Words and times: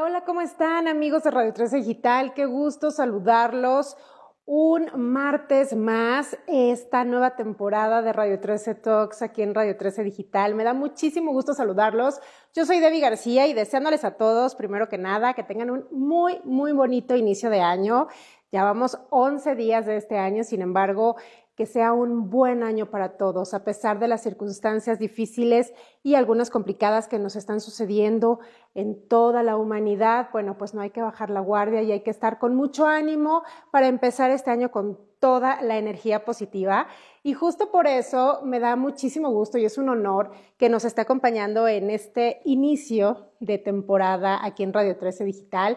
Hola, 0.00 0.24
¿cómo 0.24 0.42
están 0.42 0.86
amigos 0.86 1.24
de 1.24 1.32
Radio 1.32 1.52
13 1.52 1.78
Digital? 1.78 2.32
Qué 2.32 2.46
gusto 2.46 2.92
saludarlos. 2.92 3.96
Un 4.44 4.90
martes 4.94 5.74
más, 5.74 6.38
esta 6.46 7.04
nueva 7.04 7.34
temporada 7.34 8.00
de 8.00 8.12
Radio 8.12 8.38
13 8.38 8.76
Talks 8.76 9.22
aquí 9.22 9.42
en 9.42 9.56
Radio 9.56 9.76
13 9.76 10.04
Digital. 10.04 10.54
Me 10.54 10.62
da 10.62 10.72
muchísimo 10.72 11.32
gusto 11.32 11.52
saludarlos. 11.52 12.20
Yo 12.54 12.64
soy 12.64 12.78
Debbie 12.78 13.00
García 13.00 13.48
y 13.48 13.54
deseándoles 13.54 14.04
a 14.04 14.16
todos, 14.16 14.54
primero 14.54 14.88
que 14.88 14.98
nada, 14.98 15.34
que 15.34 15.42
tengan 15.42 15.70
un 15.70 15.88
muy, 15.90 16.40
muy 16.44 16.70
bonito 16.70 17.16
inicio 17.16 17.50
de 17.50 17.60
año. 17.60 18.06
Ya 18.52 18.62
vamos 18.62 19.00
11 19.10 19.56
días 19.56 19.84
de 19.84 19.96
este 19.96 20.16
año, 20.16 20.44
sin 20.44 20.62
embargo, 20.62 21.16
que 21.58 21.66
sea 21.66 21.92
un 21.92 22.30
buen 22.30 22.62
año 22.62 22.86
para 22.86 23.16
todos, 23.16 23.52
a 23.52 23.64
pesar 23.64 23.98
de 23.98 24.06
las 24.06 24.22
circunstancias 24.22 25.00
difíciles 25.00 25.74
y 26.04 26.14
algunas 26.14 26.50
complicadas 26.50 27.08
que 27.08 27.18
nos 27.18 27.34
están 27.34 27.60
sucediendo 27.60 28.38
en 28.76 29.08
toda 29.08 29.42
la 29.42 29.56
humanidad. 29.56 30.28
Bueno, 30.32 30.56
pues 30.56 30.72
no 30.72 30.82
hay 30.82 30.90
que 30.90 31.02
bajar 31.02 31.30
la 31.30 31.40
guardia 31.40 31.82
y 31.82 31.90
hay 31.90 32.04
que 32.04 32.12
estar 32.12 32.38
con 32.38 32.54
mucho 32.54 32.86
ánimo 32.86 33.42
para 33.72 33.88
empezar 33.88 34.30
este 34.30 34.52
año 34.52 34.70
con 34.70 35.00
toda 35.18 35.60
la 35.60 35.78
energía 35.78 36.24
positiva. 36.24 36.86
Y 37.24 37.32
justo 37.32 37.72
por 37.72 37.88
eso 37.88 38.40
me 38.44 38.60
da 38.60 38.76
muchísimo 38.76 39.30
gusto 39.30 39.58
y 39.58 39.64
es 39.64 39.78
un 39.78 39.88
honor 39.88 40.30
que 40.58 40.68
nos 40.68 40.84
esté 40.84 41.00
acompañando 41.00 41.66
en 41.66 41.90
este 41.90 42.40
inicio 42.44 43.32
de 43.40 43.58
temporada 43.58 44.38
aquí 44.44 44.62
en 44.62 44.72
Radio 44.72 44.96
13 44.96 45.24
Digital, 45.24 45.76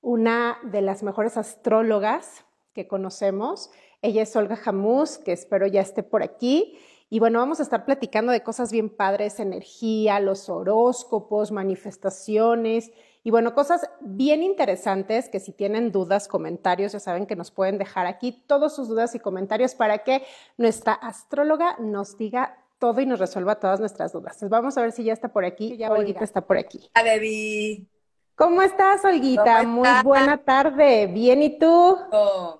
una 0.00 0.58
de 0.64 0.82
las 0.82 1.04
mejores 1.04 1.36
astrólogas 1.36 2.44
que 2.72 2.88
conocemos 2.88 3.70
ella 4.02 4.22
es 4.22 4.34
Olga 4.36 4.56
Jamús, 4.56 5.18
que 5.18 5.32
espero 5.32 5.66
ya 5.66 5.80
esté 5.80 6.02
por 6.02 6.22
aquí. 6.22 6.78
Y 7.08 7.18
bueno, 7.18 7.40
vamos 7.40 7.60
a 7.60 7.64
estar 7.64 7.84
platicando 7.84 8.32
de 8.32 8.42
cosas 8.42 8.70
bien 8.70 8.88
padres, 8.88 9.40
energía, 9.40 10.20
los 10.20 10.48
horóscopos, 10.48 11.50
manifestaciones 11.50 12.92
y 13.22 13.30
bueno, 13.30 13.54
cosas 13.54 13.88
bien 14.00 14.42
interesantes 14.42 15.28
que 15.28 15.40
si 15.40 15.52
tienen 15.52 15.92
dudas, 15.92 16.26
comentarios, 16.26 16.92
ya 16.92 17.00
saben 17.00 17.26
que 17.26 17.36
nos 17.36 17.50
pueden 17.50 17.76
dejar 17.76 18.06
aquí 18.06 18.32
todas 18.46 18.74
sus 18.74 18.88
dudas 18.88 19.14
y 19.14 19.18
comentarios 19.18 19.74
para 19.74 19.98
que 19.98 20.24
nuestra 20.56 20.94
astróloga 20.94 21.76
nos 21.78 22.16
diga 22.16 22.56
todo 22.78 22.98
y 23.02 23.06
nos 23.06 23.18
resuelva 23.18 23.60
todas 23.60 23.78
nuestras 23.78 24.12
dudas. 24.12 24.36
Entonces 24.36 24.50
vamos 24.50 24.78
a 24.78 24.82
ver 24.82 24.92
si 24.92 25.04
ya 25.04 25.12
está 25.12 25.28
por 25.28 25.44
aquí. 25.44 25.76
Ya 25.76 25.90
Olguita 25.92 26.24
está 26.24 26.40
por 26.40 26.56
aquí. 26.56 26.90
Hola, 26.98 27.12
Debbie. 27.12 27.86
¿Cómo 28.36 28.62
estás, 28.62 29.04
Olguita? 29.04 29.64
Muy 29.64 29.88
buena 30.02 30.38
tarde. 30.38 31.06
¿Bien 31.06 31.42
y 31.42 31.58
tú? 31.58 31.98
Oh. 32.10 32.59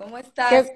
¿Cómo 0.00 0.16
estás? 0.16 0.72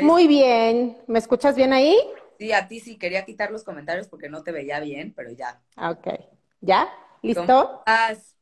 Muy 0.00 0.26
bien. 0.26 0.98
¿Me 1.06 1.20
escuchas 1.20 1.54
bien 1.54 1.72
ahí? 1.72 1.96
Sí, 2.40 2.52
a 2.52 2.66
ti 2.66 2.80
sí. 2.80 2.98
Quería 2.98 3.24
quitar 3.24 3.52
los 3.52 3.62
comentarios 3.62 4.08
porque 4.08 4.28
no 4.28 4.42
te 4.42 4.50
veía 4.50 4.80
bien, 4.80 5.12
pero 5.14 5.30
ya. 5.30 5.60
Ah, 5.76 5.92
ok. 5.92 6.08
¿Ya? 6.60 6.88
¿Listo? 7.22 7.46
¿Cómo 7.46 7.78
estás? 7.78 8.34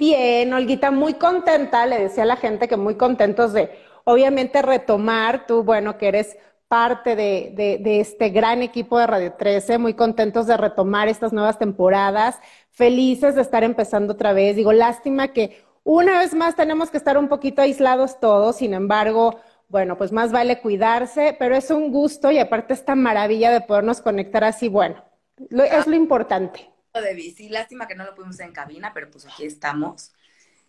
Bien, 0.00 0.52
Olguita, 0.52 0.90
muy 0.90 1.14
contenta. 1.14 1.86
Le 1.86 2.00
decía 2.00 2.24
a 2.24 2.26
la 2.26 2.36
gente 2.36 2.66
que 2.66 2.76
muy 2.76 2.96
contentos 2.96 3.52
de, 3.52 3.70
obviamente, 4.02 4.62
retomar. 4.62 5.46
Tú, 5.46 5.62
bueno, 5.62 5.96
que 5.96 6.08
eres 6.08 6.36
parte 6.66 7.14
de, 7.14 7.52
de, 7.54 7.78
de, 7.78 8.00
este 8.00 8.30
gran 8.30 8.62
equipo 8.62 8.98
de 8.98 9.06
Radio 9.06 9.32
13, 9.34 9.78
muy 9.78 9.94
contentos 9.94 10.48
de 10.48 10.56
retomar 10.56 11.06
estas 11.06 11.32
nuevas 11.32 11.58
temporadas, 11.58 12.40
felices 12.70 13.36
de 13.36 13.42
estar 13.42 13.62
empezando 13.62 14.14
otra 14.14 14.32
vez. 14.32 14.56
Digo, 14.56 14.72
lástima 14.72 15.28
que 15.28 15.69
una 15.84 16.18
vez 16.18 16.34
más 16.34 16.56
tenemos 16.56 16.90
que 16.90 16.96
estar 16.96 17.16
un 17.18 17.28
poquito 17.28 17.62
aislados 17.62 18.20
todos, 18.20 18.56
sin 18.56 18.74
embargo, 18.74 19.40
bueno, 19.68 19.96
pues 19.96 20.12
más 20.12 20.32
vale 20.32 20.60
cuidarse, 20.60 21.36
pero 21.38 21.56
es 21.56 21.70
un 21.70 21.90
gusto 21.92 22.30
y 22.30 22.38
aparte 22.38 22.74
esta 22.74 22.94
maravilla 22.94 23.50
de 23.50 23.60
podernos 23.60 24.00
conectar 24.00 24.44
así, 24.44 24.68
bueno, 24.68 25.04
es 25.48 25.86
lo 25.86 25.94
importante. 25.94 26.70
De 26.92 27.14
bici, 27.14 27.48
lástima 27.48 27.86
que 27.86 27.94
no 27.94 28.04
lo 28.04 28.14
pudimos 28.14 28.40
en 28.40 28.52
cabina, 28.52 28.92
pero 28.92 29.10
pues 29.10 29.26
aquí 29.26 29.44
estamos. 29.44 30.12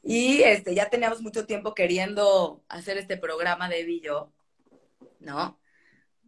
Y 0.03 0.41
este, 0.44 0.73
ya 0.75 0.89
teníamos 0.89 1.21
mucho 1.21 1.45
tiempo 1.45 1.73
queriendo 1.73 2.61
hacer 2.69 2.97
este 2.97 3.17
programa 3.17 3.69
de 3.69 3.83
Billo, 3.83 4.31
¿no? 5.19 5.59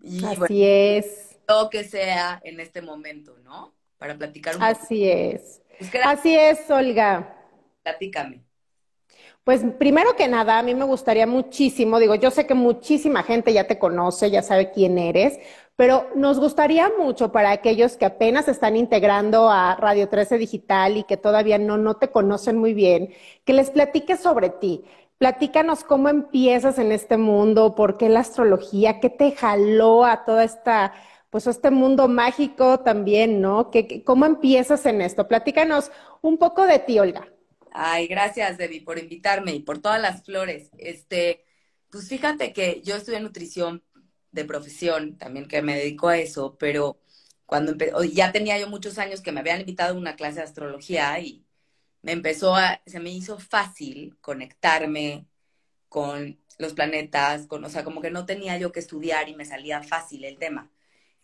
Y, 0.01 0.23
así 0.25 0.63
es. 0.63 1.37
Todo 1.45 1.69
que 1.69 1.83
sea 1.83 2.41
en 2.43 2.59
este 2.59 2.81
momento, 2.81 3.37
¿no? 3.43 3.73
Para 3.97 4.17
platicar 4.17 4.55
un 4.55 4.63
Así 4.63 5.09
es. 5.09 5.61
Pues 5.79 5.91
así 6.03 6.35
es, 6.35 6.69
Olga. 6.69 7.35
Platícame. 7.83 8.43
Pues 9.43 9.61
primero 9.77 10.15
que 10.15 10.29
nada, 10.29 10.57
a 10.57 10.63
mí 10.63 10.73
me 10.73 10.85
gustaría 10.85 11.27
muchísimo, 11.27 11.99
digo, 11.99 12.15
yo 12.15 12.31
sé 12.31 12.47
que 12.47 12.53
muchísima 12.53 13.23
gente 13.23 13.51
ya 13.51 13.67
te 13.67 13.77
conoce, 13.77 14.31
ya 14.31 14.41
sabe 14.41 14.71
quién 14.71 14.97
eres, 14.97 15.37
pero 15.75 16.07
nos 16.15 16.39
gustaría 16.39 16.89
mucho 16.97 17.33
para 17.33 17.51
aquellos 17.51 17.97
que 17.97 18.05
apenas 18.05 18.47
están 18.47 18.77
integrando 18.77 19.49
a 19.49 19.75
Radio 19.75 20.07
13 20.07 20.37
Digital 20.37 20.95
y 20.95 21.03
que 21.03 21.17
todavía 21.17 21.57
no, 21.57 21.77
no 21.77 21.95
te 21.97 22.09
conocen 22.09 22.57
muy 22.57 22.73
bien, 22.73 23.13
que 23.43 23.51
les 23.51 23.69
platiques 23.69 24.21
sobre 24.21 24.49
ti. 24.49 24.85
Platícanos 25.17 25.83
cómo 25.83 26.07
empiezas 26.07 26.79
en 26.79 26.93
este 26.93 27.17
mundo, 27.17 27.75
por 27.75 27.97
qué 27.97 28.07
la 28.07 28.21
astrología, 28.21 29.01
qué 29.01 29.09
te 29.09 29.33
jaló 29.33 30.05
a 30.05 30.23
toda 30.23 30.45
esta, 30.45 30.93
pues 31.29 31.47
a 31.47 31.51
este 31.51 31.69
mundo 31.69 32.07
mágico 32.07 32.79
también, 32.79 33.41
¿no? 33.41 33.71
¿Cómo 34.05 34.25
empiezas 34.25 34.85
en 34.85 35.01
esto? 35.01 35.27
Platícanos 35.27 35.91
un 36.21 36.37
poco 36.37 36.65
de 36.65 36.79
ti, 36.79 36.97
Olga. 36.99 37.32
Ay, 37.75 38.07
gracias, 38.07 38.57
Debbie, 38.57 38.81
por 38.81 38.99
invitarme 38.99 39.53
y 39.55 39.59
por 39.61 39.79
todas 39.81 39.99
las 39.99 40.23
flores. 40.23 40.69
Este, 40.77 41.43
pues 41.89 42.07
fíjate 42.07 42.53
que 42.53 42.81
yo 42.83 42.95
estudié 42.95 43.19
nutrición 43.19 43.83
de 44.31 44.45
profesión, 44.45 45.17
también 45.17 45.47
que 45.47 45.61
me 45.63 45.75
dedico 45.75 46.07
a 46.07 46.17
eso, 46.17 46.55
pero 46.59 46.99
cuando 47.47 47.75
ya 48.05 48.31
tenía 48.31 48.59
yo 48.59 48.67
muchos 48.69 48.99
años 48.99 49.21
que 49.21 49.31
me 49.31 49.39
habían 49.39 49.61
invitado 49.61 49.95
a 49.95 49.97
una 49.97 50.15
clase 50.15 50.37
de 50.37 50.43
astrología 50.43 51.19
y 51.19 51.45
me 52.03 52.11
empezó 52.11 52.55
a, 52.55 52.81
se 52.85 52.99
me 52.99 53.09
hizo 53.11 53.39
fácil 53.39 54.17
conectarme 54.21 55.25
con 55.89 56.39
los 56.59 56.73
planetas, 56.73 57.47
con, 57.47 57.63
o 57.65 57.69
sea, 57.69 57.83
como 57.83 58.01
que 58.01 58.11
no 58.11 58.25
tenía 58.25 58.57
yo 58.57 58.71
que 58.71 58.79
estudiar 58.79 59.29
y 59.29 59.35
me 59.35 59.45
salía 59.45 59.81
fácil 59.83 60.25
el 60.25 60.37
tema. 60.37 60.71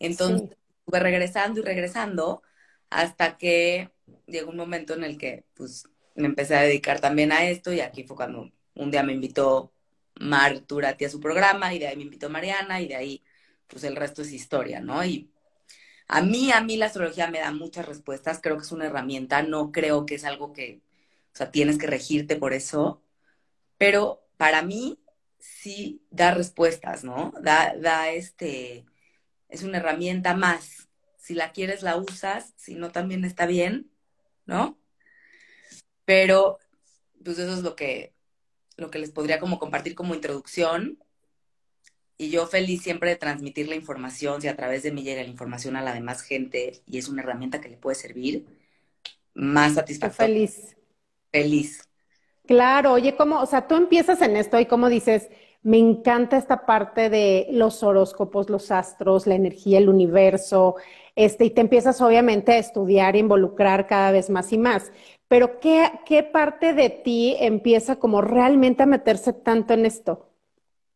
Entonces, 0.00 0.50
estuve 0.80 1.00
regresando 1.00 1.60
y 1.60 1.64
regresando 1.64 2.42
hasta 2.90 3.38
que 3.38 3.90
llegó 4.26 4.50
un 4.50 4.56
momento 4.56 4.94
en 4.94 5.04
el 5.04 5.18
que, 5.18 5.44
pues, 5.54 5.84
me 6.14 6.26
empecé 6.26 6.56
a 6.56 6.62
dedicar 6.62 7.00
también 7.00 7.32
a 7.32 7.48
esto 7.48 7.72
y 7.72 7.80
aquí 7.80 8.04
fue 8.04 8.16
cuando 8.16 8.50
un 8.74 8.90
día 8.90 9.02
me 9.02 9.12
invitó 9.12 9.72
Mar 10.20 10.60
Turati 10.60 11.04
a 11.04 11.10
su 11.10 11.20
programa 11.20 11.74
y 11.74 11.78
de 11.78 11.88
ahí 11.88 11.96
me 11.96 12.04
invitó 12.04 12.30
Mariana 12.30 12.80
y 12.80 12.88
de 12.88 12.96
ahí 12.96 13.22
pues 13.66 13.84
el 13.84 13.96
resto 13.96 14.22
es 14.22 14.32
historia, 14.32 14.80
¿no? 14.80 15.04
Y 15.04 15.30
a 16.08 16.22
mí, 16.22 16.50
a 16.52 16.60
mí 16.60 16.76
la 16.76 16.86
astrología 16.86 17.30
me 17.30 17.38
da 17.40 17.52
muchas 17.52 17.86
respuestas, 17.86 18.40
creo 18.42 18.56
que 18.56 18.64
es 18.64 18.72
una 18.72 18.86
herramienta, 18.86 19.42
no 19.42 19.70
creo 19.72 20.06
que 20.06 20.16
es 20.16 20.24
algo 20.24 20.52
que, 20.52 20.82
o 21.32 21.36
sea, 21.36 21.52
tienes 21.52 21.78
que 21.78 21.86
regirte 21.86 22.36
por 22.36 22.52
eso, 22.52 23.02
pero 23.78 24.26
para 24.36 24.62
mí 24.62 24.98
sí 25.38 26.02
da 26.10 26.32
respuestas, 26.32 27.04
¿no? 27.04 27.32
Da, 27.42 27.74
da 27.76 28.10
este, 28.10 28.86
es 29.48 29.62
una 29.62 29.78
herramienta 29.78 30.34
más. 30.34 30.88
Si 31.16 31.34
la 31.34 31.52
quieres, 31.52 31.82
la 31.82 31.96
usas, 31.96 32.54
si 32.56 32.74
no, 32.74 32.90
también 32.90 33.24
está 33.24 33.46
bien, 33.46 33.92
¿no? 34.46 34.79
Pero, 36.10 36.58
pues 37.24 37.38
eso 37.38 37.54
es 37.54 37.62
lo 37.62 37.76
que, 37.76 38.12
lo 38.76 38.90
que 38.90 38.98
les 38.98 39.12
podría 39.12 39.38
como 39.38 39.60
compartir 39.60 39.94
como 39.94 40.12
introducción. 40.12 40.98
Y 42.18 42.30
yo 42.30 42.48
feliz 42.48 42.82
siempre 42.82 43.10
de 43.10 43.14
transmitir 43.14 43.68
la 43.68 43.76
información, 43.76 44.42
si 44.42 44.48
a 44.48 44.56
través 44.56 44.82
de 44.82 44.90
mí 44.90 45.04
llega 45.04 45.22
la 45.22 45.28
información 45.28 45.76
a 45.76 45.82
la 45.82 45.94
demás 45.94 46.22
gente 46.22 46.82
y 46.84 46.98
es 46.98 47.08
una 47.08 47.22
herramienta 47.22 47.60
que 47.60 47.68
le 47.68 47.76
puede 47.76 47.94
servir, 47.94 48.44
más 49.34 49.74
satisfactorio. 49.74 50.34
Feliz. 50.34 50.76
Feliz. 51.30 51.88
Claro, 52.44 52.94
oye, 52.94 53.14
¿cómo, 53.14 53.40
o 53.40 53.46
sea, 53.46 53.68
tú 53.68 53.76
empiezas 53.76 54.20
en 54.20 54.34
esto 54.34 54.58
y 54.58 54.66
como 54.66 54.88
dices, 54.88 55.28
me 55.62 55.78
encanta 55.78 56.38
esta 56.38 56.66
parte 56.66 57.08
de 57.08 57.46
los 57.52 57.84
horóscopos, 57.84 58.50
los 58.50 58.72
astros, 58.72 59.28
la 59.28 59.36
energía, 59.36 59.78
el 59.78 59.88
universo, 59.88 60.74
este, 61.24 61.44
y 61.44 61.50
te 61.50 61.60
empiezas 61.60 62.00
obviamente 62.00 62.52
a 62.52 62.58
estudiar, 62.58 63.14
e 63.14 63.18
involucrar 63.18 63.86
cada 63.86 64.10
vez 64.10 64.30
más 64.30 64.52
y 64.52 64.58
más. 64.58 64.90
Pero 65.28 65.60
¿qué, 65.60 65.90
¿qué 66.06 66.22
parte 66.22 66.72
de 66.72 66.88
ti 66.88 67.36
empieza 67.38 67.96
como 67.96 68.22
realmente 68.22 68.82
a 68.82 68.86
meterse 68.86 69.32
tanto 69.32 69.74
en 69.74 69.84
esto? 69.84 70.32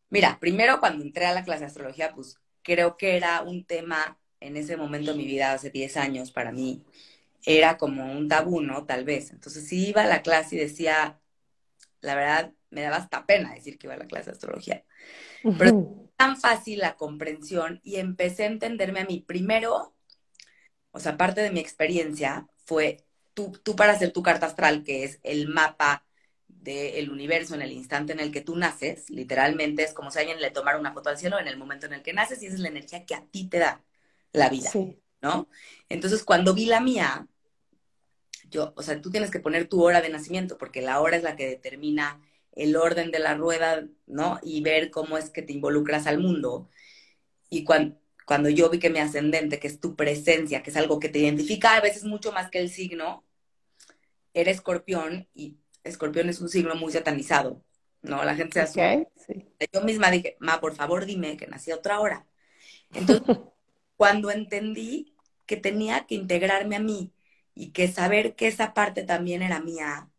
Mira, 0.09 0.39
primero 0.41 0.81
cuando 0.81 1.05
entré 1.05 1.27
a 1.27 1.35
la 1.35 1.45
clase 1.45 1.61
de 1.61 1.67
astrología, 1.67 2.13
pues 2.15 2.39
creo 2.63 2.97
que 2.97 3.17
era 3.17 3.43
un 3.43 3.65
tema 3.65 4.19
en 4.41 4.57
ese 4.57 4.77
momento 4.77 5.13
de 5.13 5.19
mi 5.19 5.27
vida, 5.27 5.53
hace 5.53 5.71
10 5.71 5.97
años, 5.97 6.31
para 6.31 6.53
mí, 6.53 6.83
era 7.45 7.77
como 7.77 8.11
un 8.13 8.29
tabú, 8.29 8.61
¿no? 8.61 8.85
Tal 8.87 9.05
vez. 9.05 9.31
Entonces, 9.31 9.67
si 9.69 9.89
iba 9.89 10.03
a 10.03 10.07
la 10.07 10.23
clase 10.23 10.57
y 10.57 10.59
decía, 10.59 11.21
la 12.01 12.15
verdad, 12.15 12.53
me 12.71 12.83
daba 12.83 12.97
hasta 12.97 13.27
pena 13.27 13.55
decir 13.55 13.79
que 13.79 13.87
iba 13.87 13.95
a 13.95 13.99
la 13.99 14.07
clase 14.07 14.27
de 14.27 14.33
astrología. 14.33 14.85
Pero 15.43 15.71
es 15.71 15.75
tan 16.17 16.37
fácil 16.37 16.81
la 16.81 16.97
comprensión 16.97 17.81
y 17.83 17.97
empecé 17.97 18.45
a 18.45 18.49
entenderme 18.49 19.01
a 19.01 19.05
mí. 19.05 19.25
Primero, 19.27 19.94
o 20.95 21.01
sea, 21.01 21.17
parte 21.17 21.41
de 21.43 21.51
mi 21.51 21.59
experiencia 21.59 22.47
fue 22.65 23.05
tú, 23.35 23.53
tú 23.65 23.75
para 23.75 23.93
hacer 23.93 24.13
tu 24.13 24.23
carta 24.23 24.47
astral, 24.47 24.85
que 24.85 25.03
es 25.03 25.19
el 25.25 25.49
mapa 25.49 26.05
del 26.47 27.11
universo 27.11 27.57
en 27.57 27.63
el 27.63 27.73
instante 27.73 28.13
en 28.13 28.21
el 28.21 28.31
que 28.31 28.41
tú 28.41 28.55
naces, 28.57 29.11
literalmente 29.11 29.83
es 29.83 29.93
como 29.93 30.13
si 30.13 30.21
alguien 30.21 30.41
le 30.41 30.53
tomara 30.53 30.79
una 30.79 30.93
foto 30.93 31.11
al 31.11 31.19
cielo 31.19 31.39
en 31.39 31.49
el 31.49 31.59
momento 31.59 31.87
en 31.87 31.95
el 31.95 32.03
que 32.03 32.13
naces 32.13 32.41
y 32.43 32.47
esa 32.47 32.55
es 32.55 32.61
la 32.61 32.69
energía 32.69 33.05
que 33.05 33.17
a 33.17 33.27
ti 33.27 33.49
te 33.49 33.59
da 33.59 33.85
la 34.33 34.49
vida, 34.49 34.71
¿no? 35.21 35.49
Entonces, 35.89 36.23
cuando 36.23 36.55
vi 36.55 36.67
la 36.67 36.81
mía, 36.81 37.27
yo, 38.49 38.73
o 38.77 38.83
sea, 38.83 39.01
tú 39.01 39.11
tienes 39.11 39.33
que 39.33 39.41
poner 39.41 39.69
tu 39.69 39.83
hora 39.83 40.01
de 40.01 40.11
nacimiento 40.11 40.57
porque 40.57 40.81
la 40.81 41.01
hora 41.01 41.17
es 41.17 41.25
la 41.25 41.35
que 41.35 41.49
determina 41.49 42.21
el 42.53 42.77
orden 42.77 43.11
de 43.11 43.19
la 43.19 43.35
rueda, 43.35 43.85
¿no? 44.07 44.39
Y 44.45 44.63
ver 44.63 44.93
cómo 44.93 45.19
es 45.19 45.31
que 45.31 45.43
te 45.43 45.53
involucras 45.53 46.07
al 46.07 46.21
mundo. 46.21 46.71
Y 47.51 47.65
cuando, 47.65 47.99
cuando 48.25 48.49
yo 48.49 48.71
vi 48.71 48.79
que 48.79 48.91
mi 48.91 48.99
ascendente, 48.99 49.59
que 49.59 49.67
es 49.67 49.81
tu 49.81 49.97
presencia, 49.97 50.63
que 50.63 50.71
es 50.71 50.77
algo 50.77 50.99
que 50.99 51.09
te 51.09 51.19
identifica 51.19 51.77
a 51.77 51.81
veces 51.81 52.05
mucho 52.05 52.33
más 52.33 52.51
que 52.51 52.59
el 52.59 52.71
signo, 52.71 53.25
era 54.33 54.51
escorpión 54.51 55.29
y 55.35 55.59
escorpión 55.85 56.29
es 56.29 56.41
un 56.41 56.49
signo 56.49 56.75
muy 56.75 56.93
satanizado, 56.93 57.63
¿no? 58.03 58.25
La 58.25 58.35
gente 58.35 58.55
se 58.55 58.61
asusta. 58.61 59.11
Yo 59.73 59.83
misma 59.83 60.11
dije, 60.11 60.37
ma, 60.41 60.61
por 60.61 60.75
favor 60.75 61.07
dime 61.07 61.37
que 61.37 61.47
nací 61.47 61.71
a 61.71 61.77
otra 61.77 62.01
hora. 62.01 62.27
Entonces, 62.93 63.25
cuando 63.97 64.31
entendí 64.31 65.15
que 65.47 65.57
tenía 65.57 66.07
que 66.07 66.15
integrarme 66.15 66.77
a 66.77 66.81
mí 66.81 67.13
y 67.55 67.71
que 67.73 67.89
saber 67.89 68.35
que 68.35 68.49
esa 68.49 68.75
parte 68.75 69.05
también 69.05 69.43
era 69.43 69.61
mía 69.61 70.11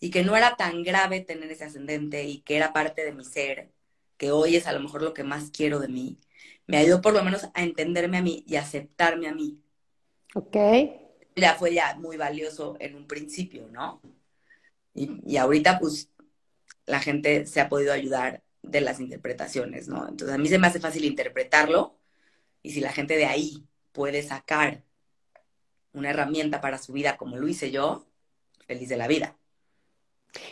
y 0.00 0.10
que 0.10 0.24
no 0.24 0.36
era 0.36 0.56
tan 0.56 0.82
grave 0.82 1.20
tener 1.20 1.50
ese 1.50 1.64
ascendente 1.64 2.24
y 2.24 2.40
que 2.42 2.56
era 2.56 2.72
parte 2.72 3.04
de 3.04 3.12
mi 3.12 3.24
ser, 3.24 3.70
que 4.16 4.30
hoy 4.32 4.56
es 4.56 4.66
a 4.66 4.72
lo 4.72 4.80
mejor 4.80 5.02
lo 5.02 5.14
que 5.14 5.24
más 5.24 5.50
quiero 5.50 5.80
de 5.80 5.88
mí, 5.88 6.18
me 6.66 6.78
ayudó 6.78 7.00
por 7.00 7.12
lo 7.12 7.24
menos 7.24 7.44
a 7.54 7.62
entenderme 7.62 8.18
a 8.18 8.22
mí 8.22 8.44
y 8.46 8.56
aceptarme 8.56 9.28
a 9.28 9.34
mí. 9.34 9.58
Ok. 10.34 10.56
Ya 11.36 11.54
fue 11.54 11.74
ya 11.74 11.94
muy 11.96 12.16
valioso 12.16 12.76
en 12.80 12.94
un 12.94 13.06
principio, 13.06 13.68
¿no? 13.70 14.00
Y, 14.94 15.20
y 15.24 15.36
ahorita 15.36 15.78
pues 15.78 16.10
la 16.86 17.00
gente 17.00 17.46
se 17.46 17.60
ha 17.60 17.68
podido 17.68 17.92
ayudar 17.92 18.42
de 18.62 18.80
las 18.80 19.00
interpretaciones, 19.00 19.88
¿no? 19.88 20.08
Entonces 20.08 20.34
a 20.34 20.38
mí 20.38 20.48
se 20.48 20.58
me 20.58 20.66
hace 20.66 20.80
fácil 20.80 21.04
interpretarlo 21.04 21.96
y 22.62 22.72
si 22.72 22.80
la 22.80 22.92
gente 22.92 23.16
de 23.16 23.26
ahí 23.26 23.64
puede 23.92 24.22
sacar 24.22 24.82
una 25.92 26.10
herramienta 26.10 26.60
para 26.60 26.78
su 26.78 26.92
vida 26.92 27.16
como 27.16 27.36
lo 27.36 27.48
hice 27.48 27.70
yo, 27.70 28.06
feliz 28.66 28.88
de 28.88 28.96
la 28.96 29.08
vida. 29.08 29.36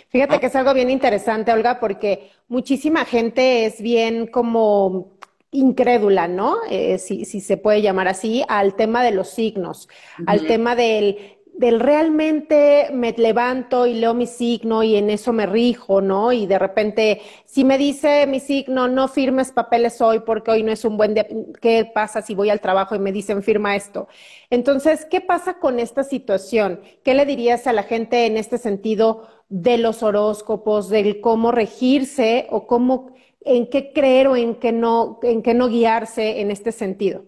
Fíjate 0.09 0.41
que 0.41 0.47
es 0.47 0.57
algo 0.57 0.75
bien 0.75 0.91
interesante, 0.91 1.53
Olga, 1.53 1.79
porque 1.79 2.33
muchísima 2.49 3.05
gente 3.05 3.67
es 3.67 3.81
bien 3.81 4.27
como 4.27 5.18
incrédula, 5.51 6.29
¿no? 6.29 6.57
Eh, 6.71 6.99
si, 6.99 7.25
si, 7.25 7.41
se 7.41 7.57
puede 7.57 7.83
llamar 7.83 8.09
así, 8.09 8.45
al 8.49 8.75
tema 8.75 9.03
de 9.03 9.13
los 9.13 9.29
signos, 9.29 9.89
al 10.27 10.47
tema 10.47 10.77
del 10.77 11.39
del 11.59 11.81
realmente 11.81 12.89
me 12.93 13.13
levanto 13.13 13.85
y 13.85 13.95
leo 13.95 14.15
mi 14.15 14.29
signo 14.29 14.85
y 14.85 14.95
en 14.95 15.11
eso 15.11 15.33
me 15.33 15.45
rijo, 15.45 16.01
¿no? 16.01 16.33
Y 16.33 16.47
de 16.47 16.57
repente, 16.57 17.21
si 17.47 17.65
me 17.65 17.77
dice 17.77 18.29
mi 18.29 18.39
signo, 18.39 18.87
no 18.87 19.09
firmes 19.09 19.51
papeles 19.51 20.01
hoy 20.01 20.21
porque 20.21 20.53
hoy 20.53 20.63
no 20.63 20.71
es 20.71 20.85
un 20.85 20.97
buen 20.97 21.15
día, 21.15 21.27
¿qué 21.61 21.85
pasa 21.93 22.23
si 22.23 22.37
voy 22.37 22.51
al 22.51 22.61
trabajo 22.61 22.95
y 22.95 23.01
me 23.01 23.11
dicen 23.11 23.43
firma 23.43 23.75
esto? 23.75 24.07
Entonces, 24.51 25.05
¿qué 25.05 25.21
pasa 25.21 25.55
con 25.55 25.81
esta 25.81 26.05
situación? 26.05 26.81
¿Qué 27.03 27.15
le 27.15 27.27
dirías 27.27 27.67
a 27.67 27.73
la 27.73 27.83
gente 27.83 28.27
en 28.27 28.37
este 28.37 28.57
sentido 28.59 29.27
de 29.49 29.79
los 29.79 30.05
horóscopos, 30.05 30.89
del 30.89 31.21
cómo 31.21 31.51
regirse 31.51 32.47
o 32.51 32.69
cómo, 32.69 33.11
en 33.49 33.69
qué 33.69 33.93
creer 33.93 34.29
o 34.29 34.37
en 34.37 34.55
qué 34.55 34.73
no, 34.73 35.19
en 35.23 35.43
qué 35.43 35.55
no 35.55 35.69
guiarse 35.69 36.41
en 36.41 36.51
este 36.51 36.73
sentido? 36.73 37.25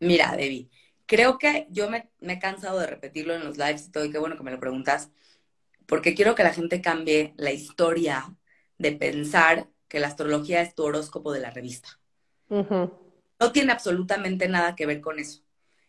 Mira, 0.00 0.34
Debbie 0.36 0.70
creo 1.12 1.36
que 1.36 1.66
yo 1.68 1.90
me, 1.90 2.10
he 2.20 2.38
cansado 2.38 2.78
de 2.78 2.86
repetirlo 2.86 3.34
en 3.34 3.44
los 3.44 3.58
lives 3.58 3.86
y 3.86 3.90
todo, 3.90 4.06
y 4.06 4.10
qué 4.10 4.16
bueno 4.16 4.38
que 4.38 4.42
me 4.42 4.50
lo 4.50 4.58
preguntas, 4.58 5.10
porque 5.86 6.14
quiero 6.14 6.34
que 6.34 6.42
la 6.42 6.54
gente 6.54 6.80
cambie 6.80 7.34
la 7.36 7.52
historia 7.52 8.34
de 8.78 8.92
pensar 8.92 9.68
que 9.88 10.00
la 10.00 10.06
astrología 10.06 10.62
es 10.62 10.74
tu 10.74 10.84
horóscopo 10.84 11.30
de 11.30 11.40
la 11.40 11.50
revista. 11.50 12.00
No 12.48 13.52
tiene 13.52 13.72
absolutamente 13.72 14.48
nada 14.48 14.74
que 14.74 14.86
ver 14.86 15.02
con 15.02 15.18
eso. 15.18 15.42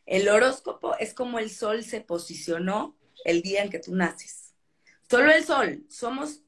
El 0.06 0.28
horóscopo 0.28 0.98
es 0.98 1.14
como 1.14 1.40
el 1.40 1.50
sol 1.50 1.86
se 1.86 2.02
posicionó 2.02 2.98
el 3.24 3.42
día 3.42 3.64
en 3.64 3.70
que 3.70 3.80
tú 3.80 3.96
naces. 3.96 4.54
Solo 5.10 5.32
el 5.32 5.46
sol, 5.46 5.86
somos 5.90 6.42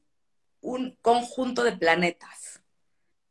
un 0.60 0.98
conjunto 1.00 1.64
de 1.64 1.72
planetas, 1.72 2.45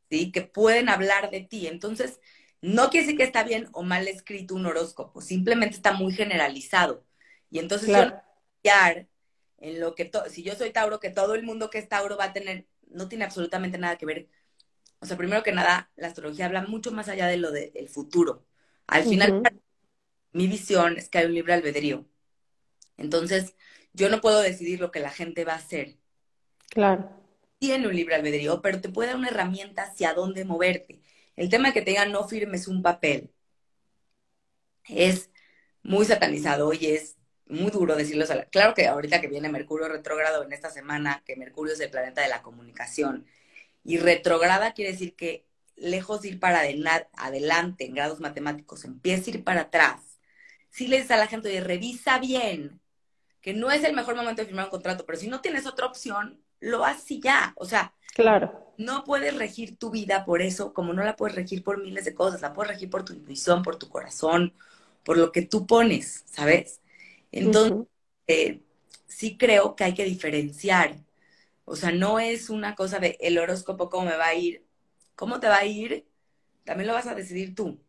¿sí? 0.09 0.31
Que 0.31 0.41
pueden 0.41 0.89
hablar 0.89 1.31
de 1.31 1.41
ti. 1.41 1.67
Entonces, 1.67 2.19
no 2.61 2.89
quiere 2.89 3.05
decir 3.05 3.17
que 3.17 3.23
está 3.23 3.43
bien 3.43 3.69
o 3.73 3.83
mal 3.83 4.07
escrito 4.07 4.55
un 4.55 4.65
horóscopo, 4.65 5.21
simplemente 5.21 5.75
está 5.75 5.93
muy 5.93 6.13
generalizado. 6.13 7.05
Y 7.51 7.59
entonces 7.59 7.89
claro. 7.89 8.21
en 9.59 9.79
lo 9.79 9.93
que 9.95 10.11
si 10.29 10.43
yo 10.43 10.55
soy 10.55 10.71
Tauro, 10.71 10.99
que 10.99 11.11
todo 11.11 11.35
el 11.35 11.43
mundo 11.43 11.69
que 11.69 11.77
es 11.77 11.87
Tauro 11.87 12.17
va 12.17 12.25
a 12.25 12.33
tener, 12.33 12.65
no 12.87 13.07
tiene 13.07 13.25
absolutamente 13.25 13.77
nada 13.77 13.97
que 13.97 14.05
ver. 14.05 14.29
O 14.99 15.05
sea, 15.05 15.15
primero 15.15 15.43
que 15.43 15.51
nada, 15.51 15.91
la 15.95 16.07
astrología 16.07 16.47
habla 16.47 16.63
mucho 16.63 16.91
más 16.91 17.07
allá 17.07 17.27
de 17.27 17.37
lo 17.37 17.51
del 17.51 17.87
futuro. 17.89 18.47
Al 18.87 19.03
final, 19.03 19.43
mi 20.31 20.47
visión 20.47 20.97
es 20.97 21.09
que 21.09 21.19
hay 21.19 21.25
un 21.25 21.35
libre 21.35 21.53
albedrío. 21.53 22.07
Entonces, 22.97 23.55
yo 23.93 24.09
no 24.09 24.21
puedo 24.21 24.39
decidir 24.41 24.79
lo 24.79 24.91
que 24.91 24.99
la 24.99 25.11
gente 25.11 25.45
va 25.45 25.53
a 25.53 25.57
hacer. 25.57 25.97
Claro. 26.69 27.24
Tiene 27.65 27.87
un 27.87 27.95
libre 27.95 28.13
albedrío, 28.13 28.61
pero 28.61 28.79
te 28.79 28.89
puede 28.89 29.07
dar 29.09 29.17
una 29.17 29.29
herramienta 29.29 29.81
hacia 29.85 30.13
dónde 30.13 30.45
moverte. 30.45 31.01
El 31.35 31.49
tema 31.49 31.73
que 31.73 31.81
te 31.81 31.89
digan 31.89 32.11
no 32.11 32.27
firmes 32.27 32.67
un 32.67 32.83
papel 32.83 33.31
es 34.87 35.31
muy 35.81 36.05
satanizado 36.05 36.73
y 36.73 36.85
es 36.85 37.17
muy 37.47 37.71
duro 37.71 37.95
decirlo. 37.95 38.23
Claro 38.51 38.75
que 38.75 38.85
ahorita 38.85 39.19
que 39.19 39.27
viene 39.27 39.49
Mercurio 39.49 39.87
retrógrado 39.87 40.43
en 40.43 40.53
esta 40.53 40.69
semana, 40.69 41.23
que 41.25 41.35
Mercurio 41.37 41.73
es 41.73 41.79
el 41.79 41.89
planeta 41.89 42.21
de 42.21 42.29
la 42.29 42.43
comunicación, 42.43 43.25
y 43.83 43.97
retrograda 43.97 44.73
quiere 44.73 44.91
decir 44.91 45.15
que 45.15 45.47
lejos 45.75 46.21
de 46.21 46.27
ir 46.27 46.39
para 46.39 46.59
adelante 47.13 47.85
en 47.85 47.95
grados 47.95 48.19
matemáticos, 48.19 48.85
empieza 48.85 49.31
a 49.31 49.33
ir 49.33 49.43
para 49.43 49.61
atrás. 49.61 50.19
Si 50.69 50.87
le 50.87 50.97
dices 50.97 51.11
a 51.11 51.17
la 51.17 51.25
gente, 51.25 51.49
oye, 51.49 51.61
revisa 51.61 52.19
bien, 52.19 52.79
que 53.41 53.55
no 53.55 53.71
es 53.71 53.83
el 53.83 53.95
mejor 53.95 54.15
momento 54.15 54.43
de 54.43 54.45
firmar 54.45 54.65
un 54.65 54.71
contrato, 54.71 55.03
pero 55.07 55.17
si 55.17 55.27
no 55.27 55.41
tienes 55.41 55.65
otra 55.65 55.87
opción, 55.87 56.44
lo 56.65 56.83
haces 56.83 57.19
ya. 57.21 57.53
O 57.57 57.65
sea, 57.65 57.93
claro. 58.13 58.73
no 58.77 59.03
puedes 59.03 59.35
regir 59.37 59.77
tu 59.77 59.91
vida 59.91 60.25
por 60.25 60.41
eso, 60.41 60.73
como 60.73 60.93
no 60.93 61.03
la 61.03 61.15
puedes 61.15 61.35
regir 61.35 61.63
por 61.63 61.81
miles 61.81 62.05
de 62.05 62.15
cosas, 62.15 62.41
la 62.41 62.53
puedes 62.53 62.73
regir 62.73 62.89
por 62.89 63.05
tu 63.05 63.13
intuición, 63.13 63.63
por 63.63 63.77
tu 63.77 63.89
corazón, 63.89 64.53
por 65.03 65.17
lo 65.17 65.31
que 65.31 65.43
tú 65.43 65.67
pones, 65.67 66.23
¿sabes? 66.25 66.81
Entonces, 67.31 67.87
eh, 68.27 68.61
sí 69.07 69.37
creo 69.37 69.75
que 69.75 69.83
hay 69.83 69.93
que 69.93 70.05
diferenciar. 70.05 70.95
O 71.65 71.75
sea, 71.75 71.91
no 71.91 72.19
es 72.19 72.49
una 72.49 72.75
cosa 72.75 72.99
de 72.99 73.17
el 73.21 73.37
horóscopo, 73.37 73.89
cómo 73.89 74.05
me 74.09 74.17
va 74.17 74.27
a 74.27 74.35
ir, 74.35 74.63
cómo 75.15 75.39
te 75.39 75.47
va 75.47 75.57
a 75.57 75.65
ir, 75.65 76.05
también 76.63 76.87
lo 76.87 76.93
vas 76.93 77.07
a 77.07 77.15
decidir 77.15 77.55
tú. 77.55 77.79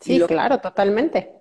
Sí, 0.00 0.20
claro, 0.26 0.60
totalmente. 0.60 1.32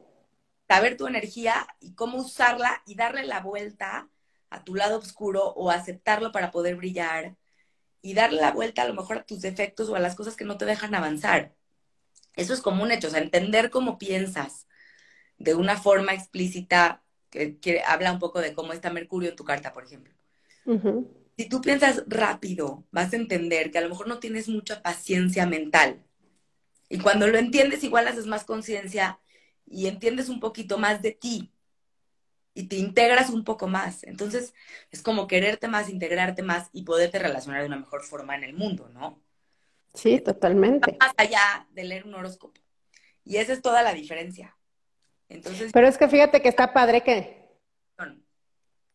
Saber 0.68 0.98
tu 0.98 1.08
energía 1.08 1.68
y 1.80 1.94
cómo 1.94 2.18
usarla 2.18 2.82
y 2.86 2.96
darle 2.96 3.26
la 3.26 3.42
vuelta 3.42 4.10
a 4.50 4.64
tu 4.64 4.76
lado 4.76 4.98
oscuro 4.98 5.46
o 5.54 5.72
aceptarlo 5.72 6.32
para 6.32 6.52
poder 6.52 6.76
brillar 6.76 7.36
y 8.02 8.14
darle 8.14 8.42
la 8.42 8.52
vuelta 8.52 8.84
a 8.84 8.88
lo 8.88 8.94
mejor 8.94 9.18
a 9.18 9.26
tus 9.26 9.42
defectos 9.42 9.90
o 9.90 9.96
a 9.96 10.00
las 10.00 10.16
cosas 10.16 10.36
que 10.36 10.46
no 10.46 10.58
te 10.58 10.66
dejan 10.66 10.96
avanzar. 10.96 11.56
Eso 12.36 12.54
es 12.54 12.62
como 12.62 12.84
un 12.84 12.92
hecho, 12.92 13.08
o 13.08 13.10
sea, 13.10 13.20
entender 13.20 13.70
cómo 13.70 13.98
piensas 13.98 14.68
de 15.38 15.56
una 15.56 15.78
forma 15.78 16.14
explícita 16.14 17.04
que, 17.30 17.82
habla 17.86 18.12
un 18.12 18.20
poco 18.20 18.40
de 18.40 18.54
cómo 18.54 18.74
está 18.74 18.90
Mercurio 18.90 19.30
en 19.30 19.36
tu 19.36 19.44
carta, 19.44 19.74
por 19.74 19.84
ejemplo. 19.84 20.14
Si 21.38 21.48
tú 21.50 21.62
piensas 21.62 22.04
rápido, 22.08 22.86
vas 22.92 23.14
a 23.14 23.16
entender 23.16 23.72
que 23.72 23.78
a 23.78 23.82
lo 23.82 23.90
mejor 23.90 24.08
no 24.08 24.20
tienes 24.20 24.50
mucha 24.50 24.82
paciencia 24.82 25.46
mental. 25.46 26.04
Y 26.90 27.00
cuando 27.00 27.28
lo 27.28 27.38
entiendes, 27.38 27.84
igual 27.84 28.08
haces 28.08 28.26
más 28.26 28.44
conciencia 28.44 29.20
y 29.66 29.88
entiendes 29.88 30.30
un 30.30 30.40
poquito 30.40 30.78
más 30.78 31.02
de 31.02 31.12
ti 31.12 31.52
y 32.58 32.64
te 32.64 32.76
integras 32.76 33.30
un 33.30 33.44
poco 33.44 33.68
más. 33.68 34.04
Entonces, 34.04 34.56
es 34.90 35.04
como 35.04 35.28
quererte 35.28 35.68
más, 35.68 35.90
integrarte 35.90 36.42
más 36.42 36.70
y 36.74 36.82
poderte 36.82 37.20
relacionar 37.20 37.62
de 37.62 37.68
una 37.68 37.78
mejor 37.78 38.02
forma 38.02 38.36
en 38.36 38.44
el 38.44 38.56
mundo, 38.56 38.90
¿no? 38.90 39.22
Sí, 39.94 40.20
totalmente. 40.20 40.98
Más 41.00 41.14
allá 41.18 41.68
de 41.70 41.84
leer 41.84 42.06
un 42.08 42.16
horóscopo. 42.16 42.60
Y 43.24 43.38
esa 43.38 43.54
es 43.54 43.62
toda 43.62 43.84
la 43.84 43.94
diferencia. 43.94 44.58
Entonces, 45.30 45.72
Pero 45.72 45.88
es 45.88 46.00
que 46.00 46.08
fíjate 46.08 46.42
que 46.42 46.50
está 46.50 46.74
padre 46.74 47.04
que, 47.04 47.47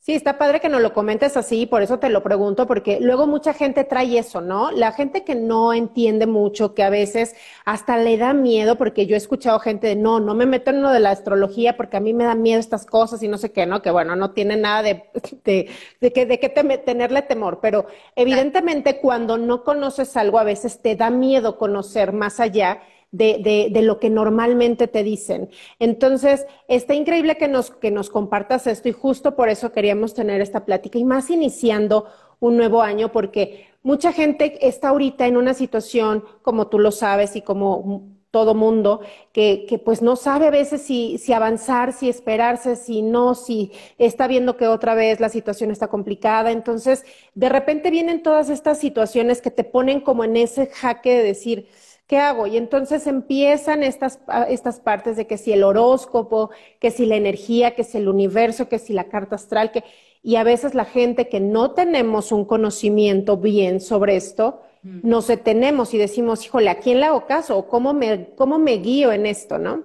Sí, 0.04 0.14
está 0.14 0.36
padre 0.36 0.58
que 0.58 0.68
nos 0.68 0.82
lo 0.82 0.92
comentes 0.92 1.36
así, 1.36 1.64
por 1.64 1.80
eso 1.80 2.00
te 2.00 2.08
lo 2.08 2.24
pregunto, 2.24 2.66
porque 2.66 2.98
luego 3.00 3.28
mucha 3.28 3.54
gente 3.54 3.84
trae 3.84 4.18
eso, 4.18 4.40
¿no? 4.40 4.72
La 4.72 4.90
gente 4.90 5.22
que 5.22 5.36
no 5.36 5.72
entiende 5.72 6.26
mucho, 6.26 6.74
que 6.74 6.82
a 6.82 6.90
veces 6.90 7.36
hasta 7.64 7.96
le 7.98 8.16
da 8.18 8.34
miedo, 8.34 8.76
porque 8.76 9.06
yo 9.06 9.14
he 9.14 9.18
escuchado 9.18 9.60
gente 9.60 9.86
de, 9.86 9.94
no, 9.94 10.18
no 10.18 10.34
me 10.34 10.44
meto 10.44 10.70
en 10.72 10.82
lo 10.82 10.90
de 10.90 10.98
la 10.98 11.10
astrología 11.10 11.76
porque 11.76 11.98
a 11.98 12.00
mí 12.00 12.12
me 12.14 12.24
da 12.24 12.34
miedo 12.34 12.58
estas 12.58 12.84
cosas 12.84 13.22
y 13.22 13.28
no 13.28 13.38
sé 13.38 13.52
qué, 13.52 13.64
¿no? 13.64 13.80
Que 13.80 13.92
bueno, 13.92 14.16
no 14.16 14.32
tiene 14.32 14.56
nada 14.56 14.82
de, 14.82 15.04
de, 15.44 15.70
de 16.00 16.12
que, 16.12 16.26
de 16.26 16.40
que 16.40 16.48
tenerle 16.48 17.22
temor, 17.22 17.60
pero 17.62 17.86
evidentemente 18.16 18.98
cuando 18.98 19.38
no 19.38 19.62
conoces 19.62 20.16
algo, 20.16 20.40
a 20.40 20.44
veces 20.44 20.80
te 20.82 20.96
da 20.96 21.10
miedo 21.10 21.56
conocer 21.58 22.12
más 22.12 22.40
allá 22.40 22.82
de, 23.12 23.70
de, 23.70 23.82
lo 23.82 24.00
que 24.00 24.10
normalmente 24.10 24.88
te 24.88 25.04
dicen. 25.04 25.50
Entonces, 25.78 26.46
está 26.66 26.94
increíble 26.94 27.36
que 27.36 27.46
nos, 27.46 27.70
que 27.70 27.90
nos 27.90 28.10
compartas 28.10 28.66
esto 28.66 28.88
y 28.88 28.92
justo 28.92 29.36
por 29.36 29.50
eso 29.50 29.70
queríamos 29.70 30.14
tener 30.14 30.40
esta 30.40 30.64
plática 30.64 30.98
y 30.98 31.04
más 31.04 31.30
iniciando 31.30 32.06
un 32.40 32.56
nuevo 32.56 32.82
año 32.82 33.12
porque 33.12 33.66
mucha 33.82 34.12
gente 34.12 34.66
está 34.66 34.88
ahorita 34.88 35.26
en 35.26 35.36
una 35.36 35.54
situación, 35.54 36.24
como 36.40 36.68
tú 36.68 36.78
lo 36.78 36.90
sabes 36.90 37.36
y 37.36 37.42
como 37.42 38.08
todo 38.30 38.54
mundo, 38.54 39.02
que, 39.32 39.66
que 39.68 39.78
pues 39.78 40.00
no 40.00 40.16
sabe 40.16 40.46
a 40.46 40.50
veces 40.50 40.80
si, 40.80 41.18
si 41.18 41.34
avanzar, 41.34 41.92
si 41.92 42.08
esperarse, 42.08 42.76
si 42.76 43.02
no, 43.02 43.34
si 43.34 43.72
está 43.98 44.26
viendo 44.26 44.56
que 44.56 44.66
otra 44.66 44.94
vez 44.94 45.20
la 45.20 45.28
situación 45.28 45.70
está 45.70 45.88
complicada. 45.88 46.50
Entonces, 46.50 47.04
de 47.34 47.50
repente 47.50 47.90
vienen 47.90 48.22
todas 48.22 48.48
estas 48.48 48.78
situaciones 48.78 49.42
que 49.42 49.50
te 49.50 49.64
ponen 49.64 50.00
como 50.00 50.24
en 50.24 50.38
ese 50.38 50.66
jaque 50.66 51.10
de 51.10 51.22
decir, 51.22 51.68
¿qué 52.12 52.18
hago? 52.18 52.46
Y 52.46 52.58
entonces 52.58 53.06
empiezan 53.06 53.82
estas, 53.82 54.18
estas 54.50 54.80
partes 54.80 55.16
de 55.16 55.26
que 55.26 55.38
si 55.38 55.50
el 55.50 55.64
horóscopo, 55.64 56.50
que 56.78 56.90
si 56.90 57.06
la 57.06 57.16
energía, 57.16 57.74
que 57.74 57.84
si 57.84 57.96
el 57.96 58.06
universo, 58.06 58.68
que 58.68 58.78
si 58.78 58.92
la 58.92 59.04
carta 59.04 59.36
astral, 59.36 59.72
que, 59.72 59.82
y 60.22 60.36
a 60.36 60.44
veces 60.44 60.74
la 60.74 60.84
gente 60.84 61.30
que 61.30 61.40
no 61.40 61.70
tenemos 61.70 62.30
un 62.30 62.44
conocimiento 62.44 63.38
bien 63.38 63.80
sobre 63.80 64.16
esto, 64.16 64.60
mm. 64.82 65.08
nos 65.08 65.26
detenemos 65.28 65.94
y 65.94 65.96
decimos, 65.96 66.44
híjole, 66.44 66.68
¿a 66.68 66.80
quién 66.80 67.00
le 67.00 67.06
hago 67.06 67.24
caso? 67.26 67.66
cómo 67.66 67.94
me, 67.94 68.34
cómo 68.36 68.58
me 68.58 68.72
guío 68.72 69.10
en 69.10 69.24
esto, 69.24 69.56
no? 69.56 69.82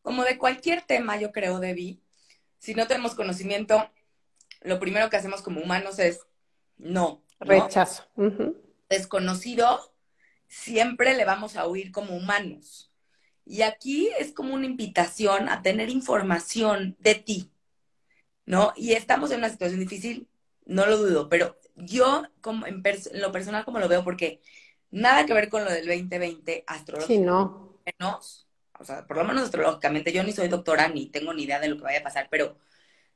Como 0.00 0.24
de 0.24 0.38
cualquier 0.38 0.80
tema, 0.80 1.20
yo 1.20 1.30
creo, 1.30 1.60
Debbie, 1.60 2.00
si 2.56 2.72
no 2.72 2.86
tenemos 2.86 3.14
conocimiento, 3.14 3.86
lo 4.62 4.80
primero 4.80 5.10
que 5.10 5.18
hacemos 5.18 5.42
como 5.42 5.60
humanos 5.60 5.98
es 5.98 6.20
no. 6.78 7.20
¿no? 7.38 7.46
Rechazo. 7.46 8.04
Uh 8.16 8.22
-huh. 8.22 8.56
Desconocido, 8.88 9.78
siempre 10.48 11.14
le 11.14 11.24
vamos 11.24 11.56
a 11.56 11.66
oír 11.66 11.92
como 11.92 12.16
humanos. 12.16 12.92
Y 13.44 13.62
aquí 13.62 14.10
es 14.18 14.32
como 14.32 14.54
una 14.54 14.66
invitación 14.66 15.48
a 15.48 15.62
tener 15.62 15.88
información 15.88 16.96
de 16.98 17.14
ti, 17.14 17.52
¿no? 18.44 18.72
Y 18.76 18.92
estamos 18.92 19.30
en 19.30 19.38
una 19.38 19.50
situación 19.50 19.80
difícil, 19.80 20.28
no 20.64 20.86
lo 20.86 20.98
dudo, 20.98 21.28
pero 21.28 21.58
yo 21.76 22.24
como 22.40 22.66
en, 22.66 22.82
en 22.84 23.20
lo 23.20 23.32
personal 23.32 23.64
como 23.64 23.78
lo 23.78 23.88
veo, 23.88 24.02
porque 24.02 24.40
nada 24.90 25.26
que 25.26 25.34
ver 25.34 25.48
con 25.48 25.64
lo 25.64 25.70
del 25.70 25.86
2020 25.86 26.64
astrológico. 26.66 27.12
Sí, 27.12 27.18
no. 27.18 27.80
Menos, 28.00 28.48
o 28.78 28.84
sea, 28.84 29.06
por 29.06 29.16
lo 29.16 29.24
menos 29.24 29.44
astrológicamente, 29.44 30.12
yo 30.12 30.24
ni 30.24 30.32
soy 30.32 30.48
doctora 30.48 30.88
ni 30.88 31.06
tengo 31.06 31.32
ni 31.32 31.44
idea 31.44 31.60
de 31.60 31.68
lo 31.68 31.76
que 31.76 31.84
vaya 31.84 32.00
a 32.00 32.02
pasar, 32.02 32.28
pero 32.30 32.58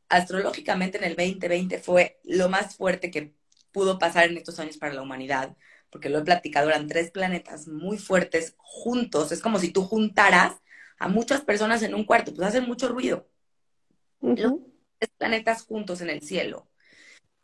astrológicamente 0.08 0.98
en 0.98 1.04
el 1.04 1.16
2020 1.16 1.78
fue 1.78 2.20
lo 2.24 2.48
más 2.48 2.76
fuerte 2.76 3.10
que 3.10 3.34
pudo 3.72 3.98
pasar 3.98 4.30
en 4.30 4.36
estos 4.36 4.58
años 4.60 4.76
para 4.78 4.94
la 4.94 5.02
humanidad 5.02 5.56
porque 5.90 6.08
lo 6.08 6.18
he 6.18 6.24
platicado, 6.24 6.68
eran 6.68 6.86
tres 6.86 7.10
planetas 7.10 7.68
muy 7.68 7.98
fuertes 7.98 8.54
juntos. 8.58 9.32
Es 9.32 9.40
como 9.40 9.58
si 9.58 9.70
tú 9.70 9.82
juntaras 9.82 10.56
a 10.98 11.08
muchas 11.08 11.40
personas 11.42 11.82
en 11.82 11.94
un 11.94 12.04
cuarto, 12.04 12.32
pues 12.34 12.48
hacen 12.48 12.66
mucho 12.66 12.88
ruido. 12.88 13.28
Uh 14.20 14.30
-huh. 14.30 14.42
Los 14.42 14.52
tres 14.98 15.10
planetas 15.18 15.62
juntos 15.62 16.00
en 16.00 16.10
el 16.10 16.22
cielo. 16.22 16.68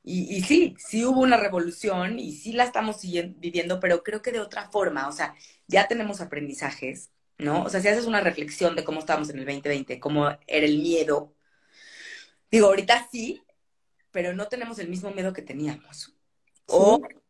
Y, 0.02 0.36
y, 0.36 0.42
sí, 0.42 0.76
sí 0.78 1.04
hubo 1.04 1.20
una 1.20 1.36
revolución 1.36 2.20
y 2.20 2.32
sí 2.32 2.52
la 2.52 2.62
estamos 2.62 3.00
viviendo, 3.02 3.80
pero 3.80 4.04
creo 4.04 4.22
que 4.22 4.30
de 4.30 4.38
otra 4.38 4.70
forma. 4.70 5.08
O 5.08 5.12
sea, 5.12 5.34
ya 5.66 5.88
tenemos 5.88 6.20
aprendizajes, 6.20 7.10
¿no? 7.38 7.64
O 7.64 7.68
sea, 7.68 7.80
si 7.80 7.88
haces 7.88 8.06
una 8.06 8.20
reflexión 8.20 8.76
de 8.76 8.84
cómo 8.84 9.00
estábamos 9.00 9.30
en 9.30 9.40
el 9.40 9.46
2020, 9.46 9.98
cómo 9.98 10.28
era 10.46 10.66
el 10.66 10.78
miedo. 10.78 11.34
Digo, 12.50 12.68
ahorita 12.68 13.08
sí, 13.10 13.42
pero 14.12 14.32
no 14.32 14.46
tenemos 14.46 14.78
el 14.78 14.88
mismo 14.88 15.10
miedo 15.10 15.32
que 15.32 15.42
teníamos. 15.42 16.14
Sí. 16.68 16.76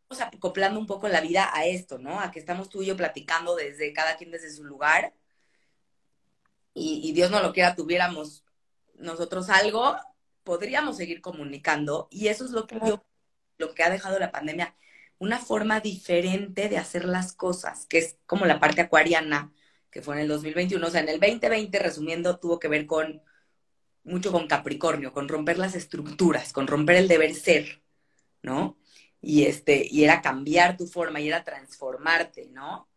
Acoplando 0.09 0.79
un 0.79 0.87
poco 0.87 1.07
la 1.07 1.21
vida 1.21 1.49
a 1.53 1.65
esto, 1.65 1.97
¿no? 1.99 2.19
A 2.19 2.31
que 2.31 2.39
estamos 2.39 2.69
tú 2.69 2.81
y 2.81 2.87
yo 2.87 2.97
platicando 2.97 3.55
desde 3.55 3.93
cada 3.93 4.15
quien 4.17 4.31
desde 4.31 4.51
su 4.51 4.63
lugar. 4.63 5.13
Y, 6.73 7.11
Dios 7.13 7.31
no 7.31 7.41
lo 7.41 7.53
quiera, 7.53 7.75
tuviéramos 7.75 8.43
nosotros 8.95 9.49
algo, 9.49 9.97
podríamos 10.43 10.97
seguir 10.97 11.21
comunicando. 11.21 12.07
Y 12.11 12.27
eso 12.27 12.45
es 12.45 12.51
lo 12.51 12.67
que 12.67 12.79
lo 13.57 13.73
que 13.73 13.83
ha 13.83 13.89
dejado 13.89 14.19
la 14.19 14.31
pandemia, 14.31 14.75
una 15.19 15.39
forma 15.39 15.79
diferente 15.79 16.69
de 16.69 16.77
hacer 16.77 17.05
las 17.05 17.33
cosas, 17.33 17.85
que 17.87 17.97
es 17.97 18.17
como 18.25 18.45
la 18.45 18.59
parte 18.59 18.81
acuariana, 18.81 19.51
que 19.89 20.01
fue 20.01 20.15
en 20.15 20.21
el 20.21 20.27
2021. 20.27 20.85
O 20.85 20.89
sea, 20.91 21.01
en 21.01 21.09
el 21.09 21.19
2020, 21.19 21.79
resumiendo, 21.79 22.39
tuvo 22.39 22.59
que 22.59 22.67
ver 22.67 22.85
con 22.85 23.21
mucho 24.03 24.31
con 24.31 24.47
Capricornio, 24.47 25.11
con 25.13 25.27
romper 25.27 25.57
las 25.57 25.75
estructuras, 25.75 26.53
con 26.53 26.67
romper 26.67 26.97
el 26.97 27.07
deber 27.07 27.33
ser, 27.33 27.81
¿no? 28.41 28.77
Y, 29.27 29.43
este, 29.43 29.85
y 29.91 30.05
era 30.05 30.21
cambiar 30.21 30.77
tu 30.77 30.87
forma 30.87 31.19
y 31.19 31.27
era 31.27 31.43
transformarte, 31.43 32.47
¿no? 32.53 32.87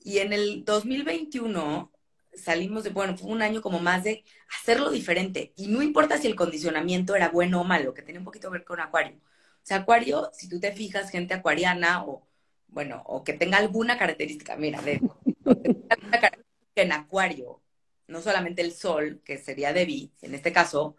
Y 0.00 0.18
en 0.18 0.32
el 0.32 0.64
2021 0.64 1.92
salimos 2.34 2.82
de, 2.82 2.90
bueno, 2.90 3.16
fue 3.16 3.30
un 3.30 3.40
año 3.40 3.62
como 3.62 3.78
más 3.78 4.02
de 4.02 4.24
hacerlo 4.60 4.90
diferente. 4.90 5.52
Y 5.54 5.68
no 5.68 5.80
importa 5.80 6.18
si 6.18 6.26
el 6.26 6.34
condicionamiento 6.34 7.14
era 7.14 7.28
bueno 7.28 7.60
o 7.60 7.64
malo, 7.64 7.94
que 7.94 8.02
tiene 8.02 8.18
un 8.18 8.24
poquito 8.24 8.48
que 8.48 8.58
ver 8.58 8.64
con 8.64 8.80
Acuario. 8.80 9.18
O 9.18 9.62
sea, 9.62 9.76
Acuario, 9.76 10.28
si 10.32 10.48
tú 10.48 10.58
te 10.58 10.72
fijas, 10.72 11.08
gente 11.08 11.34
acuariana 11.34 12.04
o, 12.04 12.26
bueno, 12.66 13.04
o 13.06 13.22
que 13.22 13.34
tenga 13.34 13.58
alguna 13.58 13.96
característica, 13.96 14.56
mira, 14.56 14.82
de, 14.82 14.94
alguna 15.88 16.20
característica 16.20 16.82
en 16.82 16.92
Acuario, 16.92 17.62
no 18.08 18.20
solamente 18.20 18.62
el 18.62 18.72
Sol, 18.72 19.22
que 19.24 19.38
sería 19.38 19.72
Debbie, 19.72 20.10
en 20.22 20.34
este 20.34 20.52
caso, 20.52 20.96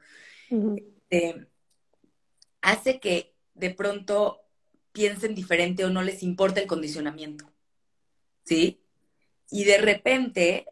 uh 0.50 0.56
-huh. 0.56 0.94
eh, 1.10 1.46
hace 2.62 3.02
que 3.02 3.36
de 3.54 3.72
pronto 3.72 4.41
piensen 4.92 5.36
diferente 5.36 5.86
o 5.86 5.90
no 5.90 6.02
les 6.02 6.24
importa 6.24 6.62
el 6.62 6.68
condicionamiento. 6.68 7.52
¿Sí? 8.44 8.82
Y 9.50 9.64
de 9.66 9.78
repente 9.78 10.66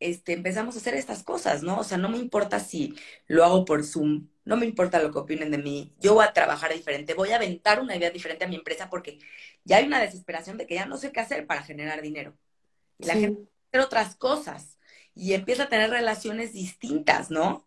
este, 0.00 0.32
empezamos 0.34 0.74
a 0.74 0.78
hacer 0.78 0.94
estas 0.94 1.22
cosas, 1.22 1.62
¿no? 1.62 1.78
O 1.78 1.84
sea, 1.84 1.98
no 1.98 2.08
me 2.08 2.18
importa 2.18 2.60
si 2.60 2.94
lo 3.26 3.44
hago 3.44 3.64
por 3.64 3.84
Zoom, 3.84 4.28
no 4.44 4.56
me 4.56 4.66
importa 4.66 5.02
lo 5.02 5.10
que 5.10 5.18
opinen 5.18 5.50
de 5.50 5.58
mí, 5.58 5.94
yo 5.98 6.14
voy 6.14 6.24
a 6.24 6.32
trabajar 6.32 6.72
diferente, 6.74 7.14
voy 7.14 7.30
a 7.30 7.36
aventar 7.36 7.80
una 7.80 7.96
idea 7.96 8.10
diferente 8.10 8.44
a 8.44 8.48
mi 8.48 8.56
empresa 8.56 8.90
porque 8.90 9.18
ya 9.64 9.78
hay 9.78 9.86
una 9.86 10.00
desesperación 10.00 10.58
de 10.58 10.66
que 10.66 10.74
ya 10.74 10.86
no 10.86 10.98
sé 10.98 11.12
qué 11.12 11.20
hacer 11.20 11.46
para 11.46 11.62
generar 11.62 12.02
dinero. 12.02 12.36
Y 12.98 13.06
la 13.06 13.14
sí. 13.14 13.20
gente 13.20 13.48
hacer 13.70 13.80
otras 13.80 14.16
cosas 14.16 14.78
y 15.14 15.32
empieza 15.32 15.64
a 15.64 15.68
tener 15.68 15.90
relaciones 15.90 16.52
distintas, 16.52 17.30
¿no? 17.30 17.66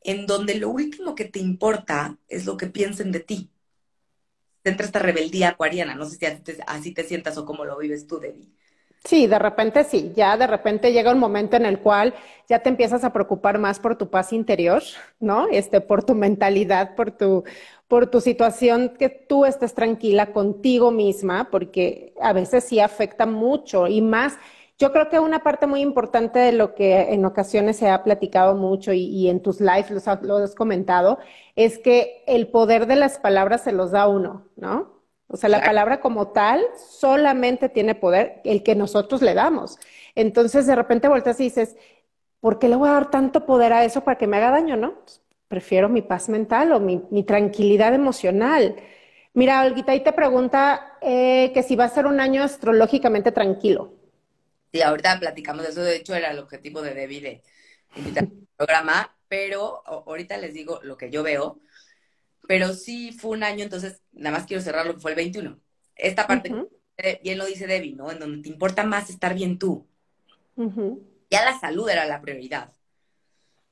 En 0.00 0.26
donde 0.26 0.54
lo 0.56 0.70
último 0.70 1.14
que 1.14 1.26
te 1.26 1.38
importa 1.38 2.18
es 2.28 2.46
lo 2.46 2.56
que 2.56 2.66
piensen 2.66 3.12
de 3.12 3.20
ti 3.20 3.50
entra 4.70 4.86
esta 4.86 4.98
rebeldía 5.00 5.50
acuariana. 5.50 5.94
No 5.94 6.04
sé 6.06 6.16
si 6.18 6.26
así 6.26 6.40
te, 6.42 6.58
así 6.66 6.94
te 6.94 7.04
sientas 7.04 7.36
o 7.38 7.44
cómo 7.46 7.64
lo 7.64 7.78
vives 7.78 8.06
tú, 8.06 8.18
Debbie. 8.20 8.50
Sí, 9.04 9.26
de 9.26 9.38
repente 9.38 9.84
sí, 9.84 10.12
ya 10.16 10.36
de 10.38 10.46
repente 10.46 10.90
llega 10.92 11.12
un 11.12 11.18
momento 11.18 11.56
en 11.56 11.66
el 11.66 11.78
cual 11.80 12.14
ya 12.48 12.60
te 12.60 12.70
empiezas 12.70 13.04
a 13.04 13.12
preocupar 13.12 13.58
más 13.58 13.78
por 13.78 13.96
tu 13.96 14.08
paz 14.08 14.32
interior, 14.32 14.82
¿no? 15.20 15.46
Este, 15.48 15.82
por 15.82 16.04
tu 16.04 16.14
mentalidad, 16.14 16.94
por 16.96 17.10
tu, 17.10 17.44
por 17.86 18.06
tu 18.06 18.22
situación, 18.22 18.94
que 18.98 19.10
tú 19.10 19.44
estés 19.44 19.74
tranquila 19.74 20.32
contigo 20.32 20.90
misma, 20.90 21.50
porque 21.50 22.14
a 22.20 22.32
veces 22.32 22.64
sí 22.64 22.80
afecta 22.80 23.26
mucho 23.26 23.86
y 23.88 24.00
más. 24.00 24.38
Yo 24.78 24.92
creo 24.92 25.08
que 25.08 25.20
una 25.20 25.40
parte 25.40 25.66
muy 25.66 25.80
importante 25.80 26.38
de 26.38 26.52
lo 26.52 26.74
que 26.74 27.12
en 27.12 27.24
ocasiones 27.24 27.76
se 27.76 27.88
ha 27.88 28.02
platicado 28.02 28.56
mucho 28.56 28.92
y, 28.92 29.04
y 29.04 29.28
en 29.28 29.40
tus 29.40 29.60
lives 29.60 29.90
lo 29.90 29.98
has, 29.98 30.22
lo 30.22 30.36
has 30.38 30.54
comentado, 30.54 31.18
es 31.54 31.78
que 31.78 32.24
el 32.26 32.48
poder 32.48 32.86
de 32.86 32.96
las 32.96 33.18
palabras 33.18 33.62
se 33.62 33.72
los 33.72 33.92
da 33.92 34.08
uno, 34.08 34.48
¿no? 34.56 34.94
O 35.28 35.36
sea, 35.36 35.48
la 35.48 35.62
palabra 35.62 36.00
como 36.00 36.28
tal 36.28 36.64
solamente 36.76 37.68
tiene 37.68 37.94
poder 37.94 38.40
el 38.44 38.62
que 38.62 38.74
nosotros 38.74 39.22
le 39.22 39.34
damos. 39.34 39.78
Entonces, 40.14 40.66
de 40.66 40.76
repente 40.76 41.08
volteas 41.08 41.40
y 41.40 41.44
dices, 41.44 41.76
¿por 42.40 42.58
qué 42.58 42.68
le 42.68 42.76
voy 42.76 42.88
a 42.88 42.92
dar 42.92 43.10
tanto 43.10 43.46
poder 43.46 43.72
a 43.72 43.84
eso 43.84 44.02
para 44.04 44.18
que 44.18 44.26
me 44.26 44.36
haga 44.36 44.50
daño, 44.50 44.76
no? 44.76 45.00
Pues, 45.00 45.22
prefiero 45.48 45.88
mi 45.88 46.02
paz 46.02 46.28
mental 46.28 46.72
o 46.72 46.80
mi, 46.80 47.02
mi, 47.10 47.22
tranquilidad 47.24 47.94
emocional. 47.94 48.76
Mira, 49.32 49.62
Olguita, 49.62 49.92
ahí 49.92 50.00
te 50.04 50.12
pregunta 50.12 50.98
eh, 51.00 51.52
que 51.54 51.62
si 51.62 51.76
va 51.76 51.84
a 51.84 51.88
ser 51.88 52.06
un 52.06 52.20
año 52.20 52.42
astrológicamente 52.42 53.32
tranquilo. 53.32 53.92
Sí, 54.74 54.82
ahorita 54.82 55.20
platicamos 55.20 55.62
de 55.62 55.70
eso. 55.70 55.82
De 55.84 55.94
hecho, 55.94 56.16
era 56.16 56.32
el 56.32 56.40
objetivo 56.40 56.82
de 56.82 56.94
Debbie 56.94 57.20
de 57.20 57.42
invitar 57.94 58.24
al 58.24 58.48
programa. 58.56 59.16
pero 59.28 59.86
ahorita 59.86 60.36
les 60.36 60.52
digo 60.52 60.80
lo 60.82 60.96
que 60.96 61.10
yo 61.10 61.22
veo, 61.22 61.60
pero 62.48 62.74
sí 62.74 63.12
fue 63.12 63.30
un 63.30 63.44
año, 63.44 63.62
entonces 63.62 64.02
nada 64.10 64.36
más 64.36 64.46
quiero 64.46 64.62
cerrar 64.62 64.84
lo 64.84 64.94
que 64.94 65.00
fue 65.00 65.12
el 65.12 65.16
21. 65.16 65.60
Esta 65.94 66.26
parte, 66.26 66.52
bien 67.22 67.38
lo 67.38 67.46
dice 67.46 67.68
Debbie, 67.68 67.94
¿no? 67.94 68.10
En 68.10 68.18
donde 68.18 68.42
te 68.42 68.48
importa 68.48 68.82
más 68.82 69.10
estar 69.10 69.32
bien 69.32 69.60
tú. 69.60 69.86
Ya 71.30 71.44
la 71.44 71.56
salud 71.60 71.88
era 71.88 72.04
la 72.04 72.20
prioridad, 72.20 72.72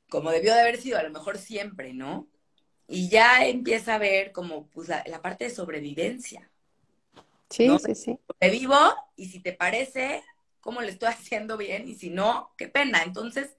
como 0.09 0.31
debió 0.31 0.55
de 0.55 0.61
haber 0.61 0.81
sido 0.81 0.99
a 0.99 1.03
lo 1.03 1.11
mejor 1.11 1.37
siempre, 1.37 1.95
¿no? 1.95 2.29
Y 2.87 3.09
ya 3.09 3.45
empieza 3.45 3.97
a 3.97 3.99
ver 3.99 4.31
como 4.31 4.69
pues, 4.69 4.89
la, 4.89 5.21
parte 5.21 5.45
de 5.45 5.51
sobrevivencia. 5.51 6.49
Sí, 7.51 7.69
sí, 7.85 7.95
sí. 7.97 8.19
Sobrevivo 8.29 8.79
y 9.17 9.27
si 9.27 9.41
te 9.41 9.53
parece, 9.53 10.23
¿cómo 10.63 10.81
le 10.81 10.89
estoy 10.89 11.09
haciendo 11.13 11.59
bien? 11.59 11.87
Y 11.87 11.95
si 11.97 12.09
no, 12.09 12.55
qué 12.57 12.69
pena. 12.69 13.03
Entonces, 13.03 13.51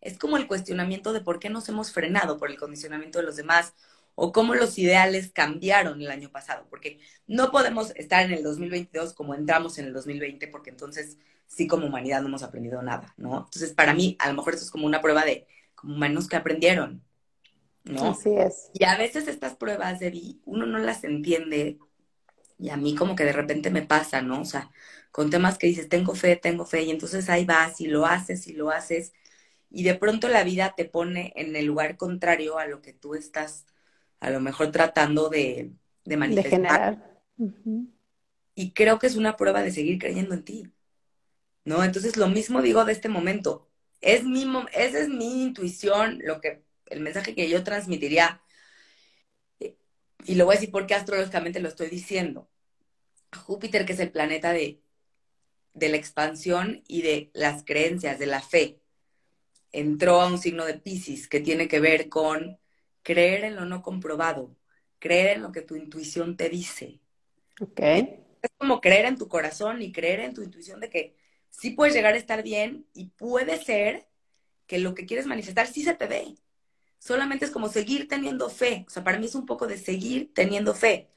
es 0.00 0.18
como 0.18 0.38
el 0.38 0.46
cuestionamiento 0.46 1.12
de 1.12 1.20
por 1.20 1.38
qué 1.38 1.50
nos 1.50 1.68
hemos 1.68 1.92
frenado 1.92 2.38
por 2.38 2.50
el 2.50 2.58
condicionamiento 2.58 3.18
de 3.18 3.26
los 3.26 3.36
demás 3.36 3.74
o 4.14 4.32
cómo 4.32 4.54
los 4.54 4.78
ideales 4.78 5.30
cambiaron 5.32 6.00
el 6.00 6.10
año 6.10 6.30
pasado, 6.30 6.66
porque 6.68 7.00
no 7.26 7.50
podemos 7.50 7.92
estar 7.96 8.24
en 8.24 8.32
el 8.32 8.42
2022 8.42 9.14
como 9.14 9.34
entramos 9.34 9.78
en 9.78 9.86
el 9.86 9.92
2020, 9.92 10.48
porque 10.48 10.70
entonces 10.70 11.18
sí 11.46 11.66
como 11.66 11.86
humanidad 11.86 12.20
no 12.20 12.28
hemos 12.28 12.42
aprendido 12.42 12.82
nada, 12.82 13.14
¿no? 13.16 13.44
Entonces, 13.44 13.72
para 13.72 13.94
mí, 13.94 14.16
a 14.18 14.28
lo 14.28 14.34
mejor 14.34 14.54
eso 14.54 14.64
es 14.64 14.70
como 14.70 14.86
una 14.86 15.00
prueba 15.00 15.24
de 15.24 15.46
como 15.74 15.94
humanos 15.94 16.28
que 16.28 16.36
aprendieron, 16.36 17.02
¿no? 17.84 18.10
Así 18.10 18.34
es. 18.34 18.70
Y 18.74 18.84
a 18.84 18.96
veces 18.96 19.28
estas 19.28 19.54
pruebas 19.56 19.98
de 19.98 20.36
uno 20.44 20.66
no 20.66 20.78
las 20.78 21.04
entiende 21.04 21.78
y 22.62 22.70
a 22.70 22.76
mí 22.76 22.94
como 22.94 23.16
que 23.16 23.24
de 23.24 23.32
repente 23.32 23.70
me 23.70 23.82
pasa, 23.82 24.22
¿no? 24.22 24.40
O 24.42 24.44
sea, 24.44 24.70
con 25.10 25.30
temas 25.30 25.58
que 25.58 25.66
dices, 25.66 25.88
tengo 25.88 26.14
fe, 26.14 26.36
tengo 26.36 26.64
fe, 26.66 26.82
y 26.84 26.90
entonces 26.90 27.28
ahí 27.28 27.44
vas 27.44 27.80
y 27.80 27.88
lo 27.88 28.06
haces 28.06 28.46
y 28.46 28.54
lo 28.54 28.70
haces, 28.70 29.12
y 29.70 29.84
de 29.84 29.94
pronto 29.96 30.28
la 30.28 30.44
vida 30.44 30.74
te 30.76 30.84
pone 30.86 31.32
en 31.36 31.56
el 31.56 31.66
lugar 31.66 31.96
contrario 31.96 32.58
a 32.58 32.66
lo 32.66 32.82
que 32.82 32.92
tú 32.92 33.14
estás 33.14 33.66
a 34.20 34.30
lo 34.30 34.40
mejor 34.40 34.70
tratando 34.72 35.28
de, 35.28 35.72
de 36.04 36.16
manifestar. 36.16 37.20
Y 38.54 38.72
creo 38.72 38.98
que 38.98 39.06
es 39.08 39.16
una 39.16 39.36
prueba 39.36 39.62
de 39.62 39.72
seguir 39.72 39.98
creyendo 39.98 40.34
en 40.34 40.44
ti. 40.44 40.72
¿No? 41.64 41.84
Entonces 41.84 42.16
lo 42.16 42.28
mismo 42.28 42.62
digo 42.62 42.84
de 42.84 42.92
este 42.92 43.08
momento. 43.08 43.68
Es 44.00 44.24
mi, 44.24 44.44
esa 44.72 45.00
es 45.00 45.08
mi 45.08 45.42
intuición, 45.44 46.20
lo 46.24 46.40
que, 46.40 46.64
el 46.86 47.00
mensaje 47.00 47.34
que 47.34 47.48
yo 47.48 47.64
transmitiría. 47.64 48.42
Y 50.24 50.36
lo 50.36 50.44
voy 50.44 50.54
a 50.54 50.58
decir 50.58 50.72
porque 50.72 50.94
astrológicamente 50.94 51.60
lo 51.60 51.68
estoy 51.68 51.88
diciendo. 51.88 52.51
Júpiter, 53.36 53.86
que 53.86 53.94
es 53.94 54.00
el 54.00 54.12
planeta 54.12 54.52
de, 54.52 54.80
de 55.74 55.88
la 55.90 55.96
expansión 55.96 56.82
y 56.88 57.02
de 57.02 57.30
las 57.34 57.64
creencias, 57.64 58.18
de 58.18 58.26
la 58.26 58.42
fe, 58.42 58.80
entró 59.72 60.20
a 60.20 60.28
un 60.28 60.38
signo 60.38 60.64
de 60.66 60.74
Pisces 60.74 61.28
que 61.28 61.40
tiene 61.40 61.68
que 61.68 61.80
ver 61.80 62.08
con 62.08 62.58
creer 63.02 63.44
en 63.44 63.56
lo 63.56 63.64
no 63.66 63.82
comprobado, 63.82 64.56
creer 64.98 65.36
en 65.36 65.42
lo 65.42 65.52
que 65.52 65.62
tu 65.62 65.76
intuición 65.76 66.36
te 66.36 66.48
dice. 66.48 67.00
Ok. 67.60 67.80
Es 68.42 68.50
como 68.58 68.80
creer 68.80 69.06
en 69.06 69.18
tu 69.18 69.28
corazón 69.28 69.82
y 69.82 69.92
creer 69.92 70.20
en 70.20 70.34
tu 70.34 70.42
intuición 70.42 70.80
de 70.80 70.90
que 70.90 71.16
sí 71.50 71.70
puedes 71.70 71.94
llegar 71.94 72.14
a 72.14 72.18
estar 72.18 72.42
bien 72.42 72.86
y 72.94 73.06
puede 73.10 73.62
ser 73.62 74.08
que 74.66 74.78
lo 74.78 74.94
que 74.94 75.06
quieres 75.06 75.26
manifestar 75.26 75.66
sí 75.66 75.84
se 75.84 75.94
te 75.94 76.06
ve. 76.06 76.36
Solamente 76.98 77.46
es 77.46 77.50
como 77.50 77.68
seguir 77.68 78.08
teniendo 78.08 78.50
fe. 78.50 78.84
O 78.88 78.90
sea, 78.90 79.04
para 79.04 79.18
mí 79.18 79.26
es 79.26 79.34
un 79.34 79.46
poco 79.46 79.66
de 79.66 79.78
seguir 79.78 80.32
teniendo 80.34 80.74
fe. 80.74 81.10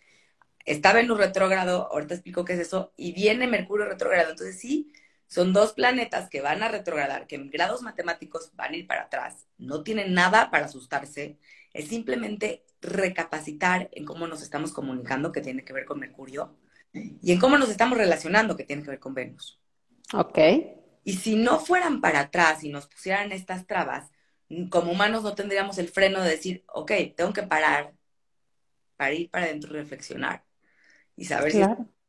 Estaba 0.65 0.99
en 0.99 1.11
un 1.11 1.17
retrógrado, 1.17 1.89
ahorita 1.91 2.15
explico 2.15 2.43
qué 2.43 2.53
es 2.53 2.59
eso, 2.59 2.93
y 2.97 3.13
viene 3.13 3.47
Mercurio 3.47 3.85
retrógrado. 3.85 4.31
Entonces 4.31 4.59
sí, 4.59 4.91
son 5.27 5.53
dos 5.53 5.73
planetas 5.73 6.29
que 6.29 6.41
van 6.41 6.63
a 6.63 6.67
retrogradar, 6.67 7.27
que 7.27 7.35
en 7.35 7.49
grados 7.49 7.81
matemáticos 7.81 8.51
van 8.55 8.73
a 8.73 8.77
ir 8.77 8.87
para 8.87 9.03
atrás. 9.03 9.47
No 9.57 9.83
tienen 9.83 10.13
nada 10.13 10.49
para 10.51 10.65
asustarse 10.65 11.37
es 11.75 11.89
simplemente 11.89 12.63
recapacitar 12.81 13.89
en 13.91 14.05
cómo 14.05 14.27
nos 14.27 14.41
estamos 14.41 14.71
comunicando, 14.71 15.33
que 15.33 15.41
tiene 15.41 15.65
que 15.65 15.73
ver 15.73 15.83
con 15.83 15.99
Mercurio, 15.99 16.55
y 16.93 17.33
en 17.33 17.37
cómo 17.37 17.57
nos 17.57 17.69
estamos 17.69 17.97
relacionando, 17.97 18.55
que 18.55 18.63
tiene 18.63 18.81
que 18.81 18.91
ver 18.91 18.99
con 18.99 19.13
Venus. 19.13 19.59
Ok. 20.13 20.39
Y 21.03 21.13
si 21.17 21.35
no 21.35 21.59
fueran 21.59 21.99
para 21.99 22.21
atrás 22.21 22.63
y 22.63 22.69
nos 22.69 22.87
pusieran 22.87 23.33
estas 23.33 23.67
trabas, 23.67 24.09
como 24.69 24.93
humanos 24.93 25.23
no 25.23 25.35
tendríamos 25.35 25.77
el 25.77 25.89
freno 25.89 26.21
de 26.21 26.29
decir, 26.29 26.63
ok, 26.73 26.91
tengo 27.13 27.33
que 27.33 27.43
parar 27.43 27.93
para 28.95 29.13
ir 29.13 29.29
para 29.29 29.45
adentro 29.45 29.73
y 29.73 29.81
reflexionar 29.81 30.45
y 31.15 31.25
saber 31.25 31.51
si 31.51 31.61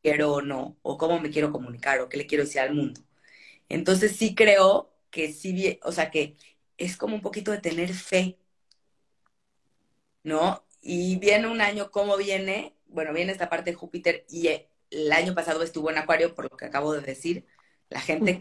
quiero 0.02 0.32
o 0.34 0.42
no, 0.42 0.78
o 0.82 0.98
cómo 0.98 1.20
me 1.20 1.30
quiero 1.30 1.52
comunicar, 1.52 2.00
o 2.00 2.08
qué 2.08 2.16
le 2.16 2.26
quiero 2.26 2.44
decir 2.44 2.60
al 2.60 2.74
mundo. 2.74 3.00
Entonces 3.68 4.16
sí 4.16 4.34
creo 4.34 4.92
que 5.10 5.32
sí, 5.32 5.78
o 5.82 5.92
sea, 5.92 6.10
que 6.10 6.36
es 6.78 6.96
como 6.96 7.14
un 7.16 7.22
poquito 7.22 7.50
de 7.50 7.58
tener 7.58 7.92
fe 7.94 8.38
¿no? 10.26 10.66
Y 10.82 11.16
viene 11.18 11.46
un 11.46 11.60
año, 11.60 11.90
¿cómo 11.90 12.16
viene? 12.16 12.76
Bueno, 12.88 13.12
viene 13.12 13.32
esta 13.32 13.48
parte 13.48 13.70
de 13.70 13.76
Júpiter 13.76 14.26
y 14.28 14.48
el 14.90 15.12
año 15.12 15.34
pasado 15.34 15.62
estuvo 15.62 15.88
en 15.88 15.98
Acuario, 15.98 16.34
por 16.34 16.50
lo 16.50 16.56
que 16.56 16.66
acabo 16.66 16.92
de 16.92 17.00
decir. 17.00 17.46
La 17.88 18.00
gente 18.00 18.36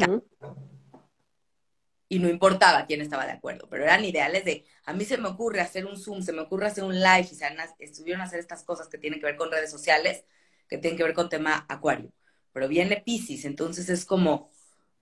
y 2.09 2.19
no 2.19 2.29
importaba 2.29 2.85
quién 2.87 3.01
estaba 3.01 3.25
de 3.25 3.33
acuerdo, 3.33 3.67
pero 3.69 3.83
eran 3.83 4.03
ideales 4.03 4.45
de, 4.45 4.65
a 4.85 4.93
mí 4.93 5.05
se 5.05 5.17
me 5.17 5.27
ocurre 5.27 5.61
hacer 5.61 5.85
un 5.85 5.97
Zoom, 5.97 6.23
se 6.23 6.33
me 6.33 6.41
ocurre 6.41 6.67
hacer 6.67 6.83
un 6.83 6.95
live 6.95 7.27
y 7.31 7.35
se 7.35 7.45
estuvieron 7.79 8.21
a 8.21 8.25
hacer 8.25 8.39
estas 8.39 8.63
cosas 8.63 8.87
que 8.87 8.97
tienen 8.97 9.19
que 9.19 9.25
ver 9.27 9.35
con 9.35 9.51
redes 9.51 9.69
sociales, 9.69 10.23
que 10.67 10.77
tienen 10.77 10.97
que 10.97 11.03
ver 11.03 11.13
con 11.13 11.29
tema 11.29 11.65
Acuario. 11.69 12.11
Pero 12.53 12.67
viene 12.67 13.01
Pisces, 13.05 13.45
entonces 13.45 13.89
es 13.89 14.05
como 14.05 14.49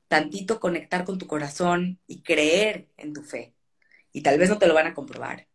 tantito 0.08 0.60
conectar 0.60 1.06
con 1.06 1.18
tu 1.18 1.28
corazón 1.28 2.00
y 2.08 2.22
creer 2.22 2.90
en 2.98 3.14
tu 3.14 3.24
fe. 3.24 3.54
Y 4.12 4.22
tal 4.22 4.38
vez 4.38 4.50
no 4.50 4.58
te 4.60 4.68
lo 4.68 4.74
van 4.74 4.88
a 4.88 4.94
comprobar, 4.94 5.48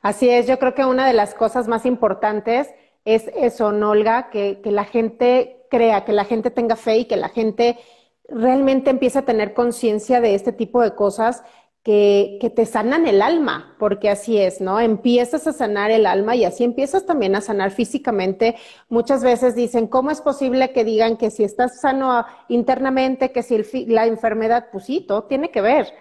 Así 0.00 0.28
es, 0.28 0.46
yo 0.46 0.58
creo 0.58 0.74
que 0.74 0.84
una 0.84 1.06
de 1.06 1.12
las 1.12 1.34
cosas 1.34 1.68
más 1.68 1.86
importantes 1.86 2.68
es 3.04 3.30
eso, 3.36 3.72
Nolga, 3.72 4.30
que, 4.30 4.60
que 4.62 4.72
la 4.72 4.84
gente 4.84 5.64
crea, 5.70 6.04
que 6.04 6.12
la 6.12 6.24
gente 6.24 6.50
tenga 6.50 6.76
fe 6.76 6.98
y 6.98 7.04
que 7.04 7.16
la 7.16 7.28
gente 7.28 7.78
realmente 8.28 8.90
empiece 8.90 9.18
a 9.18 9.24
tener 9.24 9.54
conciencia 9.54 10.20
de 10.20 10.34
este 10.34 10.52
tipo 10.52 10.82
de 10.82 10.94
cosas 10.94 11.42
que, 11.88 12.52
te 12.54 12.66
sanan 12.66 13.06
el 13.06 13.22
alma, 13.22 13.74
porque 13.78 14.10
así 14.10 14.36
es, 14.36 14.60
¿no? 14.60 14.78
Empiezas 14.78 15.46
a 15.46 15.54
sanar 15.54 15.90
el 15.90 16.04
alma 16.04 16.36
y 16.36 16.44
así 16.44 16.62
empiezas 16.62 17.06
también 17.06 17.34
a 17.34 17.40
sanar 17.40 17.70
físicamente. 17.70 18.56
Muchas 18.90 19.24
veces 19.24 19.54
dicen, 19.54 19.86
¿cómo 19.86 20.10
es 20.10 20.20
posible 20.20 20.72
que 20.72 20.84
digan 20.84 21.16
que 21.16 21.30
si 21.30 21.44
estás 21.44 21.80
sano 21.80 22.26
internamente, 22.48 23.32
que 23.32 23.42
si 23.42 23.86
la 23.86 24.04
enfermedad, 24.04 24.66
pues 24.70 24.84
sí, 24.84 25.00
todo 25.00 25.24
tiene 25.24 25.50
que 25.50 25.62
ver. 25.62 25.94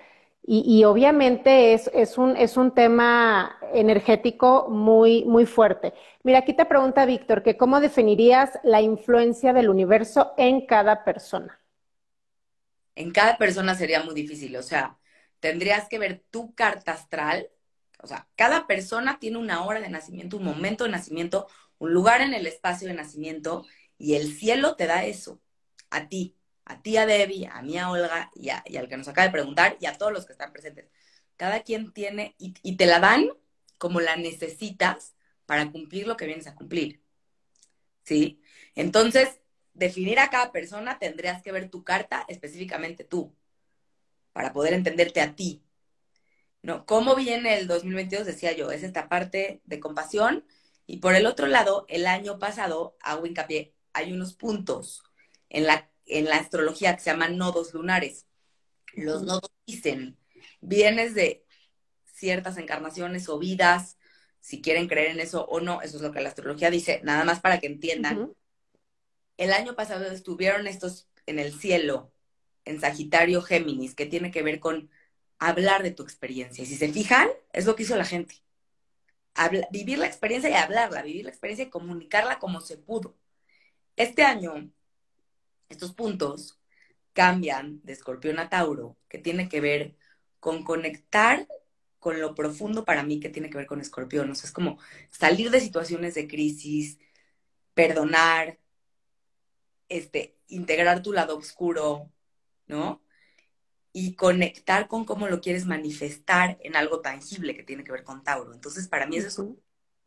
Y, 0.50 0.84
obviamente 0.84 1.74
es, 1.74 1.90
es, 1.94 2.18
un, 2.18 2.36
es 2.36 2.58
un 2.58 2.74
tema 2.74 3.58
energético 3.74 4.68
muy, 4.70 5.24
muy 5.24 5.46
fuerte. 5.46 5.94
Mira, 6.24 6.40
aquí 6.40 6.54
te 6.54 6.66
pregunta 6.66 7.06
Víctor, 7.06 7.44
que 7.44 7.56
¿cómo 7.56 7.80
definirías 7.80 8.60
la 8.64 8.82
influencia 8.82 9.54
del 9.54 9.70
universo 9.70 10.34
en 10.38 10.66
cada 10.66 11.06
persona? 11.06 11.60
En 12.96 13.12
cada 13.12 13.38
persona 13.38 13.74
sería 13.76 14.04
muy 14.04 14.14
difícil, 14.16 14.56
o 14.56 14.64
sea, 14.64 14.98
tendrías 15.40 15.88
que 15.90 16.00
ver 16.00 16.24
tu 16.32 16.54
carta 16.56 16.94
astral, 16.94 17.50
o 18.02 18.08
sea, 18.08 18.28
cada 18.36 18.68
persona 18.68 19.20
tiene 19.20 19.38
una 19.38 19.66
hora 19.66 19.80
de 19.80 19.90
nacimiento, 19.90 20.38
un 20.38 20.44
momento 20.44 20.84
de 20.84 20.92
nacimiento, 20.92 21.48
un 21.80 21.94
lugar 21.94 22.22
en 22.22 22.34
el 22.34 22.48
espacio 22.48 22.88
de 22.88 22.94
nacimiento, 22.94 23.66
y 23.98 24.16
el 24.16 24.32
cielo 24.34 24.76
te 24.76 24.86
da 24.88 25.06
eso, 25.06 25.42
a 25.90 26.08
ti 26.08 26.38
a 26.68 26.82
ti, 26.82 26.98
a 26.98 27.06
Debbie, 27.06 27.48
a 27.48 27.62
mí, 27.62 27.78
a 27.78 27.90
Olga 27.90 28.30
y, 28.36 28.50
al 28.50 28.88
que 28.90 28.98
nos 28.98 29.08
acaba 29.08 29.28
de 29.28 29.32
preguntar 29.32 29.78
y 29.80 29.86
a 29.86 29.94
todos 29.94 30.12
los 30.12 30.26
que 30.26 30.34
están 30.34 30.52
presentes. 30.52 30.90
Cada 31.38 31.64
quien 31.64 31.94
tiene 31.94 32.36
y, 32.38 32.76
te 32.76 32.86
la 32.86 33.00
dan 33.00 33.30
como 33.78 34.02
la 34.02 34.18
necesitas 34.18 35.16
para 35.46 35.72
cumplir 35.72 36.08
lo 36.08 36.18
que 36.18 36.26
vienes 36.26 36.48
a 36.48 36.56
cumplir. 36.56 37.02
¿Sí? 38.04 38.42
Entonces, 38.76 39.40
definir 39.74 40.20
a 40.20 40.30
cada 40.30 40.52
persona 40.52 41.00
tendrías 41.00 41.42
que 41.42 41.52
ver 41.52 41.70
tu 41.70 41.84
carta 41.84 42.26
específicamente 42.28 43.04
tú, 43.06 43.34
para 44.38 44.54
poder 44.54 44.76
entenderte 44.76 45.20
a 45.20 45.36
ti. 45.36 45.64
¿No? 46.62 46.86
¿Cómo 46.86 47.16
viene 47.16 47.58
el 47.58 47.66
2022? 47.66 48.24
Decía 48.24 48.52
yo, 48.52 48.70
es 48.70 48.84
esta 48.84 49.10
parte 49.10 49.62
de 49.66 49.80
compasión. 49.80 50.46
Y 50.86 50.98
por 50.98 51.16
el 51.16 51.26
otro 51.26 51.48
lado, 51.48 51.88
el 51.90 52.06
año 52.06 52.38
pasado, 52.38 52.96
hago 53.02 53.26
hincapié, 53.26 53.74
hay 53.94 54.14
unos 54.14 54.36
puntos 54.36 55.02
en 55.50 55.66
la 55.66 55.90
en 56.06 56.26
la 56.26 56.38
astrología 56.38 56.96
que 56.96 57.02
se 57.02 57.10
llaman 57.10 57.36
nodos 57.36 57.74
lunares. 57.74 58.28
Los 58.94 59.24
nodos 59.24 59.50
dicen, 59.66 60.20
vienes 60.62 61.16
de 61.16 61.44
ciertas 62.06 62.58
encarnaciones 62.60 63.28
o 63.28 63.40
vidas, 63.40 63.98
si 64.40 64.62
quieren 64.62 64.88
creer 64.88 65.08
en 65.08 65.20
eso 65.20 65.46
o 65.46 65.62
no, 65.62 65.82
eso 65.82 65.98
es 65.98 66.04
lo 66.04 66.12
que 66.12 66.22
la 66.22 66.30
astrología 66.30 66.70
dice, 66.70 67.02
nada 67.04 67.24
más 67.24 67.40
para 67.40 67.60
que 67.60 67.66
entiendan. 67.66 68.36
El 69.38 69.52
año 69.52 69.76
pasado 69.76 70.06
estuvieron 70.06 70.68
estos 70.68 71.08
en 71.26 71.40
el 71.40 71.54
cielo, 71.60 72.14
en 72.68 72.80
Sagitario 72.82 73.42
Géminis, 73.42 73.96
que 73.96 74.06
tiene 74.06 74.32
que 74.32 74.44
ver 74.44 74.60
con 74.60 74.90
hablar 75.40 75.84
de 75.84 75.92
tu 75.92 76.04
experiencia. 76.04 76.64
Y 76.64 76.68
si 76.68 76.76
se 76.76 76.90
fijan, 76.90 77.30
es 77.54 77.66
lo 77.66 77.76
que 77.76 77.84
hizo 77.84 77.96
la 77.98 78.06
gente. 78.06 78.36
vivir 79.72 80.00
la 80.00 80.08
experiencia 80.08 80.50
y 80.50 80.54
hablarla, 80.54 81.02
vivir 81.04 81.26
la 81.26 81.32
experiencia 81.32 81.66
y 81.66 81.70
comunicarla 81.70 82.40
como 82.40 82.62
se 82.62 82.78
pudo. 82.78 83.16
Este 83.96 84.24
año 84.24 84.72
estos 85.70 85.94
puntos 85.94 86.60
cambian 87.14 87.82
de 87.84 87.94
escorpión 87.94 88.40
a 88.40 88.50
Tauro, 88.50 88.98
que 89.10 89.18
tiene 89.18 89.50
que 89.50 89.62
ver 89.62 89.96
con 90.40 90.64
conectar 90.64 91.48
con 92.00 92.22
lo 92.22 92.36
profundo 92.36 92.86
para 92.86 93.04
mí 93.04 93.20
que 93.20 93.30
tiene 93.30 93.50
que 93.50 93.58
ver 93.58 93.68
con 93.68 93.82
escorpión. 93.82 94.30
O 94.32 94.36
sea, 94.36 94.48
es 94.48 94.54
como 94.54 94.80
salir 95.10 95.50
de 95.52 95.60
situaciones 95.60 96.16
de 96.16 96.28
crisis, 96.28 97.00
perdonar, 97.74 98.60
este, 99.90 100.38
integrar 100.48 101.02
tu 101.02 101.14
lado 101.14 101.38
oscuro, 101.38 102.12
¿no? 102.68 103.04
Y 103.94 104.16
conectar 104.16 104.88
con 104.88 105.06
cómo 105.06 105.28
lo 105.28 105.42
quieres 105.42 105.66
manifestar 105.66 106.58
en 106.62 106.76
algo 106.76 107.02
tangible 107.02 107.56
que 107.56 107.64
tiene 107.64 107.84
que 107.84 107.92
ver 107.92 108.04
con 108.04 108.24
Tauro. 108.24 108.54
Entonces, 108.54 108.88
para 108.88 109.08
mí 109.08 109.18
eso 109.18 109.28
es 109.28 109.40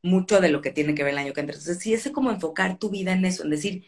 mucho 0.02 0.40
de 0.40 0.50
lo 0.50 0.60
que 0.62 0.70
tiene 0.72 0.94
que 0.94 1.04
ver 1.04 1.12
el 1.14 1.18
año 1.18 1.32
que 1.32 1.40
entra. 1.40 1.56
Entonces, 1.56 1.82
sí, 1.82 1.94
es 1.94 2.10
como 2.12 2.30
enfocar 2.30 2.78
tu 2.78 2.90
vida 2.90 3.12
en 3.12 3.24
eso, 3.24 3.44
en 3.44 3.50
decir, 3.50 3.86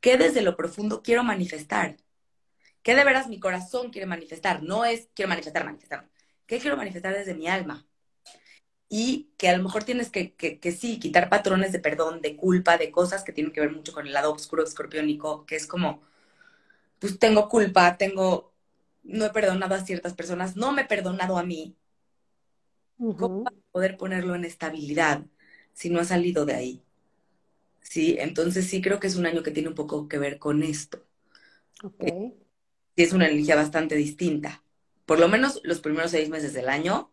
¿qué 0.00 0.16
desde 0.18 0.42
lo 0.42 0.56
profundo 0.56 1.02
quiero 1.02 1.24
manifestar? 1.24 1.96
¿Qué 2.82 2.94
de 2.94 3.04
veras 3.04 3.28
mi 3.28 3.40
corazón 3.40 3.90
quiere 3.90 4.06
manifestar? 4.06 4.62
No 4.62 4.84
es 4.84 5.08
quiero 5.14 5.28
manifestar, 5.28 5.64
manifestar. 5.64 6.10
¿Qué 6.46 6.58
quiero 6.58 6.76
manifestar 6.76 7.14
desde 7.14 7.34
mi 7.34 7.46
alma? 7.48 7.86
Y 8.88 9.32
que 9.38 9.48
a 9.48 9.56
lo 9.56 9.62
mejor 9.62 9.84
tienes 9.84 10.10
que, 10.10 10.34
que, 10.34 10.58
que, 10.58 10.72
sí, 10.72 10.98
quitar 10.98 11.28
patrones 11.30 11.72
de 11.72 11.78
perdón, 11.78 12.20
de 12.20 12.36
culpa, 12.36 12.76
de 12.76 12.90
cosas 12.90 13.22
que 13.22 13.32
tienen 13.32 13.52
que 13.52 13.60
ver 13.60 13.70
mucho 13.70 13.92
con 13.92 14.06
el 14.06 14.12
lado 14.12 14.32
oscuro 14.32 14.64
escorpiónico, 14.64 15.46
que 15.46 15.56
es 15.56 15.66
como, 15.66 16.02
pues 17.00 17.18
tengo 17.20 17.48
culpa, 17.50 17.98
tengo, 17.98 18.54
no 19.04 19.26
he 19.26 19.30
perdonado 19.30 19.74
a 19.76 19.80
ciertas 19.86 20.14
personas, 20.14 20.56
no 20.56 20.72
me 20.72 20.82
he 20.84 20.86
perdonado 20.86 21.38
a 21.38 21.44
mí. 21.44 21.76
¿Cómo 23.16 23.32
poder 23.72 23.96
ponerlo 23.96 24.34
en 24.34 24.44
estabilidad 24.44 25.24
si 25.72 25.90
no 25.90 26.00
ha 26.00 26.04
salido 26.04 26.44
de 26.46 26.54
ahí? 26.54 26.84
Sí, 27.82 28.16
entonces 28.18 28.66
sí 28.68 28.80
creo 28.82 29.00
que 29.00 29.06
es 29.08 29.16
un 29.16 29.26
año 29.26 29.42
que 29.42 29.50
tiene 29.50 29.68
un 29.68 29.74
poco 29.74 30.08
que 30.08 30.18
ver 30.18 30.38
con 30.38 30.62
esto. 30.62 31.06
Ok. 31.84 32.04
Sí, 32.96 33.02
es 33.04 33.12
una 33.12 33.28
energía 33.28 33.56
bastante 33.56 33.94
distinta. 33.96 34.62
Por 35.06 35.18
lo 35.18 35.28
menos 35.28 35.60
los 35.64 35.80
primeros 35.80 36.10
seis 36.12 36.28
meses 36.28 36.52
del 36.52 36.68
año 36.68 37.12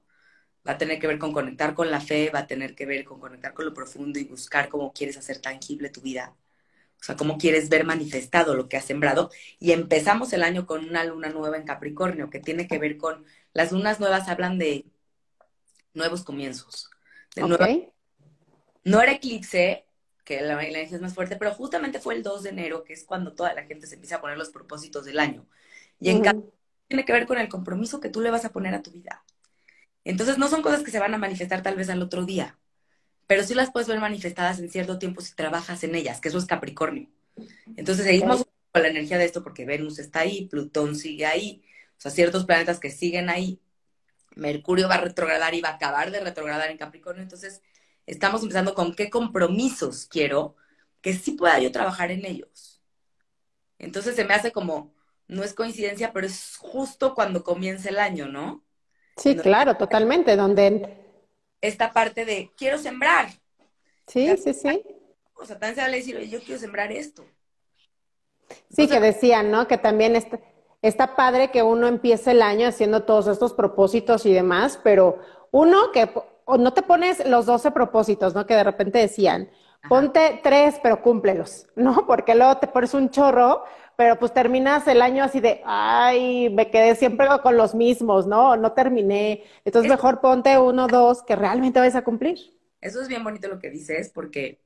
va 0.68 0.74
a 0.74 0.80
tener 0.80 1.00
que 1.00 1.08
ver 1.08 1.20
con 1.20 1.34
conectar 1.34 1.76
con 1.76 1.92
la 1.92 2.02
fe, 2.02 2.32
va 2.32 2.40
a 2.42 2.48
tener 2.48 2.76
que 2.76 2.86
ver 2.88 3.06
con 3.06 3.20
conectar 3.20 3.54
con 3.56 3.66
lo 3.66 3.74
profundo 3.76 4.20
y 4.20 4.26
buscar 4.26 4.70
cómo 4.70 4.94
quieres 4.94 5.18
hacer 5.18 5.40
tangible 5.42 5.90
tu 5.90 6.02
vida. 6.02 6.36
O 7.00 7.04
sea, 7.04 7.16
cómo 7.16 7.38
quieres 7.38 7.70
ver 7.70 7.86
manifestado 7.86 8.56
lo 8.56 8.68
que 8.68 8.78
has 8.78 8.86
sembrado. 8.86 9.30
Y 9.60 9.72
empezamos 9.72 10.34
el 10.34 10.44
año 10.44 10.66
con 10.66 10.88
una 10.88 11.04
luna 11.04 11.30
nueva 11.30 11.58
en 11.58 11.66
Capricornio, 11.66 12.30
que 12.30 12.40
tiene 12.40 12.68
que 12.68 12.80
ver 12.80 12.98
con, 12.98 13.26
las 13.54 13.72
lunas 13.72 14.00
nuevas 14.00 14.28
hablan 14.28 14.58
de 14.58 14.86
nuevos 15.94 16.24
comienzos. 16.24 16.90
De 17.36 17.44
Ok. 17.44 17.50
nueva- 17.50 17.70
no 18.84 19.02
era 19.02 19.12
eclipse, 19.14 19.86
que 20.24 20.42
la, 20.42 20.56
la 20.56 20.64
energía 20.64 20.96
es 20.98 21.02
más 21.02 21.14
fuerte, 21.14 21.36
pero 21.38 21.52
justamente 21.54 22.00
fue 22.00 22.16
el 22.16 22.24
2 22.24 22.44
de 22.44 22.50
enero, 22.50 22.84
que 22.84 22.94
es 22.94 23.04
cuando 23.06 23.34
toda 23.34 23.54
la 23.54 23.64
gente 23.64 23.88
se 23.88 23.96
empieza 23.96 24.18
a 24.18 24.22
poner 24.22 24.38
los 24.38 24.50
propósitos 24.50 25.06
del 25.06 25.20
año. 25.20 25.46
Y 26.00 26.10
en 26.10 26.22
cambio, 26.22 26.52
tiene 26.88 27.06
que 27.06 27.14
ver 27.14 27.26
con 27.28 27.38
el 27.38 27.50
compromiso 27.50 28.00
que 28.00 28.10
tú 28.10 28.22
le 28.22 28.32
vas 28.32 28.46
a 28.46 28.52
poner 28.52 28.74
a 28.74 28.82
tu 28.82 28.92
vida. 28.92 29.24
Entonces, 30.04 30.38
no 30.38 30.48
son 30.48 30.62
cosas 30.62 30.84
que 30.84 30.92
se 30.92 31.00
van 31.00 31.14
a 31.14 31.18
manifestar 31.18 31.64
tal 31.64 31.76
vez 31.76 31.90
al 31.90 32.02
otro 32.02 32.26
día, 32.26 32.58
pero 33.28 33.44
sí 33.44 33.54
las 33.54 33.72
puedes 33.72 33.88
ver 33.88 34.00
manifestadas 34.00 34.60
en 34.60 34.70
cierto 34.70 34.98
tiempo 34.98 35.22
si 35.22 35.36
trabajas 35.36 35.84
en 35.84 35.96
ellas, 35.96 36.22
que 36.22 36.30
eso 36.30 36.38
es 36.38 36.46
Capricornio. 36.46 37.10
Entonces, 37.76 38.06
seguimos 38.06 38.46
con 38.72 38.82
la 38.82 38.88
energía 38.88 39.18
de 39.18 39.26
esto 39.26 39.44
porque 39.44 39.66
Venus 39.66 40.00
está 40.00 40.22
ahí, 40.22 40.48
Plutón 40.48 40.96
sigue 40.96 41.26
ahí, 41.26 41.62
o 41.98 42.02
sea, 42.02 42.10
ciertos 42.10 42.46
planetas 42.46 42.80
que 42.80 42.90
siguen 42.90 43.30
ahí. 43.30 43.60
Mercurio 44.36 44.88
va 44.88 44.96
a 44.96 45.02
retrogradar 45.02 45.54
y 45.54 45.62
va 45.62 45.70
a 45.70 45.76
acabar 45.76 46.12
de 46.12 46.22
retrogradar 46.22 46.72
en 46.72 46.78
Capricornio. 46.78 47.22
Entonces, 47.22 47.62
estamos 48.06 48.42
empezando 48.42 48.74
con 48.74 48.96
qué 48.96 49.10
compromisos 49.10 50.06
quiero 50.06 50.56
que 51.02 51.14
sí 51.14 51.32
pueda 51.34 51.60
yo 51.60 51.72
trabajar 51.72 52.12
en 52.12 52.26
ellos. 52.26 52.82
Entonces, 53.78 54.16
se 54.16 54.26
me 54.26 54.34
hace 54.34 54.52
como, 54.52 54.94
no 55.28 55.44
es 55.44 55.54
coincidencia, 55.54 56.14
pero 56.14 56.26
es 56.26 56.56
justo 56.58 57.14
cuando 57.14 57.44
comienza 57.44 57.90
el 57.90 58.00
año, 58.00 58.28
¿no? 58.28 58.64
Sí, 59.18 59.36
claro, 59.36 59.76
totalmente, 59.76 60.36
donde 60.36 61.07
Esta 61.62 61.94
parte 61.94 62.26
de 62.26 62.52
quiero 62.58 62.78
sembrar. 62.80 63.30
sí, 64.08 64.38
sí, 64.38 64.54
sí. 64.54 64.84
O 65.36 65.46
sea, 65.46 65.58
también 65.58 65.76
se 65.76 65.82
vale 65.82 65.98
decir, 65.98 66.18
oye, 66.18 66.28
yo 66.30 66.44
quiero 66.44 66.60
sembrar 66.60 66.92
esto. 66.92 67.26
Sí, 68.70 68.88
O 68.88 68.88
sea, 68.88 68.98
que 68.98 69.00
decían, 69.00 69.52
¿no? 69.52 69.68
Que 69.68 69.78
también 69.78 70.16
está, 70.16 70.40
está 70.82 71.16
padre 71.16 71.52
que 71.52 71.64
uno 71.64 71.88
empiece 71.88 72.32
el 72.32 72.42
año 72.42 72.68
haciendo 72.68 73.04
todos 73.04 73.28
estos 73.28 73.54
propósitos 73.54 74.26
y 74.26 74.34
demás, 74.34 74.80
pero 74.84 75.20
uno 75.52 75.92
que 75.92 76.10
o 76.46 76.58
no 76.58 76.74
te 76.74 76.82
pones 76.82 77.26
los 77.28 77.46
12 77.46 77.72
propósitos, 77.72 78.34
¿no? 78.36 78.46
Que 78.46 78.56
de 78.56 78.64
repente 78.64 79.00
decían, 79.00 79.50
Ajá. 79.82 79.90
ponte 79.90 80.40
tres, 80.44 80.80
pero 80.82 81.02
cúmplelos, 81.02 81.68
¿no? 81.76 82.06
Porque 82.08 82.36
luego 82.36 82.58
te 82.58 82.68
pones 82.68 82.94
un 82.94 83.10
chorro, 83.10 83.64
pero 83.98 84.20
pues 84.20 84.34
terminas 84.34 84.88
el 84.88 85.02
año 85.04 85.24
así 85.26 85.42
de, 85.42 85.62
ay, 85.66 86.50
me 86.52 86.72
quedé 86.72 86.96
siempre 86.96 87.28
con 87.44 87.58
los 87.58 87.76
mismos, 87.76 88.28
¿no? 88.28 88.58
No 88.58 88.74
terminé. 88.74 89.44
Entonces 89.66 89.88
Es- 89.88 89.92
mejor 89.92 90.22
ponte 90.22 90.58
uno, 90.60 90.90
dos 90.90 91.24
que 91.24 91.36
realmente 91.38 91.80
vayas 91.80 91.96
a 91.98 92.06
cumplir. 92.06 92.38
Eso 92.82 93.02
es 93.02 93.08
bien 93.08 93.24
bonito 93.24 93.48
lo 93.48 93.60
que 93.60 93.70
dices, 93.70 94.10
porque 94.12 94.60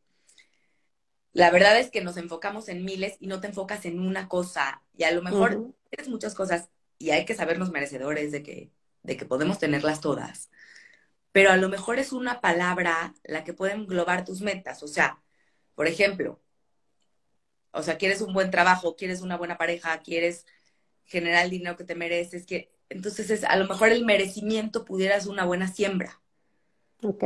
la 1.34 1.50
verdad 1.52 1.80
es 1.80 1.90
que 1.92 2.02
nos 2.02 2.18
enfocamos 2.18 2.68
en 2.70 2.84
miles 2.86 3.16
y 3.20 3.28
no 3.28 3.40
te 3.42 3.48
enfocas 3.48 3.86
en 3.86 4.00
una 4.00 4.28
cosa. 4.28 4.84
Y 4.98 5.04
a 5.04 5.12
lo 5.12 5.22
mejor 5.22 5.64
Ujú. 5.64 5.74
tienes 5.90 6.10
muchas 6.10 6.36
cosas 6.36 6.70
y 6.98 7.12
hay 7.12 7.26
que 7.26 7.36
sabernos 7.36 7.72
merecedores 7.72 8.32
de 8.32 8.44
que, 8.44 8.72
de 9.04 9.18
que 9.18 9.26
podemos 9.26 9.60
tenerlas 9.60 10.02
todas. 10.02 10.50
Pero 11.32 11.52
a 11.52 11.58
lo 11.58 11.70
mejor 11.70 12.00
es 12.00 12.14
una 12.14 12.42
palabra 12.42 13.16
la 13.26 13.44
que 13.44 13.54
puede 13.54 13.74
englobar 13.74 14.26
tus 14.26 14.42
metas. 14.42 14.84
O 14.84 14.88
sea, 14.90 15.22
por 15.76 15.88
ejemplo, 15.88 16.42
o 17.72 17.84
sea, 17.84 17.98
quieres 17.98 18.22
un 18.22 18.34
buen 18.34 18.52
trabajo, 18.52 18.96
quieres 18.96 19.22
una 19.22 19.38
buena 19.38 19.58
pareja, 19.58 20.00
quieres 20.02 20.46
generar 21.06 21.46
el 21.46 21.52
dinero 21.52 21.78
que 21.78 21.84
te 21.86 21.96
mereces, 21.96 22.46
que 22.46 22.74
entonces 22.90 23.30
es, 23.32 23.44
a 23.46 23.56
lo 23.58 23.68
mejor 23.68 23.90
el 23.90 24.06
merecimiento 24.06 24.86
pudiera 24.86 25.20
ser 25.20 25.32
una 25.32 25.46
buena 25.46 25.68
siembra 25.68 26.22
Ok. 27.04 27.24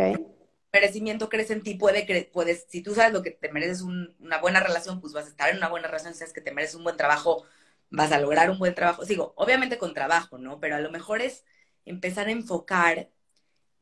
merecimiento 0.74 1.30
crece 1.30 1.54
en 1.54 1.64
ti, 1.64 1.76
puede 1.76 2.06
cre- 2.08 2.30
puedes, 2.32 2.66
si 2.70 2.82
tú 2.82 2.94
sabes 2.96 3.14
lo 3.14 3.24
que 3.24 3.32
te 3.32 3.52
mereces 3.52 3.82
un- 3.82 4.16
una 4.20 4.40
buena 4.40 4.60
relación, 4.60 5.00
pues 5.02 5.14
vas 5.14 5.26
a 5.26 5.30
estar 5.30 5.50
en 5.50 5.58
una 5.58 5.70
buena 5.70 5.88
relación, 5.88 6.14
si 6.14 6.20
sabes 6.20 6.34
que 6.34 6.42
te 6.42 6.52
mereces 6.54 6.76
un 6.76 6.84
buen 6.84 6.98
trabajo, 6.98 7.46
vas 7.90 8.12
a 8.12 8.20
lograr 8.20 8.50
un 8.50 8.60
buen 8.60 8.76
trabajo. 8.76 9.06
Digo, 9.06 9.34
obviamente 9.38 9.78
con 9.78 9.94
trabajo, 9.94 10.38
¿no? 10.38 10.60
Pero 10.60 10.76
a 10.76 10.80
lo 10.80 10.92
mejor 10.92 11.22
es 11.22 11.46
empezar 11.86 12.28
a 12.28 12.32
enfocar 12.32 13.10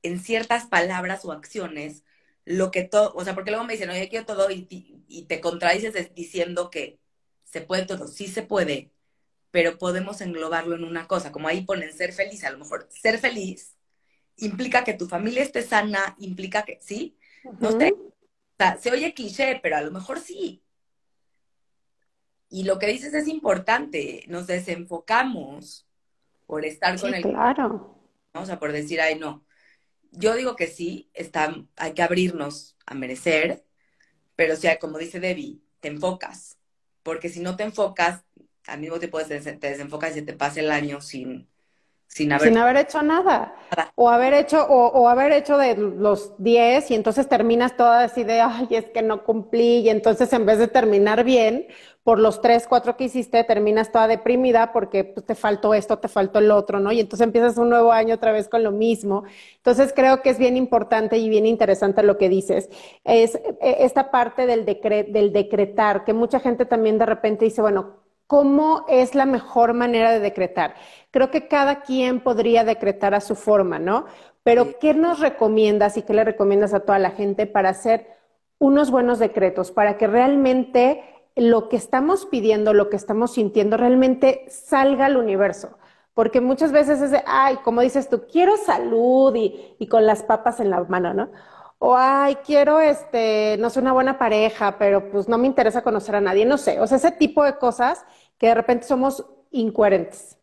en 0.04 0.20
ciertas 0.20 0.66
palabras 0.68 1.26
o 1.26 1.32
acciones 1.34 2.04
lo 2.46 2.72
que 2.72 2.84
todo, 2.84 3.14
o 3.16 3.24
sea, 3.26 3.36
porque 3.36 3.52
luego 3.52 3.66
me 3.66 3.74
dicen, 3.74 3.90
oye, 3.92 4.10
quiero 4.10 4.26
todo 4.26 4.52
y, 4.52 4.68
y 5.14 5.26
te 5.26 5.40
contradices 5.40 6.14
diciendo 6.16 6.70
que 6.70 7.00
se 7.44 7.62
puede 7.62 7.86
todo, 7.86 8.08
sí 8.08 8.28
se 8.28 8.42
puede, 8.42 8.92
pero 9.52 9.78
podemos 9.78 10.22
englobarlo 10.22 10.76
en 10.76 10.84
una 10.84 11.08
cosa, 11.08 11.32
como 11.32 11.48
ahí 11.48 11.62
ponen 11.62 11.94
ser 11.94 12.14
feliz, 12.14 12.44
a 12.44 12.52
lo 12.52 12.58
mejor 12.58 12.88
ser 12.90 13.20
feliz 13.20 13.76
implica 14.38 14.84
que 14.84 14.94
tu 14.94 15.08
familia 15.08 15.44
esté 15.44 15.62
sana, 15.62 16.16
implica 16.20 16.64
que, 16.64 16.80
¿sí? 16.82 17.18
No 17.60 17.72
sé, 17.72 17.94
o 17.94 18.14
sea, 18.58 18.78
se 18.78 18.92
oye 18.92 19.14
cliché, 19.14 19.60
pero 19.62 19.78
a 19.78 19.82
lo 19.82 19.92
mejor 19.92 20.20
sí. 20.20 20.64
Y 22.50 22.64
lo 22.64 22.80
que 22.80 22.88
dices 22.88 23.14
es 23.14 23.28
importante, 23.28 24.24
nos 24.28 24.48
desenfocamos 24.48 25.88
por 26.46 26.66
estar 26.66 27.00
con 27.00 27.14
el, 27.14 27.24
claro. 27.24 28.00
¿no? 28.34 28.42
o 28.42 28.46
sea, 28.46 28.60
por 28.60 28.72
decir, 28.72 29.02
ay, 29.02 29.20
no. 29.20 29.46
Yo 30.12 30.36
digo 30.36 30.56
que 30.56 30.68
sí, 30.68 31.10
está, 31.14 31.56
hay 31.76 31.94
que 31.94 32.04
abrirnos 32.04 32.78
a 32.86 32.94
merecer, 32.94 33.64
pero 34.36 34.56
si, 34.56 34.68
como 34.80 34.98
dice 34.98 35.20
Debbie, 35.20 35.62
te 35.80 35.90
enfocas, 35.90 36.58
porque 37.04 37.30
si 37.30 37.40
no 37.40 37.56
te 37.56 37.64
enfocas, 37.64 38.24
al 38.68 38.80
mismo 38.80 39.00
tiempo 39.00 39.20
te 39.24 39.40
desenfocas 39.40 40.16
y 40.18 40.22
te 40.24 40.34
pasa 40.34 40.60
el 40.62 40.72
año 40.72 41.02
sin, 41.02 41.50
sin 42.08 42.32
haber... 42.32 42.48
Sin 42.50 42.58
haber 42.58 42.78
hecho 42.78 43.02
nada. 43.02 43.56
Nada. 43.76 43.92
O 43.96 44.10
haber 44.10 44.34
hecho, 44.34 44.66
o, 44.68 44.88
o 44.88 45.08
haber 45.08 45.32
hecho 45.32 45.58
de 45.58 45.76
los 45.76 46.34
10 46.38 46.90
y 46.92 46.96
entonces 46.96 47.28
terminas 47.30 47.78
toda 47.78 48.04
así 48.04 48.24
de, 48.24 48.42
ay, 48.42 48.68
es 48.72 48.86
que 48.86 49.02
no 49.02 49.24
cumplí. 49.24 49.80
Y 49.80 49.90
entonces 49.90 50.32
en 50.34 50.46
vez 50.46 50.58
de 50.60 50.68
terminar 50.68 51.24
bien, 51.24 51.68
por 52.04 52.20
los 52.20 52.42
3, 52.42 52.68
4 52.68 52.98
que 52.98 53.06
hiciste, 53.06 53.44
terminas 53.46 53.92
toda 53.92 54.08
deprimida 54.08 54.74
porque 54.74 55.04
pues, 55.06 55.26
te 55.26 55.36
faltó 55.36 55.74
esto, 55.74 56.00
te 56.00 56.08
faltó 56.10 56.40
el 56.40 56.52
otro, 56.52 56.80
¿no? 56.80 56.92
Y 56.92 57.00
entonces 57.00 57.24
empiezas 57.26 57.58
un 57.58 57.70
nuevo 57.70 57.92
año 57.94 58.16
otra 58.16 58.32
vez 58.32 58.50
con 58.50 58.64
lo 58.64 58.72
mismo. 58.72 59.24
Entonces 59.58 59.94
creo 59.96 60.22
que 60.22 60.30
es 60.32 60.38
bien 60.38 60.58
importante 60.58 61.18
y 61.18 61.30
bien 61.30 61.46
interesante 61.46 62.04
lo 62.04 62.18
que 62.18 62.30
dices. 62.30 62.70
Es 63.04 63.36
eh, 63.36 63.78
esta 63.80 64.12
parte 64.12 64.46
del, 64.46 64.66
decre- 64.66 65.08
del 65.12 65.32
decretar, 65.32 66.04
que 66.04 66.14
mucha 66.14 66.40
gente 66.40 66.66
también 66.66 66.98
de 66.98 67.06
repente 67.06 67.46
dice, 67.46 67.62
bueno, 67.62 68.03
¿Cómo 68.34 68.84
es 68.90 69.14
la 69.14 69.28
mejor 69.28 69.76
manera 69.76 70.10
de 70.10 70.20
decretar? 70.20 70.74
Creo 71.12 71.30
que 71.30 71.48
cada 71.48 71.84
quien 71.84 72.20
podría 72.20 72.64
decretar 72.64 73.14
a 73.14 73.22
su 73.22 73.36
forma, 73.36 73.78
¿no? 73.78 74.08
Pero 74.42 74.80
¿qué 74.80 74.96
nos 74.96 75.20
recomiendas 75.20 75.98
y 75.98 76.02
qué 76.02 76.16
le 76.16 76.24
recomiendas 76.24 76.74
a 76.74 76.80
toda 76.80 76.98
la 76.98 77.12
gente 77.12 77.46
para 77.46 77.70
hacer 77.70 78.08
unos 78.58 78.90
buenos 78.90 79.20
decretos, 79.20 79.70
para 79.70 80.00
que 80.00 80.08
realmente 80.08 81.04
lo 81.36 81.70
que 81.70 81.76
estamos 81.76 82.26
pidiendo, 82.26 82.74
lo 82.74 82.90
que 82.90 82.96
estamos 82.96 83.34
sintiendo, 83.34 83.78
realmente 83.78 84.48
salga 84.50 85.06
al 85.06 85.18
universo? 85.18 85.78
Porque 86.16 86.42
muchas 86.42 86.72
veces 86.72 87.04
es 87.04 87.12
de, 87.12 87.22
ay, 87.28 87.58
como 87.58 87.82
dices 87.82 88.10
tú, 88.10 88.24
quiero 88.26 88.58
salud 88.58 89.36
y, 89.36 89.76
y 89.78 89.86
con 89.86 90.08
las 90.08 90.24
papas 90.24 90.60
en 90.60 90.72
la 90.72 90.84
mano, 90.86 91.14
¿no? 91.14 91.30
O, 91.86 91.98
ay, 91.98 92.38
quiero, 92.46 92.80
este, 92.80 93.58
no 93.60 93.70
sé, 93.70 93.82
una 93.82 93.92
buena 93.92 94.18
pareja, 94.18 94.78
pero 94.80 95.12
pues 95.12 95.28
no 95.28 95.38
me 95.38 95.48
interesa 95.48 95.82
conocer 95.84 96.16
a 96.16 96.22
nadie, 96.22 96.46
no 96.46 96.58
sé. 96.58 96.80
O 96.80 96.88
sea, 96.88 96.96
ese 96.96 97.12
tipo 97.12 97.44
de 97.44 97.58
cosas 97.58 98.06
que 98.44 98.50
de 98.50 98.56
repente 98.56 98.86
somos 98.86 99.26
incoherentes. 99.52 100.38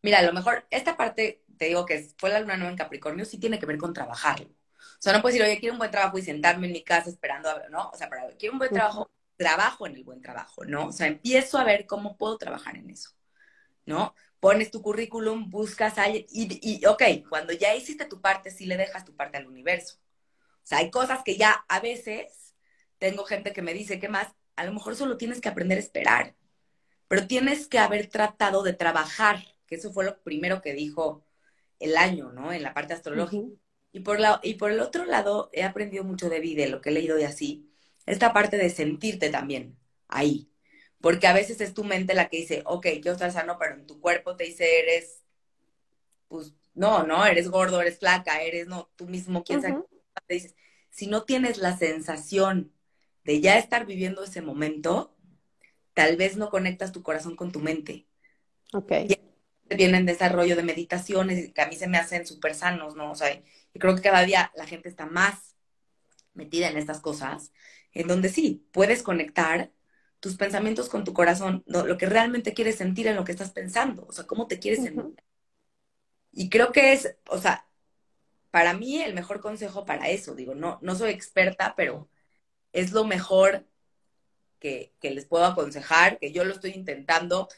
Mira, 0.00 0.20
a 0.20 0.22
lo 0.22 0.32
mejor 0.32 0.66
esta 0.70 0.96
parte, 0.96 1.44
te 1.58 1.66
digo 1.66 1.84
que 1.84 2.08
fue 2.16 2.30
la 2.30 2.40
luna 2.40 2.56
nueva 2.56 2.70
en 2.70 2.78
Capricornio, 2.78 3.26
sí 3.26 3.36
tiene 3.36 3.58
que 3.58 3.66
ver 3.66 3.76
con 3.76 3.92
trabajarlo. 3.92 4.46
O 4.46 4.96
sea, 4.98 5.12
no 5.12 5.20
puedes 5.20 5.36
decir, 5.36 5.46
oye, 5.46 5.60
quiero 5.60 5.74
un 5.74 5.78
buen 5.78 5.90
trabajo 5.90 6.16
y 6.16 6.22
sentarme 6.22 6.68
en 6.68 6.72
mi 6.72 6.82
casa 6.82 7.10
esperando, 7.10 7.50
a 7.50 7.58
ver, 7.58 7.70
¿no? 7.70 7.90
O 7.90 7.96
sea, 7.98 8.08
para, 8.08 8.28
quiero 8.38 8.54
un 8.54 8.60
buen 8.60 8.72
trabajo, 8.72 9.10
trabajo 9.36 9.86
en 9.86 9.96
el 9.96 10.04
buen 10.04 10.22
trabajo, 10.22 10.64
¿no? 10.64 10.86
O 10.86 10.92
sea, 10.92 11.06
empiezo 11.06 11.58
a 11.58 11.64
ver 11.64 11.84
cómo 11.84 12.16
puedo 12.16 12.38
trabajar 12.38 12.78
en 12.78 12.88
eso, 12.88 13.10
¿no? 13.84 14.14
Pones 14.40 14.70
tu 14.70 14.80
currículum, 14.80 15.50
buscas 15.50 15.98
a 15.98 16.08
y, 16.08 16.26
y, 16.30 16.86
ok, 16.86 17.28
cuando 17.28 17.52
ya 17.52 17.74
hiciste 17.74 18.06
tu 18.06 18.22
parte, 18.22 18.52
sí 18.52 18.64
le 18.64 18.78
dejas 18.78 19.04
tu 19.04 19.14
parte 19.14 19.36
al 19.36 19.46
universo. 19.46 19.98
O 20.62 20.66
sea, 20.66 20.78
hay 20.78 20.90
cosas 20.90 21.20
que 21.22 21.36
ya 21.36 21.62
a 21.68 21.80
veces 21.80 22.54
tengo 22.96 23.26
gente 23.26 23.52
que 23.52 23.60
me 23.60 23.74
dice, 23.74 24.00
¿qué 24.00 24.08
más? 24.08 24.28
A 24.56 24.64
lo 24.64 24.72
mejor 24.72 24.96
solo 24.96 25.18
tienes 25.18 25.42
que 25.42 25.50
aprender 25.50 25.76
a 25.76 25.82
esperar, 25.82 26.34
pero 27.08 27.26
tienes 27.26 27.66
que 27.66 27.78
haber 27.78 28.08
tratado 28.08 28.62
de 28.62 28.72
trabajar, 28.72 29.44
que 29.66 29.76
eso 29.76 29.92
fue 29.92 30.04
lo 30.04 30.22
primero 30.22 30.62
que 30.62 30.74
dijo 30.74 31.24
el 31.78 31.96
año, 31.96 32.32
¿no? 32.32 32.52
En 32.52 32.62
la 32.62 32.74
parte 32.74 32.94
astrológica. 32.94 33.48
Y 33.92 34.00
por, 34.00 34.18
la, 34.18 34.40
y 34.42 34.54
por 34.54 34.72
el 34.72 34.80
otro 34.80 35.04
lado, 35.04 35.50
he 35.52 35.62
aprendido 35.62 36.02
mucho 36.04 36.28
de 36.28 36.40
vida, 36.40 36.66
lo 36.66 36.80
que 36.80 36.90
he 36.90 36.92
leído 36.92 37.16
de 37.16 37.26
así, 37.26 37.70
esta 38.06 38.32
parte 38.32 38.56
de 38.56 38.70
sentirte 38.70 39.30
también 39.30 39.78
ahí. 40.08 40.50
Porque 41.00 41.26
a 41.26 41.32
veces 41.32 41.60
es 41.60 41.74
tu 41.74 41.84
mente 41.84 42.14
la 42.14 42.28
que 42.28 42.38
dice, 42.38 42.62
ok, 42.64 42.82
quiero 42.94 43.12
estar 43.12 43.30
sano, 43.30 43.56
pero 43.58 43.74
en 43.74 43.86
tu 43.86 44.00
cuerpo 44.00 44.36
te 44.36 44.44
dice, 44.44 44.80
eres, 44.80 45.22
pues, 46.28 46.54
no, 46.74 47.06
no, 47.06 47.24
eres 47.26 47.48
gordo, 47.50 47.80
eres 47.80 47.98
flaca, 47.98 48.42
eres, 48.42 48.66
no, 48.66 48.90
tú 48.96 49.06
mismo, 49.06 49.44
quién 49.44 49.62
sabe. 49.62 49.82
Te 50.26 50.34
dices, 50.34 50.56
si 50.90 51.06
no 51.06 51.24
tienes 51.24 51.58
la 51.58 51.76
sensación 51.76 52.72
de 53.24 53.40
ya 53.40 53.58
estar 53.58 53.86
viviendo 53.86 54.24
ese 54.24 54.42
momento, 54.42 55.13
tal 55.94 56.16
vez 56.16 56.36
no 56.36 56.50
conectas 56.50 56.92
tu 56.92 57.02
corazón 57.02 57.36
con 57.36 57.52
tu 57.52 57.60
mente. 57.60 58.06
Ok. 58.72 58.92
Y 59.08 59.76
vienen 59.76 60.06
desarrollo 60.06 60.56
de 60.56 60.62
meditaciones 60.62 61.52
que 61.52 61.62
a 61.62 61.68
mí 61.68 61.76
se 61.76 61.88
me 61.88 61.98
hacen 61.98 62.26
súper 62.26 62.54
sanos, 62.54 62.96
¿no? 62.96 63.12
O 63.12 63.14
sea, 63.14 63.32
y 63.32 63.78
creo 63.78 63.94
que 63.94 64.02
cada 64.02 64.22
día 64.24 64.52
la 64.56 64.66
gente 64.66 64.88
está 64.88 65.06
más 65.06 65.56
metida 66.34 66.68
en 66.68 66.76
estas 66.76 67.00
cosas, 67.00 67.52
en 67.92 68.08
donde 68.08 68.28
sí, 68.28 68.66
puedes 68.72 69.02
conectar 69.02 69.72
tus 70.20 70.36
pensamientos 70.36 70.88
con 70.88 71.04
tu 71.04 71.12
corazón, 71.12 71.62
lo 71.66 71.96
que 71.98 72.06
realmente 72.06 72.54
quieres 72.54 72.76
sentir 72.76 73.06
en 73.06 73.16
lo 73.16 73.24
que 73.24 73.32
estás 73.32 73.50
pensando, 73.50 74.06
o 74.06 74.12
sea, 74.12 74.26
cómo 74.26 74.46
te 74.46 74.58
quieres 74.58 74.82
sentir. 74.82 75.14
Y 76.32 76.50
creo 76.50 76.72
que 76.72 76.92
es, 76.92 77.16
o 77.28 77.38
sea, 77.38 77.68
para 78.50 78.74
mí 78.74 79.02
el 79.02 79.14
mejor 79.14 79.40
consejo 79.40 79.84
para 79.84 80.08
eso, 80.08 80.34
digo, 80.34 80.54
no, 80.54 80.78
no 80.82 80.94
soy 80.94 81.10
experta, 81.10 81.74
pero 81.76 82.08
es 82.72 82.92
lo 82.92 83.04
mejor 83.04 83.66
que, 84.64 84.94
que 84.98 85.10
les 85.10 85.26
puedo 85.26 85.44
aconsejar, 85.44 86.18
que 86.18 86.32
yo 86.32 86.44
lo 86.44 86.54
estoy 86.54 86.72
intentando. 86.72 87.48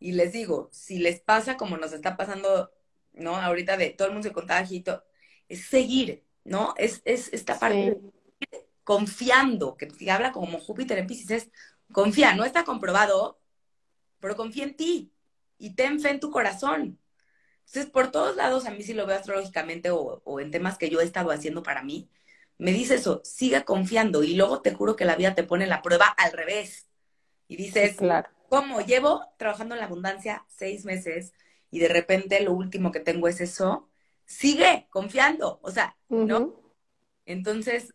Y 0.00 0.12
les 0.12 0.32
digo, 0.32 0.70
si 0.72 0.98
les 0.98 1.20
pasa 1.20 1.56
como 1.58 1.76
nos 1.76 1.92
está 1.92 2.16
pasando, 2.16 2.72
¿no? 3.12 3.36
Ahorita 3.36 3.76
de 3.76 3.90
todo 3.90 4.08
el 4.08 4.14
mundo 4.14 4.28
se 4.28 4.34
contagia 4.34 4.78
y 4.78 4.80
todo, 4.82 5.04
es 5.48 5.66
seguir, 5.66 6.24
¿no? 6.44 6.74
Es, 6.78 7.02
es 7.04 7.32
esta 7.34 7.58
parte 7.58 8.00
confiando, 8.84 9.76
que 9.76 9.86
te 9.86 10.10
habla 10.10 10.32
como 10.32 10.58
Júpiter 10.60 10.98
en 10.98 11.06
Pisces, 11.06 11.30
es 11.30 11.50
confía, 11.92 12.34
no 12.34 12.44
está 12.44 12.64
comprobado, 12.64 13.40
pero 14.20 14.36
confía 14.36 14.64
en 14.64 14.76
ti 14.76 15.12
y 15.58 15.74
ten 15.74 16.00
fe 16.00 16.10
en 16.10 16.20
tu 16.20 16.30
corazón. 16.30 16.98
Entonces, 17.66 17.86
por 17.92 18.10
todos 18.10 18.36
lados, 18.36 18.66
a 18.66 18.70
mí 18.70 18.82
sí 18.82 18.94
lo 18.94 19.06
veo 19.06 19.16
astrológicamente 19.18 19.90
o, 19.90 20.22
o 20.24 20.40
en 20.40 20.50
temas 20.50 20.78
que 20.78 20.90
yo 20.90 21.00
he 21.00 21.04
estado 21.04 21.30
haciendo 21.30 21.62
para 21.62 21.82
mí, 21.82 22.10
me 22.58 22.72
dice 22.72 22.96
eso, 22.96 23.20
siga 23.24 23.64
confiando 23.64 24.22
y 24.22 24.34
luego 24.34 24.60
te 24.60 24.74
juro 24.74 24.96
que 24.96 25.04
la 25.04 25.16
vida 25.16 25.34
te 25.34 25.44
pone 25.44 25.66
la 25.66 25.82
prueba 25.82 26.06
al 26.06 26.32
revés. 26.32 26.88
Y 27.48 27.56
dices, 27.56 27.96
claro. 27.96 28.28
¿cómo? 28.48 28.80
Llevo 28.80 29.24
trabajando 29.36 29.74
en 29.74 29.80
la 29.80 29.86
abundancia 29.86 30.44
seis 30.48 30.84
meses 30.84 31.32
y 31.70 31.80
de 31.80 31.88
repente 31.88 32.40
lo 32.40 32.52
último 32.52 32.92
que 32.92 33.00
tengo 33.00 33.28
es 33.28 33.40
eso 33.40 33.88
sigue 34.26 34.86
confiando, 34.90 35.58
o 35.62 35.70
sea, 35.70 35.96
¿no? 36.08 36.54
Entonces, 37.26 37.94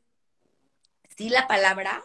sí 1.16 1.30
la 1.30 1.48
palabra, 1.48 2.04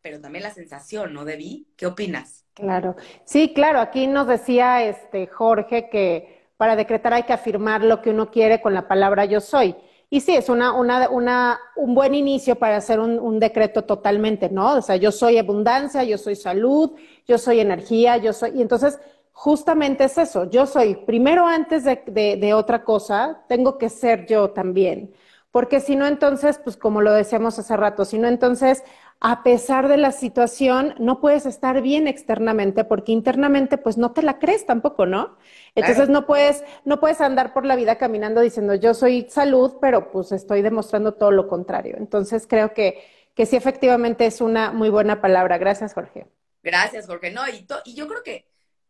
pero 0.00 0.20
también 0.20 0.44
la 0.44 0.54
sensación, 0.54 1.12
¿no, 1.12 1.24
Debbie? 1.24 1.66
¿Qué 1.76 1.86
opinas? 1.86 2.44
Claro, 2.54 2.96
sí, 3.24 3.52
claro, 3.54 3.80
aquí 3.80 4.06
nos 4.06 4.26
decía 4.26 4.84
este 4.84 5.26
Jorge 5.26 5.90
que 5.90 6.48
para 6.56 6.76
decretar 6.76 7.12
hay 7.12 7.24
que 7.24 7.32
afirmar 7.32 7.82
lo 7.82 8.00
que 8.00 8.10
uno 8.10 8.30
quiere 8.30 8.62
con 8.62 8.72
la 8.72 8.88
palabra 8.88 9.24
yo 9.26 9.40
soy. 9.40 9.76
Y 10.08 10.20
sí, 10.20 10.34
es 10.34 10.48
una, 10.48 10.72
una, 10.72 11.08
una, 11.08 11.58
un 11.74 11.94
buen 11.94 12.14
inicio 12.14 12.56
para 12.56 12.76
hacer 12.76 13.00
un, 13.00 13.18
un, 13.18 13.40
decreto 13.40 13.82
totalmente, 13.82 14.48
¿no? 14.48 14.76
O 14.76 14.82
sea, 14.82 14.96
yo 14.96 15.10
soy 15.10 15.36
abundancia, 15.38 16.04
yo 16.04 16.16
soy 16.16 16.36
salud, 16.36 16.92
yo 17.26 17.38
soy 17.38 17.60
energía, 17.60 18.16
yo 18.16 18.32
soy... 18.32 18.52
Y 18.54 18.62
entonces 18.62 19.00
justamente 19.32 20.04
es 20.04 20.16
eso, 20.16 20.48
yo 20.48 20.66
soy, 20.66 20.96
primero 20.96 21.46
antes 21.46 21.84
de, 21.84 22.02
de, 22.06 22.36
de, 22.36 22.54
otra 22.54 22.84
cosa, 22.84 23.42
tengo 23.48 23.76
que 23.78 23.90
ser 23.90 24.26
yo 24.26 24.50
también, 24.50 25.12
porque 25.50 25.80
si 25.80 25.94
no, 25.94 26.06
entonces, 26.06 26.58
pues 26.62 26.76
como 26.76 27.02
lo 27.02 27.12
decíamos 27.12 27.58
hace 27.58 27.76
rato, 27.76 28.04
si 28.06 28.18
no, 28.18 28.28
entonces, 28.28 28.82
a 29.20 29.42
pesar 29.42 29.88
de 29.88 29.96
la 29.96 30.12
situación, 30.12 30.94
no 30.98 31.20
puedes 31.20 31.46
estar 31.46 31.80
bien 31.80 32.06
externamente, 32.06 32.84
porque 32.84 33.12
internamente, 33.12 33.78
pues 33.78 33.96
no 33.96 34.12
te 34.12 34.22
la 34.22 34.38
crees 34.38 34.66
tampoco, 34.66 35.06
¿no? 35.06 35.38
Entonces 35.74 36.08
no 36.08 36.26
puedes, 36.26 36.62
no 36.84 37.00
puedes 37.00 37.20
andar 37.20 37.54
por 37.54 37.64
la 37.64 37.76
vida 37.76 37.96
caminando 37.96 38.40
diciendo 38.40 38.74
yo 38.74 38.92
soy 38.94 39.26
salud, 39.30 39.76
pero 39.80 40.10
pues 40.10 40.32
estoy 40.32 40.62
demostrando 40.62 41.14
todo 41.14 41.30
lo 41.30 41.48
contrario. 41.48 41.96
Entonces 41.98 42.46
creo 42.46 42.74
que, 42.74 43.02
que 43.34 43.46
sí, 43.46 43.56
efectivamente 43.56 44.26
es 44.26 44.40
una 44.40 44.70
muy 44.72 44.90
buena 44.90 45.20
palabra. 45.22 45.56
Gracias, 45.56 45.94
Jorge. 45.94 46.26
Gracias, 46.62 47.06
Jorge. 47.06 47.30
No, 47.30 47.48
y, 47.48 47.66
y 47.84 47.94
yo 47.94 48.06
creo 48.08 48.22
que 48.22 48.46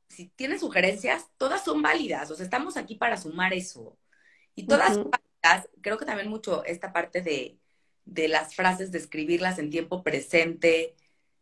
si 0.09 0.29
tienes 0.29 0.61
sugerencias, 0.61 1.29
todas 1.37 1.65
son 1.65 1.83
válidas, 1.83 2.31
o 2.31 2.35
sea, 2.35 2.45
estamos 2.45 2.77
aquí 2.77 2.97
para 2.97 3.17
sumar 3.17 3.53
eso. 3.53 3.97
Y 4.55 4.67
todas 4.67 4.95
son 4.95 5.11
válidas, 5.11 5.69
creo 5.83 5.99
que 5.99 6.07
también 6.07 6.29
mucho 6.29 6.65
esta 6.65 6.93
parte 6.93 7.21
de, 7.23 7.59
de 8.07 8.29
las 8.29 8.55
frases, 8.55 8.93
de 8.93 8.99
escribirlas 8.99 9.59
en 9.59 9.71
tiempo 9.71 10.03
presente, 10.03 10.95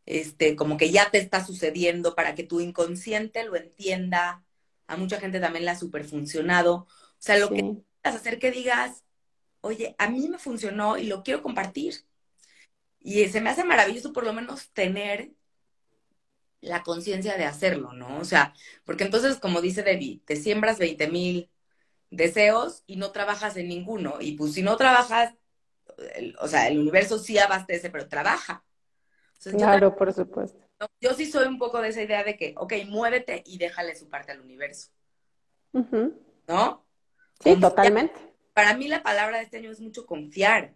este, 0.07 0.57
como 0.57 0.77
que 0.77 0.91
ya 0.91 1.11
te 1.11 1.19
está 1.19 1.45
sucediendo 1.45 2.15
para 2.15 2.35
que 2.35 2.45
tu 2.45 2.61
inconsciente 2.61 3.45
lo 3.45 3.57
entienda. 3.57 4.45
A 4.87 4.97
mucha 4.97 5.21
gente 5.21 5.41
también 5.41 5.65
le 5.65 5.71
ha 5.71 5.79
super 5.79 6.05
funcionado. 6.05 6.75
O 6.75 6.89
sea, 7.19 7.39
lo 7.39 7.49
sí. 7.49 7.55
que 7.55 7.63
necesitas 7.63 8.17
hacer 8.17 8.39
que 8.39 8.51
digas, 8.51 9.05
oye, 9.61 9.95
a 9.99 10.09
mí 10.11 10.29
me 10.29 10.39
funcionó 10.39 10.99
y 10.99 11.07
lo 11.07 11.23
quiero 11.23 11.43
compartir. 11.43 12.05
Y 13.01 13.29
se 13.29 13.41
me 13.41 13.51
hace 13.51 13.65
maravilloso 13.65 14.13
por 14.13 14.25
lo 14.25 14.33
menos 14.33 14.71
tener 14.73 15.33
la 16.61 16.83
conciencia 16.83 17.37
de 17.37 17.45
hacerlo, 17.45 17.93
¿no? 17.93 18.19
O 18.19 18.25
sea, 18.25 18.55
porque 18.85 19.05
entonces, 19.05 19.37
como 19.39 19.61
dice 19.61 19.83
Debbie, 19.83 20.23
te 20.25 20.37
siembras 20.37 20.79
20 20.79 21.09
mil 21.09 21.51
deseos 22.11 22.83
y 22.87 22.97
no 22.97 23.13
trabajas 23.13 23.57
en 23.57 23.69
ninguno. 23.69 24.17
Y 24.21 24.33
pues 24.33 24.55
si 24.55 24.63
no 24.63 24.77
trabajas, 24.77 25.35
el, 26.15 26.37
o 26.41 26.49
sea, 26.49 26.69
el 26.69 26.79
universo 26.79 27.19
sí 27.19 27.39
abastece, 27.39 27.91
pero 27.91 28.09
trabaja. 28.09 28.65
Entonces, 29.35 29.55
claro, 29.55 29.91
yo, 29.91 29.97
por 29.97 30.13
supuesto. 30.13 30.59
Yo 31.01 31.15
sí 31.15 31.27
soy 31.27 31.47
un 31.47 31.59
poco 31.59 31.81
de 31.81 31.89
esa 31.89 32.03
idea 32.03 32.25
de 32.25 32.37
que, 32.37 32.55
ok, 32.57 32.73
muévete 32.87 33.43
y 33.47 33.59
déjale 33.59 33.95
su 33.95 34.09
parte 34.09 34.33
al 34.33 34.41
universo. 34.41 34.91
Uh 35.73 35.83
-huh. 35.83 36.15
¿No? 36.49 36.87
Sí, 37.41 37.59
totalmente. 37.61 38.15
Para 38.53 38.77
mí 38.77 38.89
la 38.89 39.03
palabra 39.03 39.39
de 39.39 39.45
este 39.45 39.59
año 39.59 39.71
es 39.71 39.81
mucho 39.81 40.07
confiar 40.07 40.75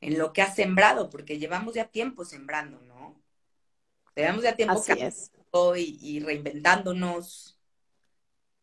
en 0.00 0.18
lo 0.18 0.32
que 0.32 0.42
has 0.42 0.54
sembrado, 0.54 1.08
porque 1.08 1.38
llevamos 1.38 1.74
ya 1.74 1.86
tiempo 1.86 2.24
sembrando, 2.24 2.80
¿no? 2.82 3.22
Llevamos 4.14 4.42
ya 4.42 4.54
tiempo 4.54 4.74
Así 4.74 4.92
es. 4.92 5.32
Y, 5.76 5.98
y, 6.02 6.20
reinventándonos. 6.20 7.58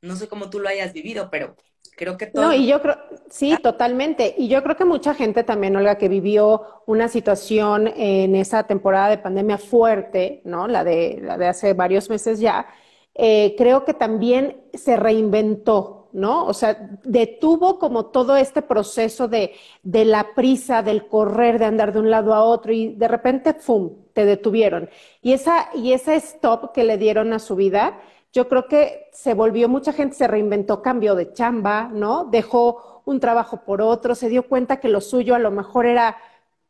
No 0.02 0.16
sé 0.16 0.28
cómo 0.28 0.50
tú 0.50 0.60
lo 0.60 0.68
hayas 0.68 0.94
vivido, 0.94 1.30
pero 1.30 1.56
creo 2.02 2.18
que 2.18 2.26
todo. 2.26 2.46
No, 2.46 2.54
y 2.54 2.66
yo 2.66 2.82
creo, 2.82 2.98
sí, 3.30 3.56
totalmente. 3.62 4.34
Y 4.36 4.48
yo 4.48 4.64
creo 4.64 4.76
que 4.76 4.86
mucha 4.86 5.14
gente 5.14 5.44
también, 5.44 5.76
Olga, 5.76 6.00
que 6.00 6.10
vivió 6.10 6.64
una 6.88 7.08
situación 7.08 7.88
en 7.96 8.36
esa 8.36 8.64
temporada 8.64 9.10
de 9.10 9.20
pandemia 9.20 9.60
fuerte, 9.60 10.42
¿no? 10.44 10.68
La 10.68 10.84
de, 10.84 11.20
la 11.22 11.38
de 11.38 11.48
hace 11.48 11.74
varios 11.74 12.10
meses 12.10 12.40
ya, 12.40 12.66
eh, 13.14 13.54
creo 13.56 13.86
que 13.86 13.94
también 13.94 14.64
se 14.74 14.98
reinventó, 14.98 16.10
¿no? 16.12 16.48
O 16.48 16.56
sea, 16.56 16.90
detuvo 17.04 17.78
como 17.78 18.08
todo 18.08 18.36
este 18.36 18.64
proceso 18.64 19.28
de, 19.28 19.54
de 19.84 20.04
la 20.04 20.34
prisa, 20.34 20.82
del 20.82 21.06
correr, 21.08 21.60
de 21.60 21.66
andar 21.66 21.94
de 21.94 22.00
un 22.00 22.10
lado 22.10 22.34
a 22.34 22.44
otro 22.44 22.74
y 22.74 22.96
de 22.96 23.08
repente, 23.08 23.54
¡fum!, 23.54 23.92
te 24.14 24.26
detuvieron. 24.26 24.90
Y 25.22 25.34
esa, 25.34 25.70
y 25.76 25.94
ese 25.94 26.16
stop 26.16 26.72
que 26.74 26.84
le 26.84 26.98
dieron 26.98 27.32
a 27.32 27.38
su 27.38 27.56
vida, 27.56 28.00
yo 28.34 28.48
creo 28.48 28.68
que 28.68 29.10
se 29.14 29.34
volvió, 29.34 29.68
mucha 29.70 29.94
gente 29.94 30.16
se 30.16 30.28
reinventó, 30.28 30.82
cambió 30.82 31.16
de 31.16 31.34
chamba, 31.34 31.90
¿no? 31.92 32.26
Dejó 32.26 33.02
un 33.06 33.20
trabajo 33.20 33.64
por 33.66 33.82
otro, 33.82 34.16
se 34.16 34.30
dio 34.30 34.48
cuenta 34.48 34.80
que 34.80 34.90
lo 34.90 35.02
suyo 35.02 35.36
a 35.36 35.40
lo 35.40 35.52
mejor 35.52 35.86
era 35.86 36.18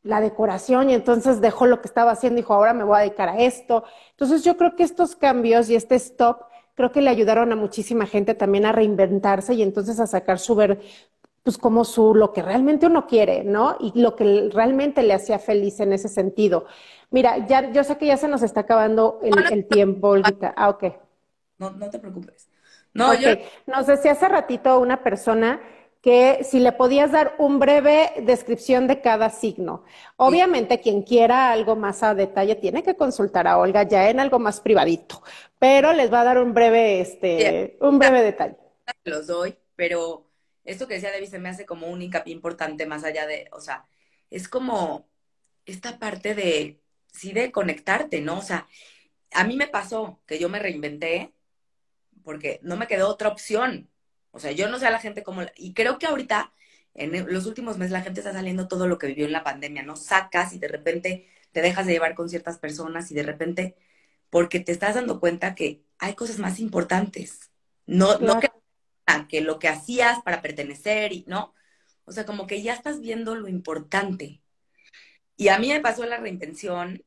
la 0.04 0.21
decoración 0.21 0.89
y 0.89 0.95
entonces 0.95 1.41
dejó 1.41 1.67
lo 1.67 1.82
que 1.82 1.88
estaba 1.88 2.12
haciendo 2.12 2.39
y 2.39 2.41
dijo, 2.41 2.54
ahora 2.54 2.74
me 2.74 2.84
voy 2.84 2.97
a 2.97 3.02
dedicar 3.02 3.30
a 3.30 3.39
esto. 3.39 3.84
Entonces 4.12 4.43
yo 4.43 4.58
creo 4.58 4.76
que 4.76 4.84
estos 4.84 5.15
cambios 5.15 5.69
y 5.69 5.76
este 5.76 5.95
stop 5.95 6.43
creo 6.76 6.91
que 6.91 7.02
le 7.02 7.10
ayudaron 7.12 7.52
a 7.52 7.56
muchísima 7.56 8.08
gente 8.08 8.34
también 8.34 8.65
a 8.65 8.71
reinventarse 8.71 9.54
y 9.54 9.62
entonces 9.62 10.00
a 10.00 10.08
sacar 10.08 10.39
su 10.39 10.56
ver, 10.56 10.82
pues 11.43 11.58
como 11.58 11.86
su, 11.86 12.15
lo 12.15 12.34
que 12.34 12.41
realmente 12.41 12.88
uno 12.88 13.06
quiere, 13.08 13.43
¿no? 13.43 13.78
Y 13.80 14.00
lo 14.00 14.15
que 14.15 14.50
realmente 14.54 15.04
le 15.04 15.13
hacía 15.13 15.38
feliz 15.39 15.80
en 15.80 15.93
ese 15.93 16.10
sentido. 16.10 16.65
Mira, 17.12 17.45
ya, 17.47 17.71
yo 17.71 17.84
sé 17.84 17.97
que 17.97 18.08
ya 18.08 18.17
se 18.17 18.28
nos 18.28 18.41
está 18.41 18.62
acabando 18.62 19.19
el, 19.24 19.34
el 19.52 19.67
tiempo, 19.67 20.10
Olguita. 20.10 20.54
Ah, 20.58 20.69
ok. 20.69 20.86
No, 21.62 21.69
no 21.69 21.91
te 21.91 22.00
preocupes. 22.00 22.50
No, 22.91 23.13
yo... 23.13 23.30
Nos 23.67 23.86
decía 23.86 24.13
hace 24.13 24.28
ratito 24.28 24.80
una 24.80 25.04
persona 25.04 25.62
que 26.02 26.43
si 26.43 26.60
le 26.60 26.71
podías 26.71 27.12
dar 27.12 27.36
un 27.38 27.60
breve 27.60 28.13
descripción 28.24 28.88
de 28.88 29.00
cada 29.00 29.30
signo. 29.30 29.84
Obviamente, 30.17 30.82
quien 30.82 31.04
quiera 31.04 31.52
algo 31.52 31.76
más 31.76 32.02
a 32.02 32.15
detalle 32.15 32.56
tiene 32.56 32.82
que 32.82 32.95
consultar 32.95 33.47
a 33.47 33.60
Olga 33.60 33.84
ya 33.84 34.10
en 34.10 34.19
algo 34.19 34.39
más 34.39 34.60
privadito, 34.60 35.21
pero 35.60 35.93
les 35.93 36.12
va 36.12 36.21
a 36.21 36.24
dar 36.24 36.39
un 36.39 36.56
breve, 36.56 37.00
este, 37.00 37.78
un 37.80 38.00
breve 38.00 38.24
detalle. 38.24 38.58
los 39.04 39.28
doy, 39.28 39.56
pero 39.76 40.26
esto 40.65 40.88
que 40.88 40.95
decía 40.95 41.12
Debbie 41.12 41.28
se 41.28 41.38
me 41.38 41.50
hace 41.50 41.67
como 41.67 41.89
un 41.89 42.02
hincapié 42.02 42.34
importante 42.34 42.88
más 42.88 43.04
allá 43.04 43.28
de, 43.28 43.47
o 43.52 43.62
sea, 43.62 43.86
es 44.32 44.47
como 44.47 45.06
esta 45.67 46.00
parte 46.00 46.34
de, 46.34 46.82
sí, 47.06 47.34
de 47.34 47.52
conectarte, 47.52 48.19
¿no? 48.19 48.39
O 48.39 48.41
sea, 48.41 48.67
a 49.32 49.43
mí 49.43 49.56
me 49.56 49.67
pasó 49.67 50.19
que 50.26 50.39
yo 50.39 50.50
me 50.50 50.58
reinventé 50.58 51.36
porque 52.24 52.60
no 52.64 52.78
me 52.78 52.88
quedó 52.88 53.10
otra 53.10 53.30
opción. 53.30 53.90
O 54.32 54.40
sea, 54.40 54.52
yo 54.52 54.70
no 54.70 54.80
sé 54.80 54.88
a 54.88 54.92
la 54.92 55.00
gente 55.00 55.24
cómo, 55.24 55.42
y 55.56 55.74
creo 55.74 56.00
que 56.00 56.08
ahorita, 56.08 56.54
en 56.94 57.32
los 57.32 57.46
últimos 57.46 57.78
meses, 57.78 57.92
la 57.92 58.02
gente 58.02 58.22
está 58.22 58.34
saliendo 58.34 58.68
todo 58.68 58.88
lo 58.88 58.98
que 58.98 59.08
vivió 59.08 59.26
en 59.26 59.32
la 59.32 59.44
pandemia, 59.44 59.84
¿no? 59.84 59.96
Sacas 59.96 60.54
y 60.54 60.60
de 60.60 60.68
repente 60.68 61.28
te 61.52 61.62
dejas 61.62 61.86
de 61.86 61.94
llevar 61.94 62.16
con 62.16 62.30
ciertas 62.30 62.58
personas 62.58 63.12
y 63.12 63.16
de 63.16 63.24
repente, 63.24 63.76
porque 64.30 64.60
te 64.60 64.72
estás 64.72 64.96
dando 64.96 65.20
cuenta 65.20 65.56
que 65.56 65.84
hay 66.00 66.16
cosas 66.16 66.40
más 66.40 66.60
importantes. 66.60 67.52
No, 67.86 68.20
no 68.20 68.40
que, 68.40 68.50
que 69.28 69.42
lo 69.42 69.60
que 69.60 69.68
hacías 69.68 70.22
para 70.24 70.42
pertenecer 70.42 71.12
y, 71.14 71.26
¿no? 71.28 71.54
O 72.06 72.12
sea, 72.12 72.26
como 72.26 72.48
que 72.48 72.62
ya 72.62 72.74
estás 72.74 73.02
viendo 73.02 73.36
lo 73.36 73.48
importante. 73.48 74.42
Y 75.36 75.50
a 75.50 75.60
mí 75.60 75.70
me 75.70 75.82
pasó 75.82 76.06
la 76.06 76.18
reinvención 76.18 77.04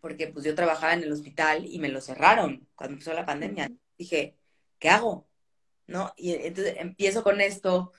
porque 0.00 0.28
pues 0.28 0.44
yo 0.44 0.54
trabajaba 0.54 0.94
en 0.94 1.02
el 1.02 1.12
hospital 1.12 1.66
y 1.66 1.78
me 1.78 1.88
lo 1.88 2.00
cerraron 2.00 2.66
cuando 2.74 2.94
empezó 2.94 3.12
la 3.12 3.26
pandemia. 3.26 3.70
Dije, 4.00 4.34
¿qué 4.78 4.88
hago? 4.88 5.28
¿No? 5.86 6.14
Y 6.16 6.32
entonces 6.32 6.76
empiezo 6.78 7.22
con 7.22 7.42
esto 7.42 7.92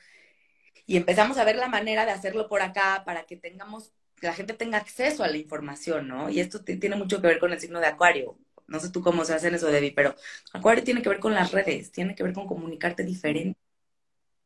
y 0.88 0.98
empezamos 0.98 1.38
a 1.38 1.44
ver 1.44 1.58
la 1.58 1.68
manera 1.68 2.06
de 2.06 2.12
hacerlo 2.12 2.48
por 2.50 2.64
acá 2.64 3.04
para 3.06 3.26
que 3.26 3.38
tengamos, 3.38 3.94
que 4.20 4.26
la 4.26 4.34
gente 4.34 4.56
tenga 4.56 4.80
acceso 4.80 5.24
a 5.24 5.28
la 5.28 5.38
información, 5.38 6.08
¿no? 6.08 6.28
Y 6.32 6.40
esto 6.40 6.64
tiene 6.64 6.96
mucho 6.96 7.22
que 7.22 7.28
ver 7.28 7.38
con 7.38 7.54
el 7.54 7.60
signo 7.60 7.80
de 7.80 7.86
Acuario. 7.86 8.36
No 8.66 8.80
sé 8.80 8.90
tú 8.90 9.04
cómo 9.04 9.26
se 9.26 9.36
hace 9.36 9.50
eso, 9.50 9.68
Debbie, 9.68 9.94
pero 9.94 10.16
Acuario 10.54 10.84
tiene 10.84 11.04
que 11.04 11.10
ver 11.10 11.20
con 11.20 11.36
las 11.36 11.52
redes, 11.52 11.92
tiene 11.92 12.16
que 12.16 12.24
ver 12.24 12.34
con 12.34 12.48
comunicarte 12.48 13.04
diferente. 13.04 13.60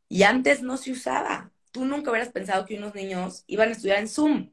Y 0.10 0.24
antes 0.24 0.62
no 0.62 0.76
se 0.76 0.92
usaba. 0.92 1.52
Tú 1.72 1.86
nunca 1.86 2.12
hubieras 2.12 2.34
pensado 2.34 2.66
que 2.66 2.78
unos 2.78 2.94
niños 2.96 3.46
iban 3.48 3.70
a 3.70 3.72
estudiar 3.72 4.00
en 4.00 4.10
Zoom. 4.10 4.52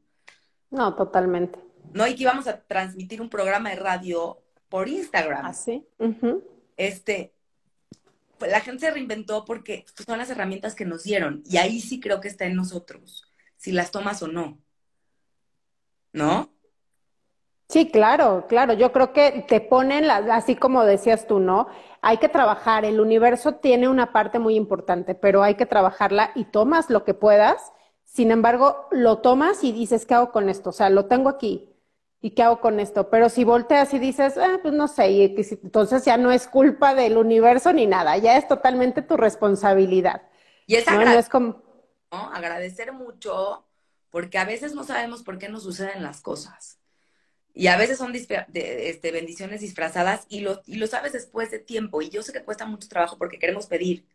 No, 0.71 0.95
totalmente. 0.95 1.59
¿no? 1.93 2.07
Y 2.07 2.15
que 2.15 2.23
íbamos 2.23 2.47
a 2.47 2.63
transmitir 2.63 3.21
un 3.21 3.29
programa 3.29 3.71
de 3.71 3.77
radio 3.77 4.41
por 4.69 4.89
Instagram. 4.89 5.47
Así. 5.47 5.85
Este, 6.83 7.33
pues 8.39 8.51
la 8.51 8.61
gente 8.61 8.87
se 8.87 8.91
reinventó 8.91 9.45
porque 9.45 9.85
son 10.05 10.19
las 10.19 10.31
herramientas 10.31 10.75
que 10.75 10.85
nos 10.85 11.05
dieron. 11.05 11.45
Y 11.47 11.59
ahí 11.59 11.81
sí 11.81 12.01
creo 12.01 12.21
que 12.21 12.27
está 12.27 12.45
en 12.45 12.57
nosotros, 12.57 13.23
si 13.57 13.71
las 13.71 13.93
tomas 13.93 14.21
o 14.23 14.27
no. 14.27 14.59
¿No? 16.13 16.51
Sí, 17.69 17.89
claro, 17.89 18.47
claro. 18.49 18.73
Yo 18.73 18.91
creo 18.91 19.13
que 19.13 19.45
te 19.47 19.61
ponen, 19.61 20.09
las, 20.09 20.29
así 20.29 20.57
como 20.57 20.85
decías 20.85 21.29
tú, 21.29 21.39
¿no? 21.39 21.69
Hay 22.01 22.19
que 22.19 22.29
trabajar. 22.29 22.85
El 22.85 22.99
universo 22.99 23.55
tiene 23.55 23.89
una 23.89 24.13
parte 24.13 24.41
muy 24.41 24.57
importante, 24.57 25.15
pero 25.15 25.45
hay 25.45 25.55
que 25.55 25.67
trabajarla 25.67 26.33
y 26.35 26.47
tomas 26.47 26.91
lo 26.91 27.05
que 27.05 27.15
puedas. 27.15 27.73
Sin 28.03 28.33
embargo, 28.33 28.89
lo 28.91 29.19
tomas 29.19 29.63
y 29.63 29.71
dices, 29.71 30.05
¿qué 30.05 30.15
hago 30.15 30.33
con 30.33 30.49
esto? 30.49 30.71
O 30.71 30.73
sea, 30.73 30.91
lo 30.91 31.07
tengo 31.07 31.29
aquí. 31.29 31.72
¿Y 32.23 32.31
qué 32.31 32.45
hago 32.45 32.61
con 32.61 32.81
esto? 32.81 33.11
Pero 33.11 33.29
si 33.29 33.43
volteas 33.43 33.93
y 33.93 33.99
dices, 33.99 34.39
ah, 34.39 34.61
pues 34.63 34.73
no 34.73 34.87
sé, 34.87 35.11
y 35.11 35.37
entonces 35.63 36.05
ya 36.05 36.17
no 36.17 36.31
es 36.31 36.47
culpa 36.47 36.95
del 36.95 37.19
universo 37.19 37.73
ni 37.73 37.87
nada, 37.87 38.17
ya 38.17 38.39
es 38.39 38.47
totalmente 38.47 39.03
tu 39.03 39.17
responsabilidad. 39.17 40.23
Y 40.67 40.77
es, 40.77 40.87
¿no? 40.87 41.03
es 41.03 41.29
como... 41.29 41.61
agradecer 42.11 42.93
mucho, 42.93 43.67
porque 44.09 44.39
a 44.39 44.45
veces 44.45 44.73
no 44.75 44.85
sabemos 44.85 45.25
por 45.25 45.39
qué 45.39 45.49
nos 45.49 45.65
suceden 45.65 46.05
las 46.05 46.21
cosas. 46.21 46.79
Y 47.55 47.67
a 47.67 47.77
veces 47.77 47.99
son 47.99 48.15
este, 48.15 49.11
bendiciones 49.11 49.61
disfrazadas 49.61 50.25
y 50.31 50.41
lo, 50.41 50.63
y 50.65 50.77
lo 50.77 50.87
sabes 50.87 51.13
después 51.13 51.51
de 51.51 51.59
tiempo. 51.59 52.01
Y 52.01 52.09
yo 52.09 52.23
sé 52.23 52.33
que 52.33 52.45
cuesta 52.45 52.65
mucho 52.65 52.89
trabajo 52.89 53.19
porque 53.19 53.39
queremos 53.39 53.67
pedir. 53.67 54.07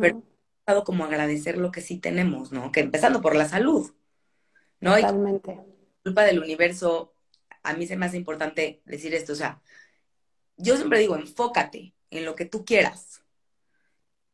Pero 0.00 0.22
Pero 0.64 0.84
como 0.84 1.04
agradecer 1.04 1.58
lo 1.58 1.70
que 1.70 1.82
sí 1.82 1.98
tenemos, 1.98 2.50
¿no? 2.50 2.72
Que 2.72 2.80
empezando 2.80 3.20
por 3.20 3.36
la 3.36 3.46
salud. 3.46 3.90
¿no? 4.80 4.94
Totalmente 4.94 5.77
culpa 6.08 6.24
del 6.24 6.38
universo, 6.38 7.12
a 7.62 7.74
mí 7.74 7.86
se 7.86 7.96
me 7.96 8.06
hace 8.06 8.16
importante 8.16 8.80
decir 8.86 9.14
esto, 9.14 9.34
o 9.34 9.36
sea, 9.36 9.60
yo 10.56 10.74
siempre 10.76 11.00
digo, 11.00 11.16
enfócate 11.16 11.94
en 12.10 12.24
lo 12.24 12.34
que 12.34 12.46
tú 12.46 12.64
quieras, 12.64 13.22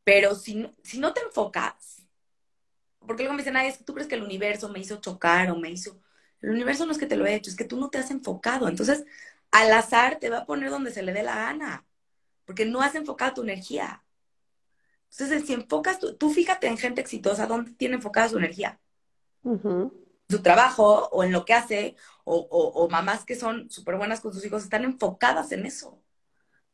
pero 0.05 0.37
si, 0.37 0.71
si 0.85 1.01
no 1.01 1.13
te 1.13 1.21
enfocas, 1.23 2.03
porque 3.01 3.25
luego 3.25 3.35
me 3.35 3.43
dicen, 3.43 3.57
ay, 3.57 3.69
es 3.69 3.79
que 3.79 3.85
tú 3.85 3.93
crees 3.93 4.09
que 4.09 4.15
el 4.15 4.23
universo 4.23 4.69
me 4.69 4.79
hizo 4.79 5.01
chocar 5.01 5.51
o 5.51 5.57
me 5.57 5.71
hizo... 5.71 6.01
El 6.41 6.51
universo 6.51 6.87
no 6.87 6.93
es 6.93 6.99
que 6.99 7.07
te 7.07 7.17
lo 7.17 7.27
he 7.27 7.35
hecho, 7.35 7.51
es 7.51 7.57
que 7.57 7.65
tú 7.65 7.77
no 7.79 7.91
te 7.91 7.99
has 7.99 8.11
enfocado. 8.11 8.69
Entonces, 8.69 9.05
al 9.51 9.73
azar 9.73 10.19
te 10.19 10.31
va 10.31 10.39
a 10.39 10.47
poner 10.47 10.71
donde 10.71 10.91
se 10.91 11.03
le 11.03 11.13
dé 11.13 11.23
la 11.23 11.35
gana, 11.35 11.85
porque 12.45 12.65
no 12.65 12.83
has 12.83 12.95
enfocado 12.95 13.35
tu 13.35 13.43
energía. 13.43 14.05
Entonces, 15.11 15.47
si 15.47 15.53
enfocas, 15.53 15.99
tú, 15.99 16.15
tú 16.17 16.31
fíjate 16.31 16.67
en 16.67 16.79
gente 16.79 17.01
exitosa, 17.01 17.47
¿dónde 17.47 17.73
tiene 17.73 17.97
enfocada 17.97 18.29
su 18.29 18.39
energía? 18.39 18.81
Su 20.29 20.43
trabajo 20.43 21.09
o 21.13 21.25
en 21.25 21.33
lo 21.33 21.45
que 21.45 21.55
hace, 21.55 21.97
o, 22.25 22.89
mamás 22.91 23.25
que 23.25 23.37
son 23.37 23.71
súper 23.71 23.97
buenas 23.97 24.21
con 24.21 24.33
sus 24.33 24.45
hijos, 24.45 24.65
están 24.65 24.85
enfocadas 24.85 25.53
en 25.53 25.67
eso. 25.67 26.03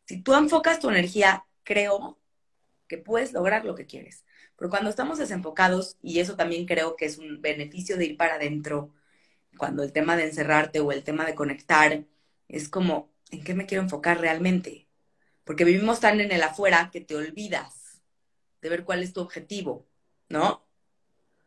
Si 0.04 0.22
tú 0.22 0.34
enfocas 0.34 0.80
tu 0.80 0.88
energía, 0.88 1.46
creo 1.64 2.18
que 2.86 2.98
puedes 2.98 3.32
lograr 3.32 3.64
lo 3.64 3.74
que 3.74 3.86
quieres. 3.86 4.24
Pero 4.56 4.70
cuando 4.70 4.90
estamos 4.90 5.18
desenfocados, 5.18 5.96
y 6.02 6.20
eso 6.20 6.36
también 6.36 6.66
creo 6.66 6.96
que 6.96 7.06
es 7.06 7.18
un 7.18 7.40
beneficio 7.40 7.96
de 7.96 8.06
ir 8.06 8.16
para 8.16 8.34
adentro, 8.34 8.94
cuando 9.56 9.82
el 9.82 9.92
tema 9.92 10.16
de 10.16 10.24
encerrarte 10.24 10.80
o 10.80 10.92
el 10.92 11.02
tema 11.02 11.24
de 11.24 11.34
conectar, 11.34 12.04
es 12.48 12.68
como, 12.68 13.10
¿en 13.30 13.42
qué 13.42 13.54
me 13.54 13.66
quiero 13.66 13.82
enfocar 13.82 14.20
realmente? 14.20 14.88
Porque 15.44 15.64
vivimos 15.64 16.00
tan 16.00 16.20
en 16.20 16.32
el 16.32 16.42
afuera 16.42 16.90
que 16.92 17.00
te 17.00 17.16
olvidas 17.16 18.00
de 18.62 18.68
ver 18.68 18.84
cuál 18.84 19.02
es 19.02 19.12
tu 19.12 19.20
objetivo, 19.20 19.86
¿no? 20.28 20.66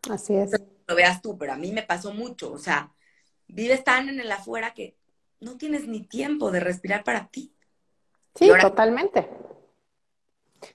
Así 0.10 0.36
es 0.36 0.52
lo 0.88 0.96
veas 0.96 1.22
tú, 1.22 1.38
pero 1.38 1.54
a 1.54 1.58
mí 1.58 1.72
me 1.72 1.84
pasó 1.84 2.14
mucho. 2.14 2.52
O 2.52 2.58
sea, 2.58 2.92
vives 3.48 3.84
tan 3.84 4.10
en 4.10 4.20
el 4.20 4.32
afuera 4.32 4.74
que 4.74 4.96
no 5.40 5.58
tienes 5.58 5.88
ni 5.88 6.02
tiempo 6.02 6.52
de 6.52 6.60
respirar 6.60 7.04
para 7.04 7.28
ti. 7.28 7.54
Sí, 8.36 8.50
totalmente. 8.62 9.30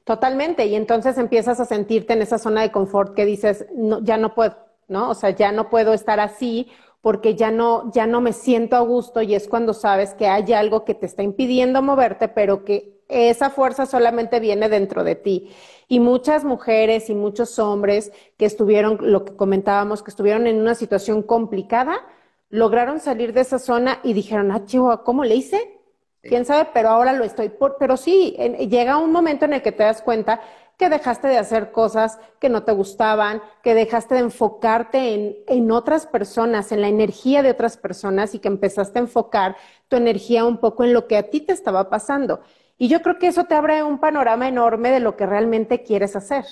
Totalmente. 0.05 0.67
Y 0.67 0.75
entonces 0.75 1.19
empiezas 1.19 1.61
a 1.61 1.65
sentirte 1.65 2.13
en 2.13 2.23
esa 2.23 2.39
zona 2.39 2.63
de 2.63 2.71
confort 2.71 3.15
que 3.15 3.25
dices, 3.25 3.67
no, 3.75 4.03
ya 4.03 4.17
no 4.17 4.35
puedo, 4.35 4.57
¿no? 4.87 5.11
O 5.11 5.15
sea, 5.15 5.31
ya 5.31 5.53
no 5.53 5.71
puedo 5.71 5.95
estar 5.95 6.21
así 6.21 6.71
porque 7.01 7.35
ya 7.35 7.51
no, 7.51 7.91
ya 7.93 8.07
no 8.07 8.21
me 8.21 8.33
siento 8.33 8.77
a 8.77 8.81
gusto 8.81 9.23
y 9.23 9.35
es 9.35 9.49
cuando 9.49 9.73
sabes 9.73 10.15
que 10.15 10.27
hay 10.27 10.53
algo 10.53 10.85
que 10.85 10.95
te 10.95 11.07
está 11.07 11.23
impidiendo 11.23 11.81
moverte, 11.81 12.29
pero 12.29 12.65
que 12.65 12.98
esa 13.09 13.51
fuerza 13.51 13.87
solamente 13.87 14.39
viene 14.39 14.69
dentro 14.69 15.03
de 15.03 15.15
ti. 15.15 15.51
Y 15.89 16.01
muchas 16.01 16.45
mujeres 16.45 17.09
y 17.09 17.15
muchos 17.15 17.59
hombres 17.59 18.13
que 18.37 18.45
estuvieron, 18.45 18.99
lo 19.01 19.25
que 19.25 19.35
comentábamos, 19.35 20.03
que 20.03 20.11
estuvieron 20.11 20.47
en 20.47 20.61
una 20.61 20.75
situación 20.75 21.23
complicada, 21.23 22.07
lograron 22.51 23.01
salir 23.01 23.33
de 23.33 23.41
esa 23.41 23.59
zona 23.59 24.01
y 24.03 24.13
dijeron, 24.13 24.53
ah, 24.53 24.65
chihuahua, 24.65 25.05
¿cómo 25.05 25.25
le 25.25 25.37
hice? 25.37 25.81
¿Quién 26.23 26.45
sabe? 26.45 26.69
Pero 26.75 26.91
ahora 26.91 27.13
lo 27.13 27.25
estoy 27.25 27.49
por... 27.49 27.77
Pero 27.79 27.97
sí, 27.97 28.37
llega 28.69 28.99
un 28.99 29.13
momento 29.13 29.47
en 29.47 29.55
el 29.55 29.63
que 29.63 29.73
te 29.73 29.85
das 29.85 30.03
cuenta 30.03 30.41
que 30.77 30.89
dejaste 30.89 31.27
de 31.29 31.39
hacer 31.39 31.73
cosas 31.73 32.19
que 32.39 32.49
no 32.49 32.63
te 32.65 32.73
gustaban, 32.73 33.43
que 33.63 33.75
dejaste 33.75 34.15
de 34.15 34.21
enfocarte 34.21 35.15
en, 35.15 35.37
en, 35.49 35.73
otras 35.73 36.07
personas, 36.07 36.71
en 36.71 36.83
la 36.83 36.89
energía 36.89 37.43
de 37.43 37.51
otras 37.51 37.77
personas 37.77 38.35
y 38.35 38.39
que 38.39 38.49
empezaste 38.49 38.99
a 38.99 39.03
enfocar 39.03 39.57
tu 39.89 39.97
energía 39.97 40.45
un 40.45 40.59
poco 40.59 40.85
en 40.85 40.93
lo 40.93 41.09
que 41.09 41.17
a 41.17 41.31
ti 41.31 41.41
te 41.41 41.53
estaba 41.53 41.89
pasando. 41.91 42.41
Y 42.79 42.89
yo 42.89 43.03
creo 43.03 43.19
que 43.19 43.27
eso 43.27 43.45
te 43.45 43.55
abre 43.55 43.83
un 43.83 43.99
panorama 43.99 44.49
enorme 44.49 44.91
de 44.91 45.01
lo 45.01 45.17
que 45.17 45.27
realmente 45.27 45.83
quieres 45.83 46.15
hacer. 46.15 46.45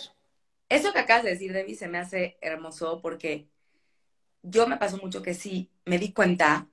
Eso 0.69 0.93
que 0.93 0.99
acabas 0.99 1.23
de 1.23 1.31
decir, 1.31 1.53
Debbie, 1.53 1.77
se 1.77 1.87
me 1.87 1.99
hace 1.99 2.37
hermoso 2.41 3.01
porque 3.01 3.49
yo 4.43 4.67
me 4.67 4.77
pasó 4.77 4.97
mucho 4.99 5.23
que 5.23 5.35
sí, 5.35 5.71
me 5.85 5.99
di 5.99 6.13
cuenta 6.13 6.69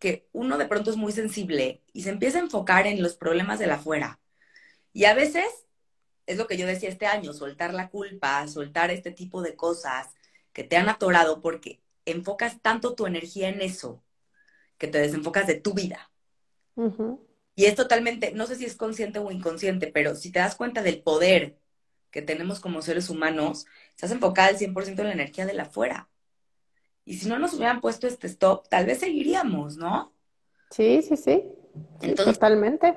que 0.00 0.28
uno 0.32 0.58
de 0.58 0.66
pronto 0.66 0.90
es 0.90 0.96
muy 0.96 1.12
sensible 1.12 1.82
y 1.92 2.02
se 2.02 2.10
empieza 2.10 2.38
a 2.38 2.42
enfocar 2.42 2.86
en 2.86 3.02
los 3.02 3.16
problemas 3.16 3.58
de 3.60 3.68
la 3.68 3.74
afuera. 3.76 4.20
Y 4.92 5.04
a 5.04 5.14
veces, 5.14 5.46
es 6.26 6.36
lo 6.36 6.46
que 6.46 6.56
yo 6.56 6.66
decía 6.66 6.88
este 6.88 7.06
año, 7.06 7.32
soltar 7.32 7.74
la 7.74 7.88
culpa, 7.88 8.46
soltar 8.48 8.90
este 8.90 9.12
tipo 9.12 9.40
de 9.42 9.54
cosas 9.54 10.08
que 10.52 10.64
te 10.64 10.76
han 10.76 10.88
atorado 10.88 11.40
porque 11.40 11.80
enfocas 12.04 12.60
tanto 12.60 12.94
tu 12.94 13.06
energía 13.06 13.48
en 13.48 13.60
eso 13.60 14.02
que 14.78 14.88
te 14.88 14.98
desenfocas 14.98 15.46
de 15.46 15.54
tu 15.60 15.74
vida. 15.74 16.10
Y 17.56 17.64
es 17.64 17.74
totalmente, 17.74 18.32
no 18.32 18.46
sé 18.46 18.54
si 18.54 18.66
es 18.66 18.76
consciente 18.76 19.18
o 19.18 19.30
inconsciente, 19.30 19.88
pero 19.88 20.14
si 20.14 20.30
te 20.30 20.38
das 20.38 20.54
cuenta 20.54 20.82
del 20.82 21.02
poder 21.02 21.58
que 22.10 22.22
tenemos 22.22 22.60
como 22.60 22.82
seres 22.82 23.10
humanos, 23.10 23.66
estás 23.90 24.10
enfocada 24.12 24.48
al 24.48 24.58
100% 24.58 25.00
en 25.00 25.08
la 25.08 25.14
energía 25.14 25.46
de 25.46 25.54
la 25.54 25.64
afuera. 25.64 26.08
Y 27.04 27.14
si 27.16 27.28
no 27.28 27.38
nos 27.38 27.54
hubieran 27.54 27.80
puesto 27.80 28.06
este 28.06 28.26
stop, 28.26 28.68
tal 28.68 28.86
vez 28.86 28.98
seguiríamos, 29.00 29.76
¿no? 29.76 30.12
Sí, 30.70 31.00
sí, 31.02 31.16
sí. 31.16 31.44
totalmente. 32.14 32.94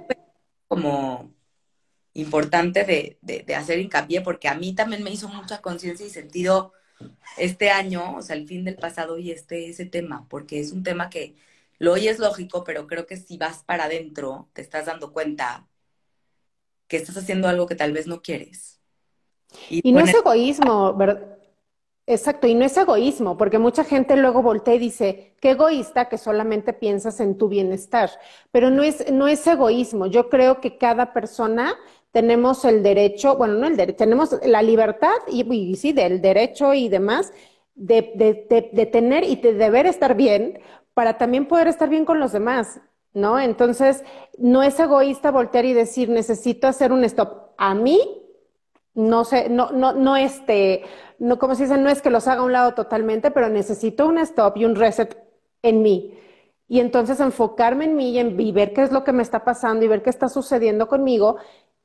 Como 0.68 1.34
importante 2.14 2.84
de, 2.84 3.18
de, 3.22 3.43
de 3.43 3.55
hacer 3.55 3.80
hincapié, 3.80 4.22
porque 4.22 4.49
a 4.49 4.55
mí 4.55 4.74
también 4.76 5.03
me 5.03 5.12
hizo 5.12 5.30
mucha 5.30 5.62
conciencia 5.62 6.05
y 6.05 6.10
sentido 6.10 6.74
este 7.38 7.70
año, 7.70 8.18
o 8.18 8.22
sea, 8.22 8.36
el 8.36 8.47
fin 8.47 8.66
del 8.66 8.76
pasado 8.76 9.18
y 9.18 9.32
este 9.32 9.70
ese 9.70 9.86
tema, 9.86 10.28
porque 10.30 10.60
es 10.60 10.72
un 10.72 10.84
tema 10.84 11.10
que 11.10 11.36
lo 11.80 11.94
oyes 11.94 12.20
lógico, 12.20 12.64
pero 12.64 12.88
creo 12.88 13.06
que 13.06 13.18
si 13.18 13.38
vas 13.38 13.64
para 13.64 13.86
adentro, 13.86 14.50
te 14.54 14.62
estás 14.62 14.86
dando 14.86 15.12
cuenta 15.12 15.68
que 16.88 16.98
estás 16.98 17.18
haciendo 17.18 17.48
algo 17.48 17.66
que 17.68 17.76
tal 17.76 17.94
vez 17.94 18.06
no 18.06 18.22
quieres. 18.22 18.80
Y, 19.70 19.92
no 19.92 20.02
es 20.02 20.14
egoísmo, 20.14 20.94
¿verdad? 20.94 21.38
Exacto, 22.06 22.48
y 22.48 22.56
no 22.56 22.66
es 22.66 22.76
egoísmo, 22.76 23.38
porque 23.38 23.60
mucha 23.60 23.84
gente 23.84 24.18
luego 24.18 24.42
voltea 24.42 24.74
y 24.74 24.80
dice, 24.80 25.36
qué 25.40 25.52
egoísta 25.52 26.10
que 26.10 26.18
solamente 26.18 26.74
piensas 26.74 27.20
en 27.20 27.38
tu 27.38 27.48
bienestar, 27.48 28.10
pero 28.52 28.72
no 28.72 28.82
es, 28.82 29.12
no 29.12 29.28
es 29.28 29.46
egoísmo. 29.46 30.08
Yo 30.08 30.28
creo 30.28 30.60
que 30.60 30.80
cada 30.80 31.14
persona 31.14 31.78
tenemos 32.12 32.66
el 32.66 32.82
derecho, 32.82 33.36
bueno, 33.36 33.54
no 33.54 33.68
el 33.68 33.78
derecho, 33.78 33.98
tenemos 33.98 34.36
la 34.44 34.64
libertad 34.64 35.18
y, 35.28 35.76
sí, 35.76 35.94
del 35.94 36.20
derecho 36.20 36.74
y 36.74 36.90
demás 36.90 37.32
de, 37.80 38.12
de, 38.16 38.70
de, 38.74 38.86
tener 38.86 39.24
y 39.24 39.38
de 39.38 39.54
deber 39.54 39.86
estar 39.86 40.16
bien 40.16 40.60
para 40.94 41.18
también 41.18 41.48
poder 41.48 41.68
estar 41.68 41.88
bien 41.88 42.04
con 42.04 42.20
los 42.20 42.34
demás, 42.34 42.82
¿no? 43.14 43.40
Entonces, 43.40 44.04
no 44.38 44.64
es 44.64 44.78
egoísta 44.80 45.32
voltear 45.32 45.64
y 45.64 45.72
decir, 45.74 46.10
necesito 46.10 46.68
hacer 46.68 46.92
un 46.92 47.06
stop. 47.06 47.54
A 47.58 47.74
mí, 47.74 48.02
no 48.94 49.24
sé, 49.24 49.48
no, 49.50 49.72
no, 49.72 49.94
no 49.94 50.18
este, 50.18 50.84
no, 51.20 51.40
como 51.40 51.56
se 51.56 51.64
dice, 51.64 51.78
no 51.78 51.90
es 51.90 52.02
que 52.02 52.10
los 52.10 52.28
haga 52.28 52.42
a 52.42 52.46
un 52.46 52.52
lado 52.52 52.74
totalmente, 52.74 53.32
pero 53.32 53.48
necesito 53.48 54.08
un 54.08 54.18
stop 54.18 54.58
y 54.58 54.66
un 54.66 54.76
reset 54.76 55.18
en 55.64 55.82
mí. 55.82 56.20
Y 56.68 56.82
entonces 56.82 57.22
enfocarme 57.22 57.86
en 57.86 57.96
mí 57.96 58.12
y, 58.12 58.20
en, 58.20 58.40
y 58.40 58.52
ver 58.52 58.74
qué 58.74 58.84
es 58.84 58.92
lo 58.92 59.06
que 59.06 59.14
me 59.14 59.24
está 59.24 59.46
pasando 59.46 59.86
y 59.86 59.88
ver 59.88 60.04
qué 60.04 60.10
está 60.10 60.28
sucediendo 60.28 60.90
conmigo 60.90 61.38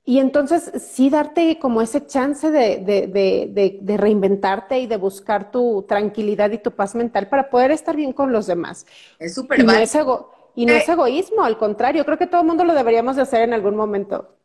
y 0.06 0.18
entonces 0.18 0.70
sí 0.82 1.08
darte 1.08 1.58
como 1.58 1.80
ese 1.80 2.06
chance 2.06 2.50
de, 2.50 2.78
de, 2.78 3.06
de, 3.06 3.78
de, 3.80 3.96
reinventarte 3.96 4.78
y 4.78 4.86
de 4.86 4.98
buscar 4.98 5.50
tu 5.50 5.86
tranquilidad 5.88 6.50
y 6.50 6.58
tu 6.58 6.72
paz 6.72 6.94
mental 6.94 7.28
para 7.28 7.48
poder 7.48 7.70
estar 7.70 7.96
bien 7.96 8.12
con 8.12 8.30
los 8.30 8.46
demás. 8.46 8.84
Es 9.18 9.34
súper 9.34 9.60
y, 9.60 9.62
no 9.62 9.72
es, 9.72 9.94
y 10.54 10.66
no 10.66 10.72
es 10.74 10.86
egoísmo, 10.86 11.42
al 11.42 11.56
contrario, 11.56 12.04
creo 12.04 12.18
que 12.18 12.26
todo 12.26 12.42
el 12.42 12.46
mundo 12.46 12.64
lo 12.64 12.74
deberíamos 12.74 13.16
de 13.16 13.22
hacer 13.22 13.40
en 13.42 13.54
algún 13.54 13.76
momento. 13.76 14.36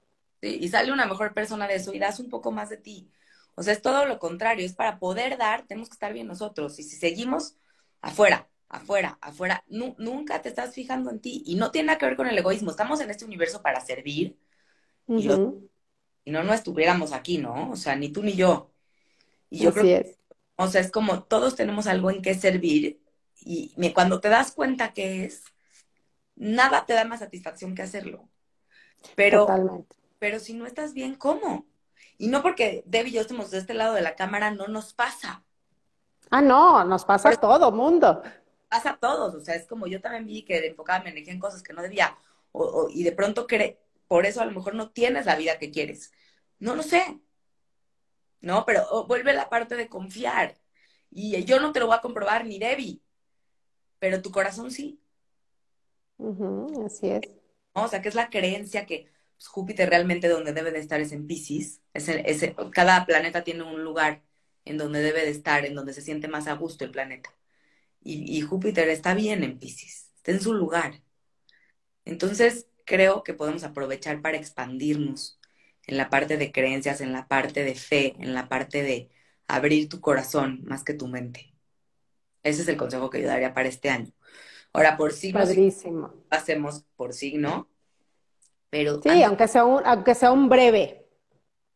Sí, 0.41 0.59
y 0.61 0.69
sale 0.69 0.93
una 0.93 1.05
mejor 1.05 1.33
persona 1.33 1.67
de 1.67 1.75
eso 1.75 1.93
y 1.93 1.99
das 1.99 2.21
un 2.21 2.29
poco 2.29 2.51
más 2.51 2.69
de 2.69 2.77
ti. 2.77 3.11
O 3.55 3.61
sea, 3.61 3.73
es 3.73 3.81
todo 3.81 4.05
lo 4.05 4.17
contrario, 4.17 4.65
es 4.65 4.73
para 4.73 4.97
poder 4.97 5.37
dar, 5.37 5.67
tenemos 5.67 5.89
que 5.89 5.95
estar 5.95 6.13
bien 6.13 6.27
nosotros. 6.27 6.79
Y 6.79 6.83
si 6.83 6.95
seguimos 6.95 7.57
afuera, 8.01 8.47
afuera, 8.69 9.17
afuera, 9.19 9.65
nunca 9.67 10.41
te 10.41 10.47
estás 10.47 10.73
fijando 10.73 11.11
en 11.11 11.19
ti. 11.19 11.43
Y 11.45 11.55
no 11.55 11.69
tiene 11.69 11.87
nada 11.87 11.99
que 11.99 12.05
ver 12.05 12.15
con 12.15 12.27
el 12.27 12.37
egoísmo. 12.37 12.71
Estamos 12.71 13.01
en 13.01 13.09
este 13.09 13.25
universo 13.25 13.61
para 13.61 13.81
servir 13.81 14.37
y, 15.09 16.31
no, 16.31 16.43
no 16.43 16.53
estuviéramos 16.53 17.11
aquí, 17.11 17.37
¿no? 17.37 17.71
O 17.71 17.75
sea, 17.75 17.95
ni 17.95 18.09
tú 18.09 18.23
ni 18.23 18.33
yo. 18.33 18.71
Y 19.49 19.59
yo 19.59 19.73
creo 19.73 19.83
que, 19.83 20.17
o 20.55 20.67
sea, 20.67 20.81
es 20.81 20.91
como 20.91 21.23
todos 21.23 21.55
tenemos 21.55 21.87
algo 21.87 22.11
en 22.11 22.21
qué 22.21 22.35
servir 22.35 23.01
y 23.41 23.91
cuando 23.93 24.19
te 24.19 24.29
das 24.29 24.51
cuenta 24.51 24.93
que 24.93 25.25
es, 25.25 25.43
nada 26.35 26.85
te 26.85 26.93
da 26.93 27.05
más 27.05 27.19
satisfacción 27.19 27.75
que 27.75 27.81
hacerlo. 27.81 28.29
Pero, 29.15 29.85
pero 30.17 30.39
si 30.39 30.53
no 30.53 30.65
estás 30.65 30.93
bien, 30.93 31.15
¿cómo? 31.15 31.65
Y 32.17 32.27
no 32.27 32.41
porque 32.41 32.83
Deb 32.85 33.07
y 33.07 33.11
yo 33.11 33.21
estemos 33.21 33.51
de 33.51 33.59
este 33.59 33.73
lado 33.73 33.93
de 33.93 34.01
la 34.01 34.15
cámara, 34.15 34.51
no 34.51 34.67
nos 34.67 34.93
pasa. 34.93 35.43
Ah, 36.29 36.41
no, 36.41 36.83
nos 36.83 37.05
pasa 37.05 37.29
a 37.29 37.35
todo 37.35 37.71
mundo. 37.71 38.21
Pasa 38.67 38.91
a 38.91 38.97
todos, 38.97 39.33
o 39.33 39.39
sea, 39.41 39.55
es 39.55 39.65
como 39.65 39.87
yo 39.87 39.99
también 39.99 40.27
vi 40.27 40.43
que 40.43 40.67
enfocaba 40.67 41.03
mi 41.03 41.09
energía 41.09 41.33
en 41.33 41.39
cosas 41.39 41.63
que 41.63 41.73
no 41.73 41.81
debía, 41.81 42.15
o, 42.51 42.87
y 42.89 43.03
de 43.03 43.11
pronto 43.13 43.47
cre 43.47 43.79
por 44.09 44.25
eso 44.25 44.41
a 44.41 44.45
lo 44.45 44.51
mejor 44.51 44.73
no 44.73 44.89
tienes 44.89 45.27
la 45.27 45.35
vida 45.35 45.59
que 45.59 45.69
quieres. 45.69 46.11
No 46.57 46.75
lo 46.75 46.81
sé. 46.81 47.21
No, 48.41 48.65
pero 48.65 48.83
oh, 48.89 49.05
vuelve 49.05 49.33
la 49.33 49.49
parte 49.49 49.75
de 49.75 49.87
confiar. 49.87 50.57
Y 51.11 51.43
yo 51.45 51.59
no 51.59 51.71
te 51.71 51.79
lo 51.79 51.85
voy 51.85 51.95
a 51.95 52.01
comprobar 52.01 52.43
ni 52.45 52.57
Debbie, 52.57 53.03
pero 53.99 54.23
tu 54.23 54.31
corazón 54.31 54.71
sí. 54.71 54.99
así 56.85 57.09
es. 57.11 57.21
O 57.73 57.87
sea, 57.87 58.01
que 58.01 58.09
es 58.09 58.15
la 58.15 58.31
creencia 58.31 58.87
que 58.87 59.11
pues, 59.37 59.47
Júpiter 59.47 59.87
realmente 59.87 60.27
donde 60.27 60.53
debe 60.53 60.71
de 60.71 60.79
estar 60.79 60.99
es 60.99 61.11
en 61.11 61.27
Pisces. 61.27 61.81
Es 61.93 62.09
cada 62.71 63.05
planeta 63.05 63.43
tiene 63.43 63.61
un 63.61 63.83
lugar 63.83 64.23
en 64.65 64.77
donde 64.79 65.03
debe 65.03 65.21
de 65.21 65.29
estar, 65.29 65.65
en 65.65 65.75
donde 65.75 65.93
se 65.93 66.01
siente 66.01 66.27
más 66.27 66.47
a 66.47 66.53
gusto 66.53 66.83
el 66.83 66.89
planeta. 66.91 67.29
Y, 68.01 68.35
y 68.35 68.41
Júpiter 68.41 68.89
está 68.89 69.13
bien 69.13 69.43
en 69.43 69.59
Pisces, 69.59 70.11
está 70.15 70.31
en 70.31 70.41
su 70.41 70.53
lugar. 70.55 71.03
Entonces, 72.05 72.69
creo 72.89 73.23
que 73.23 73.35
podemos 73.35 73.63
aprovechar 73.63 74.19
para 74.19 74.37
expandirnos 74.37 75.39
en 75.85 75.95
la 75.95 76.09
parte 76.09 76.37
de 76.37 76.51
creencias, 76.51 77.01
en 77.01 77.13
la 77.13 77.27
parte 77.27 77.63
de 77.63 77.75
fe, 77.75 78.15
en 78.19 78.33
la 78.33 78.49
parte 78.49 78.81
de 78.81 79.11
abrir 79.47 79.87
tu 79.89 80.01
corazón 80.01 80.61
más 80.63 80.83
que 80.83 80.95
tu 80.95 81.07
mente. 81.07 81.53
Ese 82.41 82.63
es 82.63 82.67
el 82.67 82.77
consejo 82.77 83.11
que 83.11 83.21
yo 83.21 83.27
daría 83.27 83.53
para 83.53 83.69
este 83.69 83.91
año. 83.91 84.11
Ahora, 84.73 84.97
por 84.97 85.13
signo, 85.13 85.43
hacemos 86.31 86.83
por 86.95 87.13
signo, 87.13 87.69
pero... 88.71 88.99
Sí, 89.03 89.21
aunque, 89.21 89.47
sea 89.47 89.65
un, 89.65 89.85
aunque 89.85 90.15
sea 90.15 90.31
un 90.31 90.49
breve. 90.49 91.07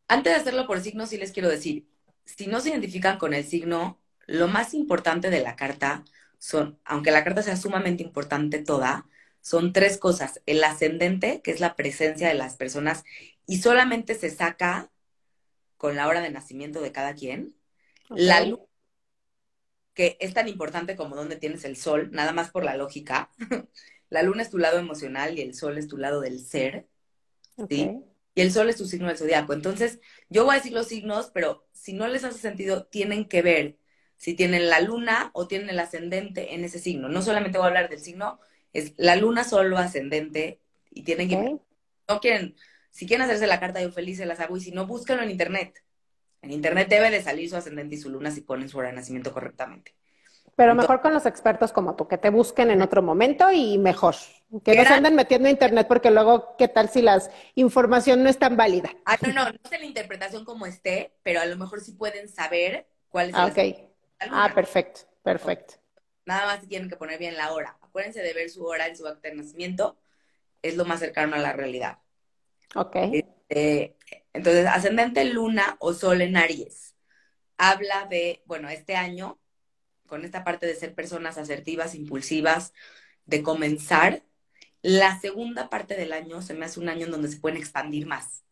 Antes 0.08 0.34
de 0.34 0.40
hacerlo 0.40 0.66
por 0.66 0.80
signo, 0.80 1.06
sí 1.06 1.18
les 1.18 1.32
quiero 1.32 1.50
decir, 1.50 1.88
si 2.26 2.48
no 2.48 2.60
se 2.60 2.70
identifican 2.70 3.20
con 3.20 3.36
el 3.36 3.44
signo, 3.44 4.00
lo 4.26 4.48
más 4.48 4.74
importante 4.74 5.30
de 5.30 5.42
la 5.42 5.56
carta 5.56 6.04
son, 6.40 6.80
aunque 6.86 7.12
la 7.12 7.24
carta 7.24 7.44
sea 7.44 7.56
sumamente 7.56 8.02
importante 8.02 8.60
toda, 8.60 9.08
son 9.44 9.74
tres 9.74 9.98
cosas. 9.98 10.42
El 10.46 10.64
ascendente, 10.64 11.42
que 11.42 11.52
es 11.52 11.60
la 11.60 11.76
presencia 11.76 12.30
de 12.30 12.34
las 12.34 12.56
personas, 12.56 13.04
y 13.46 13.58
solamente 13.58 14.16
se 14.16 14.30
saca 14.30 14.90
con 15.78 15.98
la 15.98 16.08
hora 16.08 16.22
de 16.22 16.32
nacimiento 16.32 16.82
de 16.82 16.94
cada 16.94 17.14
quien. 17.14 17.54
La 18.10 18.44
luna, 18.46 18.64
que 19.94 20.18
es 20.22 20.34
tan 20.34 20.48
importante 20.48 20.96
como 20.96 21.16
donde 21.16 21.36
tienes 21.36 21.66
el 21.66 21.76
sol, 21.76 22.10
nada 22.14 22.32
más 22.32 22.52
por 22.52 22.64
la 22.64 22.78
lógica. 22.78 23.30
la 24.10 24.24
luna 24.24 24.44
es 24.44 24.50
tu 24.50 24.58
lado 24.58 24.80
emocional 24.80 25.38
y 25.38 25.42
el 25.42 25.54
sol 25.54 25.78
es 25.78 25.90
tu 25.90 25.98
lado 25.98 26.22
del 26.22 26.40
ser. 26.40 26.88
¿sí? 27.70 27.92
Y 28.34 28.42
el 28.42 28.52
sol 28.52 28.70
es 28.70 28.78
tu 28.78 28.86
signo 28.86 29.10
del 29.10 29.18
zodiaco. 29.18 29.52
Entonces, 29.52 30.00
yo 30.30 30.46
voy 30.46 30.54
a 30.54 30.58
decir 30.60 30.72
los 30.72 30.88
signos, 30.88 31.32
pero 31.34 31.68
si 31.74 31.92
no 31.92 32.08
les 32.08 32.24
hace 32.24 32.40
sentido, 32.40 32.86
tienen 32.86 33.28
que 33.28 33.42
ver 33.42 33.78
si 34.16 34.36
tienen 34.36 34.70
la 34.70 34.80
luna 34.80 35.32
o 35.34 35.50
tienen 35.50 35.70
el 35.70 35.80
ascendente 35.80 36.56
en 36.56 36.64
ese 36.64 36.80
signo. 36.80 37.10
No 37.10 37.22
solamente 37.22 37.58
voy 37.58 37.66
a 37.66 37.68
hablar 37.68 37.90
del 37.90 38.00
signo, 38.00 38.40
es 38.74 38.94
la 38.98 39.16
luna 39.16 39.44
solo 39.44 39.78
ascendente 39.78 40.60
y 40.92 41.04
tienen 41.04 41.30
que... 41.30 41.58
No 42.08 42.20
quieren, 42.20 42.56
si 42.90 43.08
quieren 43.08 43.26
hacerse 43.26 43.48
la 43.48 43.60
carta 43.60 43.82
yo 43.82 43.92
feliz 43.92 44.18
se 44.18 44.26
las 44.26 44.40
hago 44.40 44.58
y 44.58 44.62
si 44.62 44.72
no, 44.72 44.86
búsquenlo 44.86 45.24
en 45.24 45.32
internet. 45.32 45.84
En 46.42 46.52
internet 46.52 46.90
debe 46.90 47.10
de 47.10 47.22
salir 47.22 47.50
su 47.50 47.56
ascendente 47.56 47.96
y 47.96 47.98
su 47.98 48.10
luna 48.10 48.30
si 48.30 48.42
ponen 48.42 48.68
su 48.68 48.78
hora 48.78 48.90
de 48.90 48.96
nacimiento 48.96 49.32
correctamente. 49.32 49.96
Pero 50.56 50.76
mejor 50.76 51.02
con 51.02 51.14
los 51.14 51.26
expertos 51.26 51.72
como 51.72 51.96
tú, 51.96 52.08
que 52.08 52.18
te 52.18 52.30
busquen 52.30 52.70
en 52.70 52.82
otro 52.82 53.02
momento 53.02 53.52
y 53.52 53.78
mejor. 53.78 54.16
Que 54.64 54.76
no 54.76 54.84
se 54.84 54.94
anden 54.94 55.16
metiendo 55.16 55.48
en 55.48 55.54
internet 55.54 55.88
porque 55.88 56.12
luego, 56.12 56.56
¿qué 56.58 56.68
tal 56.68 56.90
si 56.90 57.02
la 57.02 57.20
información 57.56 58.22
no 58.22 58.30
es 58.30 58.38
tan 58.38 58.56
válida? 58.56 58.92
Ah, 59.06 59.18
no, 59.22 59.34
no, 59.34 59.46
no 59.46 59.70
sé 59.70 59.80
la 59.80 59.86
interpretación 59.86 60.46
como 60.46 60.68
esté, 60.68 61.16
pero 61.24 61.42
a 61.42 61.46
lo 61.46 61.58
mejor 61.58 61.82
sí 61.82 61.94
pueden 61.94 62.30
saber 62.30 62.86
cuál 63.10 63.30
es 63.30 63.36
ah, 63.36 63.48
ok. 63.48 63.58
Ah, 64.30 64.52
perfecto, 64.54 65.02
perfecto. 65.24 65.76
Nada 66.26 66.46
más 66.46 66.68
tienen 66.68 66.90
que 66.90 66.98
poner 66.98 67.20
bien 67.20 67.36
la 67.36 67.52
hora 67.52 67.78
acuérdense 67.94 68.24
de 68.24 68.34
ver 68.34 68.50
su 68.50 68.66
hora 68.66 68.88
en 68.88 68.98
su 68.98 69.06
acta 69.08 69.30
de 69.30 69.36
nacimiento, 69.36 70.00
es 70.64 70.76
lo 70.76 70.84
más 70.84 71.00
cercano 71.00 71.36
a 71.36 71.40
la 71.40 71.54
realidad. 71.54 72.00
Ok. 72.74 72.96
Este, 72.96 73.96
entonces, 74.34 74.66
ascendente 74.66 75.26
luna 75.26 75.78
o 75.80 75.94
sol 75.94 76.22
en 76.22 76.36
Aries. 76.36 76.96
Habla 77.56 78.08
de, 78.10 78.42
bueno, 78.46 78.68
este 78.70 78.96
año, 78.96 79.40
con 80.08 80.26
esta 80.26 80.44
parte 80.44 80.66
de 80.66 80.74
ser 80.74 80.96
personas 80.96 81.38
asertivas, 81.38 81.94
impulsivas, 81.94 82.74
de 83.26 83.44
comenzar, 83.44 84.24
la 84.82 85.20
segunda 85.20 85.70
parte 85.70 85.96
del 85.96 86.14
año 86.14 86.42
se 86.42 86.56
me 86.56 86.66
hace 86.66 86.80
un 86.80 86.90
año 86.90 87.06
en 87.06 87.12
donde 87.12 87.30
se 87.30 87.38
pueden 87.38 87.60
expandir 87.60 88.08
más. 88.08 88.44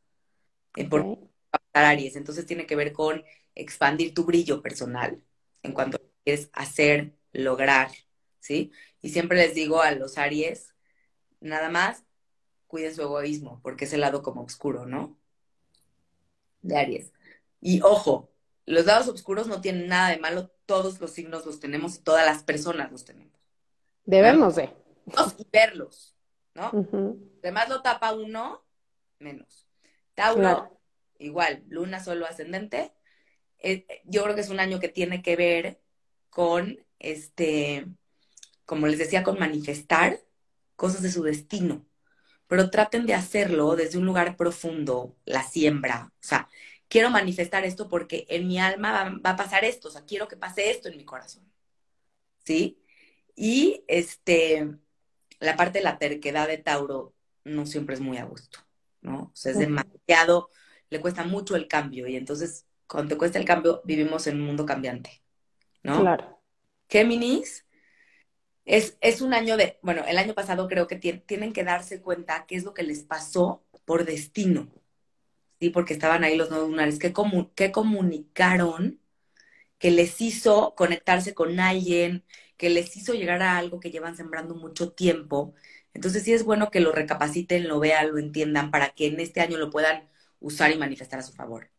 Eh, 0.76 0.88
por 0.88 1.18
Aries. 1.74 2.16
Entonces 2.16 2.46
tiene 2.46 2.68
que 2.68 2.76
ver 2.76 2.94
con 2.94 3.24
expandir 3.56 4.14
tu 4.14 4.24
brillo 4.24 4.62
personal 4.62 5.24
en 5.64 5.74
cuanto 5.74 6.00
quieres 6.24 6.52
hacer, 6.54 7.16
lograr, 7.34 7.92
¿sí? 8.40 8.72
Y 9.02 9.10
siempre 9.10 9.38
les 9.38 9.54
digo 9.56 9.82
a 9.82 9.92
los 9.92 10.18
Aries, 10.18 10.74
nada 11.40 11.70
más 11.70 12.04
cuiden 12.68 12.96
su 12.96 13.02
egoísmo, 13.02 13.60
porque 13.64 13.86
es 13.86 13.94
el 13.94 14.02
lado 14.02 14.22
como 14.22 14.44
oscuro, 14.44 14.86
¿no? 14.86 15.18
De 16.62 16.78
Aries. 16.78 17.12
Y 17.60 17.82
ojo, 17.82 18.32
los 18.66 18.86
lados 18.86 19.08
oscuros 19.08 19.48
no 19.48 19.62
tienen 19.62 19.88
nada 19.88 20.10
de 20.10 20.18
malo, 20.18 20.52
todos 20.66 21.00
los 21.02 21.12
signos 21.12 21.46
los 21.46 21.60
tenemos 21.60 21.96
y 21.96 22.00
todas 22.00 22.26
las 22.26 22.44
personas 22.44 22.92
los 22.92 23.04
tenemos. 23.06 23.40
Debemos 24.06 24.56
de. 24.56 24.70
Y 25.38 25.48
verlos, 25.52 26.16
¿no? 26.54 26.72
Además 27.42 27.70
lo 27.70 27.82
tapa 27.82 28.14
uno, 28.14 28.64
menos. 29.20 29.68
Tauro, 30.14 30.80
igual, 31.18 31.64
luna 31.68 32.04
solo 32.04 32.26
ascendente. 32.26 32.94
Eh, 33.60 33.86
yo 34.06 34.24
creo 34.24 34.36
que 34.36 34.42
es 34.42 34.50
un 34.50 34.60
año 34.60 34.80
que 34.80 34.90
tiene 34.90 35.22
que 35.22 35.36
ver 35.36 35.82
con 36.30 36.80
este 37.02 37.88
como 38.72 38.88
les 38.88 39.00
decía, 39.00 39.24
con 39.24 39.38
manifestar 39.38 40.22
cosas 40.78 41.02
de 41.02 41.12
su 41.12 41.24
destino. 41.24 41.86
pero 42.48 42.70
traten 42.72 43.06
de 43.06 43.14
hacerlo 43.16 43.76
desde 43.76 43.98
un 43.98 44.06
lugar 44.06 44.38
profundo, 44.38 45.18
la 45.26 45.44
siembra. 45.44 46.14
O 46.16 46.24
sea, 46.24 46.50
quiero 46.90 47.10
manifestar 47.10 47.66
esto 47.66 47.90
porque 47.90 48.26
en 48.30 48.48
mi 48.48 48.60
alma 48.60 48.92
va, 48.94 49.20
va 49.26 49.30
a 49.32 49.36
pasar 49.38 49.66
esto, 49.66 49.90
o 49.90 49.92
sea, 49.92 50.06
quiero 50.06 50.28
que 50.30 50.38
pase 50.38 50.72
esto 50.72 50.90
en 50.90 50.98
mi 50.98 51.06
corazón. 51.06 51.44
¿Sí? 52.46 52.80
Y 53.36 53.84
este, 53.88 54.70
la 55.40 55.58
parte 55.58 55.80
de 55.80 55.86
la 55.86 55.98
terquedad 56.00 56.48
de 56.48 56.58
Tauro 56.58 57.14
no 57.44 57.66
siempre 57.66 57.96
es 57.96 58.02
muy 58.02 58.18
a 58.18 58.26
gusto, 58.26 58.60
¿no? 59.02 59.24
O 59.24 59.36
sea, 59.36 59.52
es 59.52 59.60
demasiado, 59.60 60.50
le 60.90 61.02
cuesta 61.02 61.24
mucho 61.26 61.56
el 61.58 61.68
cambio 61.68 62.08
y 62.08 62.16
entonces 62.16 62.68
cuando 62.88 63.10
te 63.10 63.18
cuesta 63.18 63.40
el 63.40 63.46
cambio 63.46 63.82
vivimos 63.86 64.28
en 64.28 64.40
un 64.40 64.48
mundo 64.48 64.66
cambiante, 64.66 65.22
¿no? 65.84 66.02
Claro. 66.02 66.41
Géminis 66.92 67.66
es, 68.66 68.98
es 69.02 69.22
un 69.22 69.34
año 69.34 69.58
de, 69.58 69.80
bueno, 69.82 70.04
el 70.08 70.18
año 70.18 70.34
pasado 70.34 70.68
creo 70.68 70.88
que 70.88 71.00
tien- 71.00 71.24
tienen 71.26 71.54
que 71.54 71.64
darse 71.64 72.02
cuenta 72.02 72.46
qué 72.48 72.56
es 72.56 72.64
lo 72.64 72.74
que 72.74 72.84
les 72.84 73.04
pasó 73.04 73.64
por 73.86 74.06
destino, 74.06 74.70
¿sí? 75.60 75.70
Porque 75.70 75.94
estaban 75.94 76.24
ahí 76.24 76.38
los 76.38 76.50
nuevos 76.50 76.70
lunares, 76.70 77.00
qué, 77.00 77.14
comu- 77.14 77.52
comunicaron 77.74 79.02
que 79.80 79.92
les 79.92 80.22
hizo 80.22 80.76
conectarse 80.76 81.34
con 81.36 81.60
alguien, 81.60 82.26
que 82.58 82.70
les 82.70 82.96
hizo 82.98 83.14
llegar 83.14 83.42
a 83.44 83.58
algo 83.58 83.80
que 83.80 83.92
llevan 83.92 84.18
sembrando 84.18 84.56
mucho 84.56 84.92
tiempo. 84.94 85.56
Entonces 85.94 86.24
sí 86.24 86.34
es 86.34 86.44
bueno 86.46 86.72
que 86.72 86.82
lo 86.82 86.92
recapaciten, 86.94 87.68
lo 87.68 87.80
vean, 87.80 88.12
lo 88.12 88.20
entiendan, 88.20 88.72
para 88.72 88.90
que 88.92 89.08
en 89.08 89.20
este 89.20 89.42
año 89.42 89.58
lo 89.58 89.70
puedan 89.72 90.10
usar 90.40 90.72
y 90.72 90.78
manifestar 90.78 91.20
a 91.20 91.24
su 91.24 91.34
favor. 91.34 91.72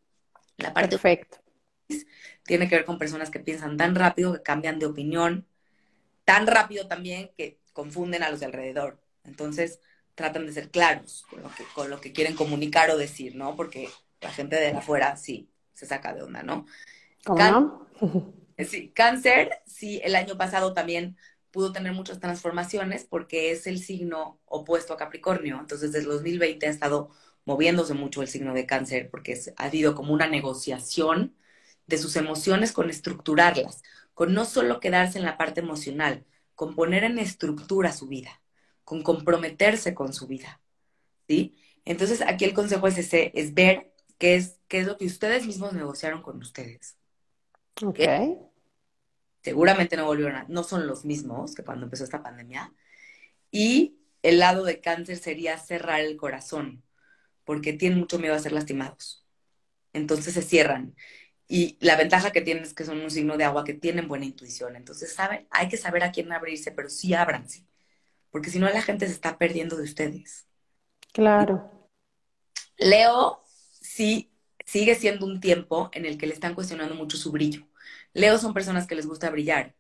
La 0.59 0.75
parte 0.75 0.99
Perfecto. 0.99 1.39
Tiene 2.45 2.69
que 2.69 2.77
ver 2.77 2.85
con 2.85 2.99
personas 2.99 3.31
que 3.31 3.41
piensan 3.41 3.77
tan 3.77 3.95
rápido, 3.95 4.33
que 4.35 4.43
cambian 4.43 4.79
de 4.79 4.87
opinión, 4.87 5.47
tan 6.25 6.47
rápido 6.47 6.89
también 6.89 7.31
que 7.37 7.61
confunden 7.73 8.23
a 8.23 8.31
los 8.31 8.41
de 8.41 8.47
alrededor. 8.47 9.01
Entonces, 9.25 9.81
tratan 10.15 10.47
de 10.47 10.53
ser 10.53 10.71
claros 10.71 11.25
con 11.31 11.43
lo 11.43 11.51
que, 11.55 11.65
con 11.75 11.91
lo 11.91 12.01
que 12.01 12.13
quieren 12.13 12.35
comunicar 12.37 12.91
o 12.91 12.99
decir, 12.99 13.37
¿no? 13.37 13.57
Porque 13.57 13.89
la 14.21 14.31
gente 14.33 14.57
de 14.57 14.71
afuera 14.71 15.17
sí 15.17 15.51
se 15.75 15.87
saca 15.87 16.15
de 16.15 16.23
onda, 16.23 16.43
¿no? 16.43 16.67
¿Cómo 17.25 17.45
Can- 17.45 17.57
no? 17.61 17.87
Sí, 18.59 18.93
cáncer, 18.93 19.51
sí, 19.67 20.01
el 20.05 20.15
año 20.15 20.37
pasado 20.39 20.73
también 20.75 21.17
pudo 21.51 21.73
tener 21.73 21.93
muchas 21.93 22.21
transformaciones 22.21 23.05
porque 23.05 23.51
es 23.51 23.67
el 23.67 23.79
signo 23.81 24.41
opuesto 24.47 24.93
a 24.95 24.97
Capricornio. 24.97 25.59
Entonces, 25.59 25.93
desde 25.93 26.05
el 26.07 26.13
2020 26.13 26.67
ha 26.67 26.71
estado 26.71 27.11
moviéndose 27.45 27.95
mucho 27.95 28.23
el 28.23 28.29
signo 28.29 28.55
de 28.55 28.67
cáncer 28.67 29.11
porque 29.11 29.39
ha 29.57 29.65
habido 29.65 29.95
como 29.95 30.13
una 30.13 30.29
negociación 30.29 31.35
de 31.87 31.99
sus 31.99 32.17
emociones 32.17 32.73
con 32.73 32.91
estructurarlas, 32.91 33.83
con 34.15 34.35
no 34.35 34.45
solo 34.45 34.81
quedarse 34.81 35.19
en 35.19 35.25
la 35.25 35.39
parte 35.39 35.61
emocional, 35.61 36.27
con 36.55 36.75
poner 36.77 37.05
en 37.05 37.19
estructura 37.19 37.93
su 37.93 38.09
vida, 38.09 38.43
con 38.85 39.03
comprometerse 39.03 39.95
con 39.95 40.13
su 40.13 40.27
vida, 40.27 40.61
¿sí? 41.29 41.57
Entonces, 41.85 42.23
aquí 42.23 42.45
el 42.45 42.55
consejo 42.55 42.87
es 42.89 42.99
ese, 42.99 43.33
es 43.35 43.55
ver 43.55 43.95
qué 44.19 44.37
es, 44.37 44.61
qué 44.69 44.81
es 44.81 44.87
lo 44.87 44.99
que 44.99 45.07
ustedes 45.07 45.47
mismos 45.47 45.73
negociaron 45.75 46.23
con 46.23 46.39
ustedes 46.41 46.97
Ok. 47.85 48.01
seguramente 49.43 49.97
no 49.97 50.07
volvieron 50.07 50.37
a, 50.37 50.45
no 50.49 50.63
son 50.65 50.87
los 50.87 51.05
mismos 51.05 51.55
que 51.55 51.65
cuando 51.65 51.85
empezó 51.87 52.05
esta 52.05 52.23
pandemia. 52.23 52.73
Y 53.51 53.99
el 54.23 54.39
lado 54.41 54.65
de 54.65 54.81
cáncer 54.81 55.19
sería 55.19 55.59
cerrar 55.59 56.01
el 56.03 56.17
corazón, 56.17 56.85
porque 57.45 57.73
tienen 57.75 58.01
mucho 58.01 58.19
miedo 58.19 58.35
a 58.35 58.39
ser 58.41 58.53
lastimados. 58.53 59.27
Entonces 59.93 60.35
se 60.35 60.43
cierran. 60.43 60.97
Y 61.55 61.77
la 61.81 61.97
ventaja 61.97 62.33
que 62.33 62.41
tienen 62.41 62.63
es 62.63 62.73
que 62.73 62.87
son 62.87 63.03
un 63.03 63.11
signo 63.11 63.37
de 63.37 63.45
agua 63.45 63.63
que 63.63 63.75
tienen 63.75 64.09
buena 64.09 64.25
intuición. 64.25 64.75
Entonces, 64.75 65.13
saben, 65.13 65.47
hay 65.51 65.69
que 65.69 65.77
saber 65.77 66.03
a 66.03 66.11
quién 66.11 66.33
abrirse, 66.33 66.73
pero 66.73 66.89
sí 66.89 67.13
ábranse. 67.13 67.67
Porque 68.31 68.49
si 68.49 68.59
no, 68.59 68.71
la 68.71 68.81
gente 68.81 69.07
se 69.07 69.13
está 69.13 69.37
perdiendo 69.37 69.77
de 69.77 69.83
ustedes. 69.83 70.47
Claro. 71.13 71.91
Leo 72.79 73.43
sí 73.83 74.33
sigue 74.65 74.95
siendo 74.95 75.27
un 75.27 75.41
tiempo 75.41 75.91
en 75.93 76.07
el 76.07 76.17
que 76.17 76.27
le 76.27 76.33
están 76.33 76.55
cuestionando 76.55 76.95
mucho 76.95 77.19
su 77.19 77.31
brillo. 77.31 77.69
Leo 78.15 78.39
son 78.39 78.55
personas 78.55 78.87
que 78.87 78.95
les 78.95 79.07
gusta 79.07 79.29
brillar. 79.29 79.75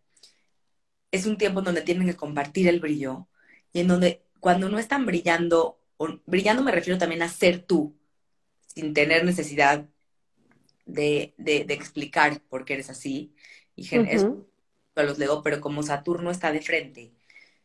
Es 1.10 1.24
un 1.24 1.38
tiempo 1.38 1.60
en 1.60 1.64
donde 1.64 1.80
tienen 1.80 2.06
que 2.06 2.16
compartir 2.16 2.68
el 2.68 2.80
brillo 2.80 3.28
y 3.72 3.80
en 3.80 3.88
donde 3.88 4.26
cuando 4.40 4.68
no 4.68 4.78
están 4.78 5.06
brillando, 5.06 5.80
o, 5.96 6.20
brillando 6.26 6.62
me 6.62 6.72
refiero 6.72 6.98
también 6.98 7.22
a 7.22 7.30
ser 7.30 7.62
tú, 7.62 7.96
sin 8.66 8.92
tener 8.92 9.24
necesidad 9.24 9.88
de, 10.92 11.34
de, 11.38 11.64
de 11.64 11.74
explicar 11.74 12.40
por 12.48 12.64
qué 12.64 12.74
eres 12.74 12.90
así. 12.90 13.34
Y 13.76 13.84
Ujú. 13.92 14.44
a 14.94 15.02
los 15.02 15.18
Leo, 15.18 15.42
pero 15.42 15.60
como 15.60 15.82
Saturno 15.82 16.30
está 16.30 16.52
de 16.52 16.60
frente, 16.62 17.12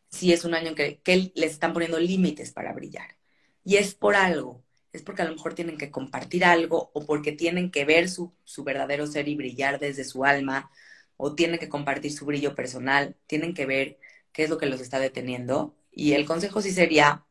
sí 0.08 0.32
es 0.32 0.44
un 0.44 0.54
año 0.54 0.74
que, 0.74 1.00
que 1.02 1.32
les 1.34 1.52
están 1.52 1.72
poniendo 1.72 1.98
límites 2.00 2.52
para 2.52 2.72
brillar. 2.72 3.16
Y 3.64 3.76
es 3.76 3.94
por 3.94 4.16
algo, 4.16 4.64
es 4.92 5.02
porque 5.02 5.22
a 5.22 5.26
lo 5.26 5.32
mejor 5.34 5.54
tienen 5.54 5.78
que 5.78 5.90
compartir 5.90 6.44
algo 6.44 6.90
o 6.94 7.06
porque 7.06 7.32
tienen 7.32 7.70
que 7.70 7.84
ver 7.84 8.08
su, 8.08 8.34
su 8.44 8.64
verdadero 8.64 9.06
ser 9.06 9.28
y 9.28 9.36
brillar 9.36 9.78
desde 9.78 10.04
su 10.04 10.24
alma 10.24 10.70
o 11.16 11.34
tienen 11.34 11.58
que 11.58 11.68
compartir 11.68 12.12
su 12.12 12.24
brillo 12.26 12.54
personal, 12.54 13.16
tienen 13.26 13.54
que 13.54 13.66
ver 13.66 13.98
qué 14.32 14.44
es 14.44 14.50
lo 14.50 14.58
que 14.58 14.66
los 14.66 14.80
está 14.80 14.98
deteniendo. 15.00 15.76
Y 15.92 16.12
el 16.14 16.26
consejo 16.26 16.62
sí 16.62 16.70
sería 16.72 17.26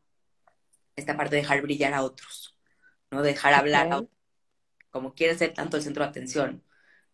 esta 0.96 1.16
parte 1.16 1.36
de 1.36 1.42
dejar 1.42 1.62
brillar 1.62 1.94
a 1.94 2.02
otros, 2.02 2.56
¿no? 3.10 3.22
Dejar 3.22 3.54
hablar 3.54 3.88
a 3.92 3.98
otros. 3.98 4.17
Como 4.90 5.14
quieren 5.14 5.38
ser 5.38 5.54
tanto 5.54 5.76
el 5.76 5.82
centro 5.82 6.04
de 6.04 6.10
atención, 6.10 6.62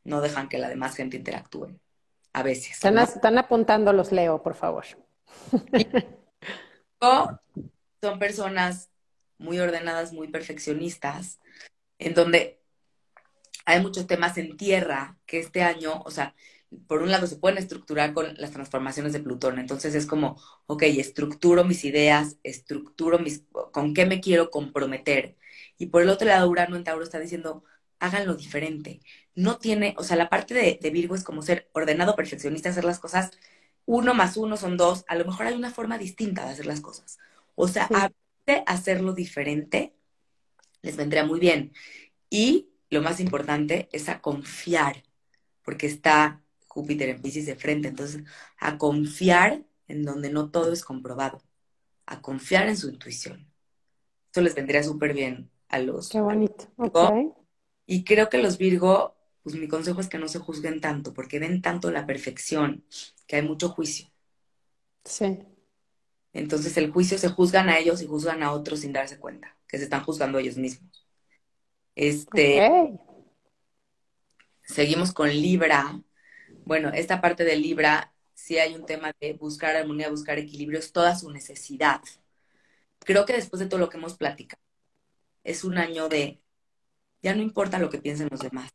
no 0.05 0.21
dejan 0.21 0.49
que 0.49 0.59
la 0.59 0.69
demás 0.69 0.95
gente 0.97 1.17
interactúe. 1.17 1.79
A 2.33 2.43
veces. 2.43 2.73
Están, 2.73 2.95
¿no? 2.95 3.03
están 3.03 3.39
apuntando 3.39 3.93
los 3.93 4.13
Leo, 4.13 4.43
por 4.43 4.55
favor. 4.55 4.85
O 7.01 7.29
son 8.01 8.19
personas 8.19 8.91
muy 9.39 9.59
ordenadas, 9.59 10.13
muy 10.13 10.29
perfeccionistas, 10.29 11.39
en 11.99 12.15
donde 12.15 12.63
hay 13.67 13.81
muchos 13.83 14.07
temas 14.07 14.39
en 14.39 14.57
tierra 14.57 15.19
que 15.27 15.39
este 15.39 15.63
año, 15.63 16.03
o 16.05 16.11
sea, 16.11 16.35
por 16.87 17.03
un 17.03 17.11
lado 17.11 17.27
se 17.27 17.37
pueden 17.37 17.59
estructurar 17.59 18.15
con 18.15 18.35
las 18.37 18.51
transformaciones 18.51 19.13
de 19.13 19.21
Plutón, 19.21 19.59
entonces 19.59 19.95
es 19.95 20.07
como, 20.07 20.41
ok, 20.67 20.83
estructuro 20.85 21.65
mis 21.65 21.85
ideas, 21.85 22.39
estructuro 22.43 23.19
mis, 23.19 23.45
con 23.73 23.95
qué 23.95 24.07
me 24.07 24.21
quiero 24.21 24.51
comprometer. 24.51 25.37
Y 25.79 25.87
por 25.87 26.03
el 26.03 26.09
otro 26.11 26.27
lado, 26.29 26.49
Urano 26.49 26.77
en 26.77 26.85
Tauro 26.85 27.05
está 27.05 27.19
diciendo, 27.19 27.65
háganlo 27.99 28.35
diferente. 28.37 29.01
No 29.35 29.59
tiene, 29.59 29.95
o 29.99 30.05
sea, 30.05 30.17
la 30.17 30.29
parte 30.31 30.55
de, 30.55 30.79
de 30.81 30.91
Virgo 30.91 31.15
es 31.15 31.25
como 31.25 31.43
ser 31.43 31.69
ordenado, 31.73 32.17
perfeccionista, 32.17 32.71
hacer 32.71 32.85
las 32.85 32.99
cosas 33.01 33.33
uno 33.87 34.15
más 34.15 34.37
uno 34.39 34.57
son 34.57 34.77
dos, 34.79 35.05
a 35.09 35.15
lo 35.17 35.25
mejor 35.27 35.47
hay 35.47 35.55
una 35.55 35.71
forma 35.71 35.99
distinta 35.99 36.45
de 36.45 36.53
hacer 36.53 36.67
las 36.67 36.81
cosas. 36.81 37.19
O 37.55 37.69
sea, 37.69 37.89
Sí. 37.89 37.95
a 37.95 38.11
hacerlo 38.67 39.13
diferente 39.15 39.95
les 40.83 40.97
vendría 40.97 41.25
muy 41.25 41.41
bien. 41.41 41.73
Y 42.31 42.71
lo 42.91 43.03
más 43.03 43.21
importante 43.21 43.89
es 43.93 44.09
a 44.09 44.21
confiar, 44.21 45.05
porque 45.65 45.87
está 45.87 46.43
Júpiter 46.69 47.09
en 47.11 47.23
Pisces 47.23 47.47
de 47.47 47.57
frente, 47.57 47.89
entonces 47.89 48.25
a 48.59 48.79
confiar 48.79 49.65
en 49.89 50.05
donde 50.05 50.31
no 50.31 50.51
todo 50.51 50.73
es 50.73 50.85
comprobado, 50.85 51.43
a 52.07 52.23
confiar 52.23 52.69
en 52.69 52.77
su 52.77 52.89
intuición. 52.91 53.53
Eso 54.33 54.43
les 54.43 54.55
vendría 54.55 54.83
súper 54.83 55.15
bien 55.15 55.51
a 55.75 55.79
los 55.81 56.09
Qué 56.09 56.21
bonito. 56.21 56.73
Virgo. 56.79 57.09
Ok. 57.09 57.37
y 57.87 58.05
creo 58.05 58.29
que 58.31 58.39
los 58.39 58.59
Virgo, 58.59 59.17
pues 59.43 59.57
mi 59.57 59.69
consejo 59.69 60.01
es 60.01 60.09
que 60.09 60.19
no 60.19 60.29
se 60.29 60.39
juzguen 60.39 60.81
tanto, 60.81 61.15
porque 61.15 61.39
ven 61.39 61.63
tanto 61.63 61.91
la 61.91 62.07
perfección, 62.07 62.85
que 63.27 63.37
hay 63.37 63.43
mucho 63.43 63.69
juicio. 63.71 64.09
Sí. 65.05 65.39
Entonces 66.33 66.77
el 66.77 66.91
juicio 66.91 67.19
se 67.19 67.29
juzgan 67.29 67.69
a 67.69 67.79
ellos 67.79 68.03
y 68.03 68.07
juzgan 68.07 68.43
a 68.43 68.53
otros 68.53 68.81
sin 68.81 68.93
darse 68.93 69.19
cuenta, 69.19 69.57
que 69.69 69.79
se 69.79 69.85
están 69.85 70.05
juzgando 70.05 70.39
a 70.39 70.41
ellos 70.41 70.57
mismos. 70.59 71.07
Este, 71.97 72.63
Ok. 72.63 73.01
seguimos 74.63 75.13
con 75.13 75.29
Libra. 75.31 76.01
Bueno, 76.65 76.91
esta 76.95 77.21
parte 77.21 77.45
de 77.45 77.57
Libra, 77.57 78.15
sí 78.35 78.59
hay 78.59 78.75
un 78.75 78.87
tema 78.87 79.13
de 79.21 79.35
buscar 79.35 79.77
armonía, 79.77 80.11
buscar 80.11 80.39
equilibrio, 80.39 80.79
es 80.79 80.93
toda 80.93 81.17
su 81.17 81.31
necesidad. 81.31 82.01
Creo 83.01 83.27
que 83.27 83.35
después 83.35 83.61
de 83.61 83.67
todo 83.67 83.81
lo 83.81 83.89
que 83.91 83.99
hemos 83.99 84.17
platicado, 84.17 84.63
es 85.45 85.65
un 85.65 85.79
año 85.79 86.09
de, 86.09 86.43
ya 87.23 87.35
no 87.37 87.43
importa 87.43 87.79
lo 87.79 87.91
que 87.91 87.99
piensen 88.01 88.29
los 88.31 88.41
demás. 88.43 88.73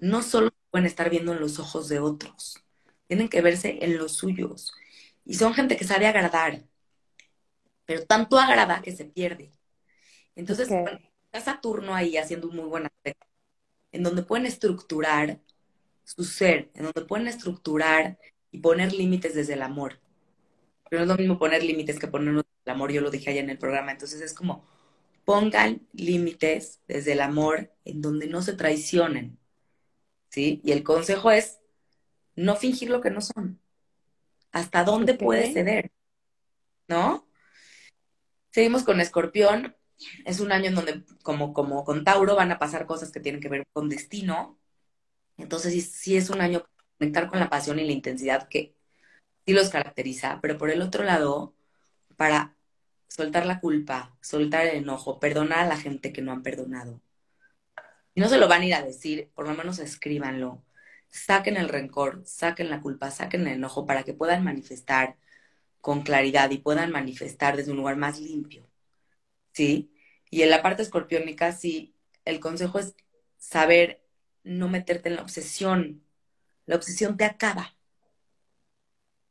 No 0.00 0.22
solo 0.22 0.50
pueden 0.70 0.86
estar 0.86 1.10
viendo 1.10 1.32
en 1.32 1.40
los 1.40 1.58
ojos 1.60 1.88
de 1.88 2.00
otros, 2.00 2.56
tienen 3.08 3.28
que 3.28 3.42
verse 3.42 3.78
en 3.84 3.98
los 3.98 4.12
suyos. 4.14 4.72
Y 5.24 5.34
son 5.36 5.54
gente 5.54 5.76
que 5.76 5.84
sabe 5.86 6.06
agradar, 6.06 6.64
pero 7.86 8.06
tanto 8.06 8.38
agrada 8.38 8.82
que 8.82 8.92
se 8.92 9.04
pierde. 9.06 9.52
Entonces, 10.36 10.76
Ok. 10.76 10.82
bueno, 10.84 11.00
está 11.32 11.40
Saturno 11.54 11.94
ahí 11.94 12.16
haciendo 12.18 12.48
un 12.48 12.56
muy 12.56 12.66
buen 12.66 12.86
aspecto, 12.86 13.26
en 13.92 14.02
donde 14.02 14.22
pueden 14.22 14.46
estructurar 14.46 15.40
su 16.04 16.24
ser, 16.24 16.70
en 16.74 16.84
donde 16.84 17.02
pueden 17.06 17.28
estructurar 17.28 18.18
y 18.52 18.58
poner 18.60 18.92
límites 18.94 19.34
desde 19.34 19.54
el 19.54 19.62
amor. 19.62 20.00
Pero 20.90 21.00
no 21.06 21.12
es 21.14 21.18
lo 21.18 21.22
mismo 21.22 21.38
poner 21.40 21.62
límites 21.64 21.98
que 21.98 22.08
ponernos 22.08 22.44
desde 22.44 22.62
el 22.66 22.72
amor, 22.76 22.92
yo 22.92 23.00
lo 23.02 23.10
dije 23.10 23.30
allá 23.30 23.40
en 23.42 23.50
el 23.50 23.58
programa. 23.58 23.92
Entonces 23.92 24.20
es 24.20 24.34
como, 24.34 24.66
pongan 25.24 25.86
límites 25.92 26.80
desde 26.88 27.12
el 27.12 27.20
amor 27.20 27.72
en 27.84 28.00
donde 28.02 28.28
no 28.28 28.42
se 28.42 28.54
traicionen. 28.54 29.38
¿Sí? 30.30 30.60
Y 30.64 30.72
el 30.72 30.84
consejo 30.84 31.30
es 31.30 31.60
no 32.36 32.56
fingir 32.56 32.90
lo 32.90 33.00
que 33.00 33.10
no 33.10 33.20
son. 33.22 33.60
¿Hasta 34.52 34.84
dónde 34.84 35.14
Ok. 35.20 35.22
puedes 35.24 35.52
ceder? 35.54 35.92
¿No? 36.88 37.26
Seguimos 38.50 38.84
con 38.84 39.00
Escorpión. 39.00 39.76
Es 40.24 40.40
un 40.40 40.52
año 40.52 40.66
en 40.68 40.74
donde, 40.74 41.04
como, 41.22 41.52
como 41.52 41.84
con 41.84 42.04
Tauro, 42.04 42.34
van 42.36 42.50
a 42.52 42.58
pasar 42.58 42.86
cosas 42.86 43.12
que 43.12 43.20
tienen 43.20 43.40
que 43.40 43.48
ver 43.48 43.64
con 43.72 43.88
destino. 43.88 44.58
Entonces, 45.38 45.72
sí, 45.74 45.80
sí 45.82 46.16
es 46.16 46.30
un 46.30 46.40
año 46.40 46.60
para 46.62 46.74
conectar 46.98 47.28
con 47.30 47.40
la 47.40 47.50
pasión 47.50 47.78
y 47.80 47.86
la 47.86 47.92
intensidad 47.92 48.48
que 48.48 48.76
sí 49.46 49.52
los 49.54 49.70
caracteriza, 49.70 50.40
pero 50.42 50.58
por 50.58 50.70
el 50.70 50.82
otro 50.82 51.04
lado, 51.04 51.56
para 52.16 52.56
soltar 53.16 53.44
la 53.46 53.60
culpa, 53.60 54.16
soltar 54.22 54.66
el 54.66 54.76
enojo, 54.78 55.20
perdonar 55.20 55.60
a 55.60 55.66
la 55.68 55.76
gente 55.76 56.12
que 56.14 56.22
no 56.22 56.32
han 56.32 56.42
perdonado. 56.42 57.00
Y 58.14 58.20
no 58.20 58.28
se 58.28 58.38
lo 58.38 58.48
van 58.48 58.62
a 58.62 58.66
ir 58.66 58.74
a 58.74 58.82
decir, 58.82 59.30
por 59.34 59.48
lo 59.48 59.54
menos 59.54 59.78
escríbanlo. 59.78 60.62
Saquen 61.08 61.56
el 61.56 61.68
rencor, 61.68 62.22
saquen 62.26 62.70
la 62.70 62.80
culpa, 62.80 63.10
saquen 63.10 63.42
el 63.46 63.54
enojo 63.54 63.86
para 63.86 64.02
que 64.04 64.14
puedan 64.14 64.44
manifestar 64.44 65.16
con 65.80 66.02
claridad 66.02 66.50
y 66.50 66.58
puedan 66.58 66.92
manifestar 66.92 67.56
desde 67.56 67.72
un 67.72 67.78
lugar 67.78 67.96
más 67.96 68.20
limpio. 68.20 68.68
¿Sí? 69.52 69.92
Y 70.30 70.42
en 70.42 70.50
la 70.50 70.62
parte 70.62 70.82
escorpiónica, 70.82 71.52
sí, 71.52 71.94
el 72.24 72.40
consejo 72.40 72.78
es 72.80 72.96
saber 73.38 74.02
no 74.44 74.68
meterte 74.68 75.08
en 75.10 75.16
la 75.16 75.22
obsesión. 75.22 76.04
La 76.66 76.76
obsesión 76.76 77.16
te 77.18 77.24
acaba. 77.26 77.76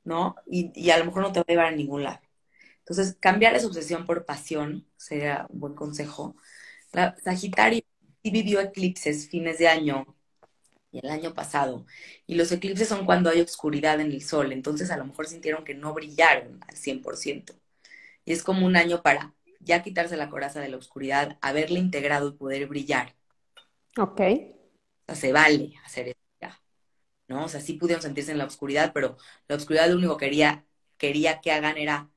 ¿No? 0.03 0.35
Y, 0.47 0.71
y 0.75 0.91
a 0.91 0.97
lo 0.99 1.05
mejor 1.05 1.23
no 1.23 1.31
te 1.31 1.39
va 1.39 1.45
a 1.47 1.51
llevar 1.51 1.65
a 1.67 1.71
ningún 1.75 2.03
lado. 2.03 2.21
Entonces, 2.81 3.17
cambiar 3.19 3.55
esa 3.55 3.67
obsesión 3.67 4.05
por 4.05 4.25
pasión 4.25 4.87
sería 4.97 5.45
un 5.49 5.59
buen 5.59 5.75
consejo. 5.75 6.35
La 6.91 7.15
Sagitario 7.17 7.81
sí 8.23 8.31
vivió 8.31 8.59
eclipses 8.61 9.29
fines 9.29 9.57
de 9.59 9.67
año 9.67 10.05
y 10.91 10.99
el 10.99 11.09
año 11.09 11.33
pasado. 11.33 11.85
Y 12.27 12.35
los 12.35 12.51
eclipses 12.51 12.89
son 12.89 13.05
cuando 13.05 13.29
hay 13.29 13.41
oscuridad 13.41 13.99
en 14.01 14.11
el 14.11 14.21
sol. 14.23 14.51
Entonces, 14.51 14.91
a 14.91 14.97
lo 14.97 15.05
mejor 15.05 15.27
sintieron 15.27 15.63
que 15.63 15.73
no 15.75 15.93
brillaron 15.93 16.59
al 16.67 16.75
100%. 16.75 17.53
Y 18.25 18.33
es 18.33 18.43
como 18.43 18.65
un 18.65 18.75
año 18.75 19.01
para 19.03 19.33
ya 19.59 19.83
quitarse 19.83 20.17
la 20.17 20.29
coraza 20.29 20.59
de 20.61 20.69
la 20.69 20.77
oscuridad, 20.77 21.37
haberle 21.41 21.79
integrado 21.79 22.29
y 22.29 22.33
poder 22.33 22.67
brillar. 22.67 23.15
Ok. 23.97 24.21
O 24.21 25.05
sea, 25.07 25.15
se 25.15 25.33
vale 25.33 25.73
hacer 25.85 26.09
eso 26.09 26.19
ya. 26.41 26.61
¿No? 27.27 27.45
O 27.45 27.49
sea, 27.49 27.61
sí 27.61 27.73
pudieron 27.73 28.01
sentirse 28.01 28.31
en 28.31 28.37
la 28.37 28.45
oscuridad, 28.45 28.91
pero 28.93 29.17
la 29.47 29.55
oscuridad 29.55 29.89
lo 29.89 29.97
único 29.97 30.17
que 30.17 30.27
quería, 30.27 30.65
quería 30.97 31.41
que 31.41 31.51
hagan 31.51 31.77
era 31.77 32.10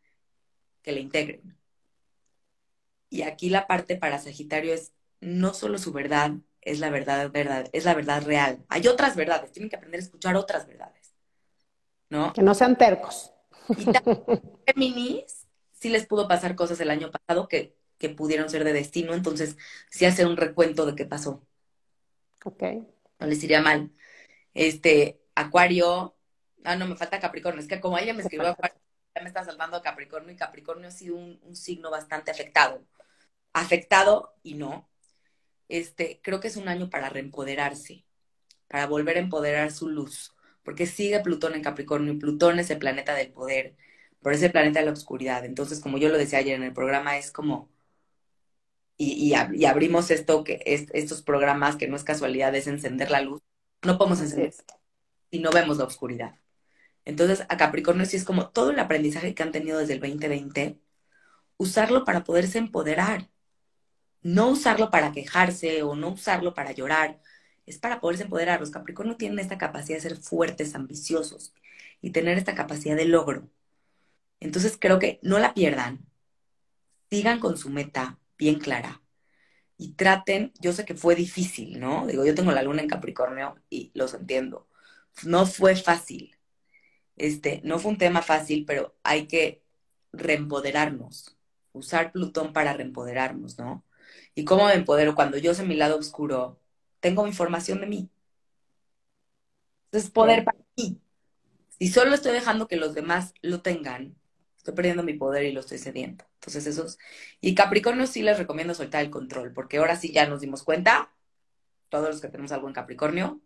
que 0.84 0.92
la 0.92 1.00
integren. 1.00 1.58
Y 3.08 3.22
aquí 3.22 3.50
la 3.50 3.66
parte 3.66 3.96
para 3.96 4.20
Sagitario 4.20 4.72
es 4.72 4.92
no 5.20 5.54
solo 5.54 5.78
su 5.78 5.92
verdad, 5.92 6.32
es 6.60 6.78
la 6.78 6.90
verdad, 6.90 7.30
verdad, 7.32 7.68
es 7.72 7.84
la 7.84 7.94
verdad 7.94 8.22
real. 8.22 8.64
Hay 8.68 8.86
otras 8.86 9.16
verdades, 9.16 9.50
tienen 9.50 9.70
que 9.70 9.76
aprender 9.76 10.00
a 10.00 10.04
escuchar 10.04 10.36
otras 10.36 10.66
verdades. 10.66 11.14
¿No? 12.10 12.32
Que 12.32 12.42
no 12.42 12.54
sean 12.54 12.76
tercos. 12.76 13.32
Y 13.76 13.86
Géminis 14.66 15.46
sí 15.72 15.88
les 15.88 16.06
pudo 16.06 16.28
pasar 16.28 16.54
cosas 16.54 16.78
el 16.80 16.90
año 16.90 17.10
pasado 17.10 17.48
que, 17.48 17.74
que 17.98 18.10
pudieron 18.10 18.50
ser 18.50 18.62
de 18.62 18.72
destino, 18.72 19.14
entonces 19.14 19.56
sí 19.90 20.04
hacer 20.04 20.26
un 20.26 20.36
recuento 20.36 20.86
de 20.86 20.94
qué 20.94 21.06
pasó. 21.06 21.46
Ok. 22.44 22.62
No 23.18 23.26
les 23.26 23.42
iría 23.42 23.62
mal. 23.62 23.90
Este, 24.52 25.22
Acuario, 25.34 26.14
ah, 26.62 26.76
no, 26.76 26.86
me 26.86 26.96
falta 26.96 27.20
Capricornio, 27.20 27.60
es 27.60 27.68
que 27.68 27.80
como 27.80 27.96
ella 27.96 28.12
me 28.12 28.22
escribió 28.22 28.48
Acuario, 28.48 28.78
ya 29.14 29.22
me 29.22 29.28
está 29.28 29.44
saltando 29.44 29.82
Capricornio 29.82 30.32
y 30.32 30.36
Capricornio 30.36 30.88
ha 30.88 30.90
sido 30.90 31.16
un, 31.16 31.38
un 31.42 31.56
signo 31.56 31.90
bastante 31.90 32.30
afectado. 32.30 32.84
Afectado 33.52 34.34
y 34.42 34.54
no. 34.54 34.88
Este, 35.68 36.20
creo 36.22 36.40
que 36.40 36.48
es 36.48 36.56
un 36.56 36.68
año 36.68 36.90
para 36.90 37.08
reempoderarse, 37.10 38.04
para 38.68 38.86
volver 38.86 39.16
a 39.18 39.20
empoderar 39.20 39.72
su 39.72 39.88
luz, 39.88 40.34
porque 40.64 40.86
sigue 40.86 41.20
Plutón 41.20 41.54
en 41.54 41.62
Capricornio 41.62 42.14
y 42.14 42.18
Plutón 42.18 42.58
es 42.58 42.70
el 42.70 42.78
planeta 42.78 43.14
del 43.14 43.32
poder, 43.32 43.76
por 44.22 44.34
ese 44.34 44.50
planeta 44.50 44.80
de 44.80 44.86
la 44.86 44.92
oscuridad. 44.92 45.44
Entonces, 45.44 45.80
como 45.80 45.98
yo 45.98 46.08
lo 46.10 46.18
decía 46.18 46.40
ayer 46.40 46.56
en 46.56 46.64
el 46.64 46.74
programa, 46.74 47.18
es 47.18 47.32
como, 47.32 47.70
y, 48.96 49.12
y, 49.30 49.32
ab- 49.34 49.54
y 49.56 49.64
abrimos 49.66 50.10
esto, 50.10 50.44
que 50.44 50.62
es, 50.66 50.86
estos 50.92 51.22
programas 51.22 51.76
que 51.76 51.88
no 51.88 51.96
es 51.96 52.04
casualidad, 52.04 52.54
es 52.54 52.66
encender 52.66 53.10
la 53.10 53.20
luz. 53.20 53.42
No 53.82 53.98
podemos 53.98 54.20
encender 54.20 54.54
si 55.30 55.40
no 55.40 55.50
vemos 55.52 55.78
la 55.78 55.84
oscuridad. 55.84 56.34
Entonces, 57.04 57.46
a 57.48 57.56
Capricornio 57.56 58.06
sí 58.06 58.16
es 58.16 58.24
como 58.24 58.50
todo 58.50 58.70
el 58.70 58.78
aprendizaje 58.78 59.34
que 59.34 59.42
han 59.42 59.52
tenido 59.52 59.78
desde 59.78 59.94
el 59.94 60.00
2020, 60.00 60.80
usarlo 61.58 62.04
para 62.04 62.24
poderse 62.24 62.58
empoderar. 62.58 63.30
No 64.22 64.48
usarlo 64.50 64.90
para 64.90 65.12
quejarse 65.12 65.82
o 65.82 65.94
no 65.96 66.10
usarlo 66.10 66.54
para 66.54 66.72
llorar, 66.72 67.20
es 67.66 67.78
para 67.78 68.00
poderse 68.00 68.24
empoderar. 68.24 68.60
Los 68.60 68.70
Capricornio 68.70 69.16
tienen 69.16 69.38
esta 69.38 69.58
capacidad 69.58 69.98
de 69.98 70.02
ser 70.02 70.16
fuertes, 70.16 70.74
ambiciosos 70.74 71.54
y 72.00 72.10
tener 72.10 72.38
esta 72.38 72.54
capacidad 72.54 72.96
de 72.96 73.04
logro. 73.06 73.50
Entonces, 74.40 74.76
creo 74.80 74.98
que 74.98 75.20
no 75.22 75.38
la 75.38 75.54
pierdan, 75.54 76.06
sigan 77.10 77.40
con 77.40 77.56
su 77.56 77.70
meta 77.70 78.18
bien 78.38 78.58
clara 78.58 79.02
y 79.76 79.94
traten, 79.94 80.52
yo 80.60 80.72
sé 80.72 80.84
que 80.84 80.94
fue 80.94 81.14
difícil, 81.14 81.80
¿no? 81.80 82.06
Digo, 82.06 82.24
yo 82.24 82.34
tengo 82.34 82.52
la 82.52 82.62
luna 82.62 82.82
en 82.82 82.88
Capricornio 82.88 83.56
y 83.70 83.90
los 83.94 84.14
entiendo. 84.14 84.68
No 85.24 85.46
fue 85.46 85.76
fácil. 85.76 86.33
Este, 87.16 87.60
no 87.64 87.78
fue 87.78 87.92
un 87.92 87.98
tema 87.98 88.22
fácil, 88.22 88.64
pero 88.66 88.94
hay 89.02 89.26
que 89.26 89.62
reempoderarnos, 90.12 91.36
usar 91.72 92.12
Plutón 92.12 92.52
para 92.52 92.72
reempoderarnos, 92.74 93.58
¿no? 93.58 93.84
¿Y 94.34 94.44
cómo 94.44 94.66
me 94.66 94.74
empodero? 94.74 95.14
Cuando 95.14 95.38
yo 95.38 95.54
sé 95.54 95.64
mi 95.64 95.76
lado 95.76 95.98
oscuro, 95.98 96.60
tengo 97.00 97.26
información 97.26 97.80
de 97.80 97.86
mí. 97.86 98.10
Entonces, 99.86 100.10
poder 100.10 100.44
para 100.44 100.58
mí. 100.76 101.00
Si 101.78 101.88
solo 101.88 102.14
estoy 102.14 102.32
dejando 102.32 102.68
que 102.68 102.76
los 102.76 102.94
demás 102.94 103.34
lo 103.42 103.62
tengan, 103.62 104.16
estoy 104.56 104.74
perdiendo 104.74 105.02
mi 105.02 105.14
poder 105.14 105.44
y 105.44 105.52
lo 105.52 105.60
estoy 105.60 105.78
cediendo. 105.78 106.24
Entonces, 106.34 106.66
esos. 106.66 106.98
Y 107.40 107.54
Capricornio 107.54 108.06
sí 108.06 108.22
les 108.22 108.38
recomiendo 108.38 108.74
soltar 108.74 109.02
el 109.04 109.10
control, 109.10 109.52
porque 109.52 109.78
ahora 109.78 109.96
sí 109.96 110.12
ya 110.12 110.26
nos 110.26 110.40
dimos 110.40 110.62
cuenta, 110.62 111.12
todos 111.88 112.08
los 112.10 112.20
que 112.20 112.28
tenemos 112.28 112.52
algo 112.52 112.68
en 112.68 112.74
Capricornio, 112.74 113.40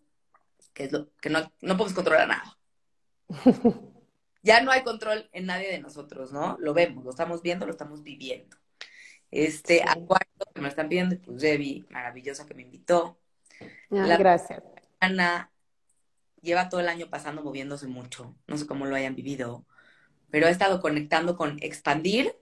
que 0.74 0.84
es 0.84 0.92
lo 0.92 1.10
que 1.20 1.30
no, 1.30 1.52
no 1.60 1.76
podemos 1.76 1.94
controlar 1.94 2.28
nada. 2.28 2.57
Ya 4.42 4.62
no 4.62 4.70
hay 4.70 4.82
control 4.82 5.28
en 5.32 5.46
nadie 5.46 5.68
de 5.68 5.80
nosotros, 5.80 6.32
¿no? 6.32 6.56
Lo 6.60 6.72
vemos, 6.72 7.04
lo 7.04 7.10
estamos 7.10 7.42
viendo, 7.42 7.66
lo 7.66 7.72
estamos 7.72 8.02
viviendo. 8.02 8.56
Este. 9.30 9.82
Acuario, 9.82 10.28
que 10.54 10.60
me 10.60 10.68
están 10.68 10.88
pidiendo, 10.88 11.20
pues 11.20 11.42
Debbie, 11.42 11.84
maravillosa 11.90 12.46
que 12.46 12.54
me 12.54 12.62
invitó. 12.62 13.18
Ay, 13.90 14.08
La- 14.08 14.16
gracias. 14.16 14.62
Ana 15.00 15.50
lleva 16.40 16.68
todo 16.68 16.80
el 16.80 16.88
año 16.88 17.10
pasando 17.10 17.42
moviéndose 17.42 17.88
mucho, 17.88 18.36
no 18.46 18.56
sé 18.56 18.66
cómo 18.66 18.86
lo 18.86 18.94
hayan 18.94 19.16
vivido, 19.16 19.66
pero 20.30 20.46
ha 20.46 20.50
estado 20.50 20.80
conectando 20.80 21.36
con 21.36 21.58
expandir 21.60 22.34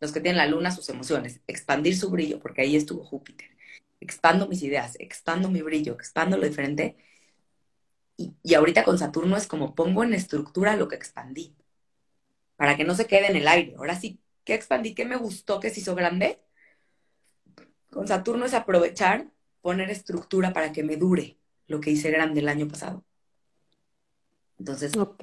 los 0.00 0.12
que 0.12 0.20
tienen 0.20 0.36
la 0.36 0.46
luna 0.46 0.70
sus 0.70 0.88
emociones, 0.88 1.40
expandir 1.46 1.96
su 1.96 2.10
brillo, 2.10 2.38
porque 2.38 2.62
ahí 2.62 2.76
estuvo 2.76 3.02
Júpiter. 3.02 3.48
Expando 4.00 4.46
mis 4.46 4.62
ideas, 4.62 4.94
expando 5.00 5.48
mi 5.48 5.62
brillo, 5.62 5.94
expando 5.94 6.36
lo 6.36 6.46
diferente. 6.46 6.96
Y, 8.18 8.36
y 8.42 8.54
ahorita 8.54 8.84
con 8.84 8.98
Saturno 8.98 9.36
es 9.38 9.46
como 9.46 9.74
pongo 9.74 10.04
en 10.04 10.12
estructura 10.12 10.76
lo 10.76 10.88
que 10.88 10.96
expandí, 10.96 11.56
para 12.56 12.76
que 12.76 12.84
no 12.84 12.94
se 12.94 13.06
quede 13.06 13.28
en 13.28 13.36
el 13.36 13.48
aire. 13.48 13.74
Ahora 13.78 13.96
sí, 13.98 14.20
¿qué 14.44 14.54
expandí? 14.54 14.94
¿Qué 14.94 15.04
me 15.04 15.16
gustó 15.16 15.60
que 15.60 15.70
se 15.70 15.80
hizo 15.80 15.94
grande? 15.94 16.40
Con 17.90 18.06
Saturno 18.08 18.46
es 18.46 18.54
aprovechar, 18.54 19.28
poner 19.60 19.90
estructura 19.90 20.52
para 20.54 20.72
que 20.72 20.82
me 20.84 20.96
dure 20.96 21.38
lo 21.66 21.80
que 21.80 21.90
hice 21.90 22.10
grande 22.10 22.40
el 22.40 22.48
año 22.48 22.66
pasado. 22.68 23.04
Entonces, 24.58 24.92
Ok. 24.96 25.22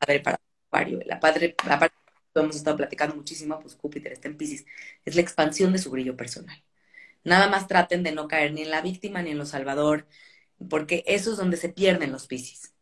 a 0.00 0.06
ver, 0.06 0.22
para 0.22 0.38
Acuario, 0.68 1.00
la, 1.06 1.20
padre, 1.20 1.54
la 1.66 1.78
parte 1.78 1.96
que 2.34 2.40
hemos 2.40 2.56
estado 2.56 2.76
platicando 2.76 3.16
muchísimo, 3.16 3.58
pues 3.60 3.76
Júpiter 3.76 4.12
está 4.12 4.28
en 4.28 4.36
Pisces, 4.36 4.66
es 5.04 5.14
la 5.14 5.22
expansión 5.22 5.72
de 5.72 5.78
su 5.78 5.90
brillo 5.90 6.16
personal. 6.16 6.62
Nada 7.24 7.48
más 7.48 7.68
traten 7.68 8.02
de 8.02 8.12
no 8.12 8.28
caer 8.28 8.52
ni 8.54 8.62
en 8.62 8.70
la 8.70 8.82
víctima 8.82 9.22
ni 9.22 9.30
en 9.32 9.38
lo 9.38 9.46
salvador, 9.46 10.06
porque 10.68 11.04
eso 11.06 11.32
es 11.32 11.36
donde 11.38 11.56
se 11.56 11.68
pierden 11.70 12.12
los 12.12 12.26
Pisces. 12.26 12.74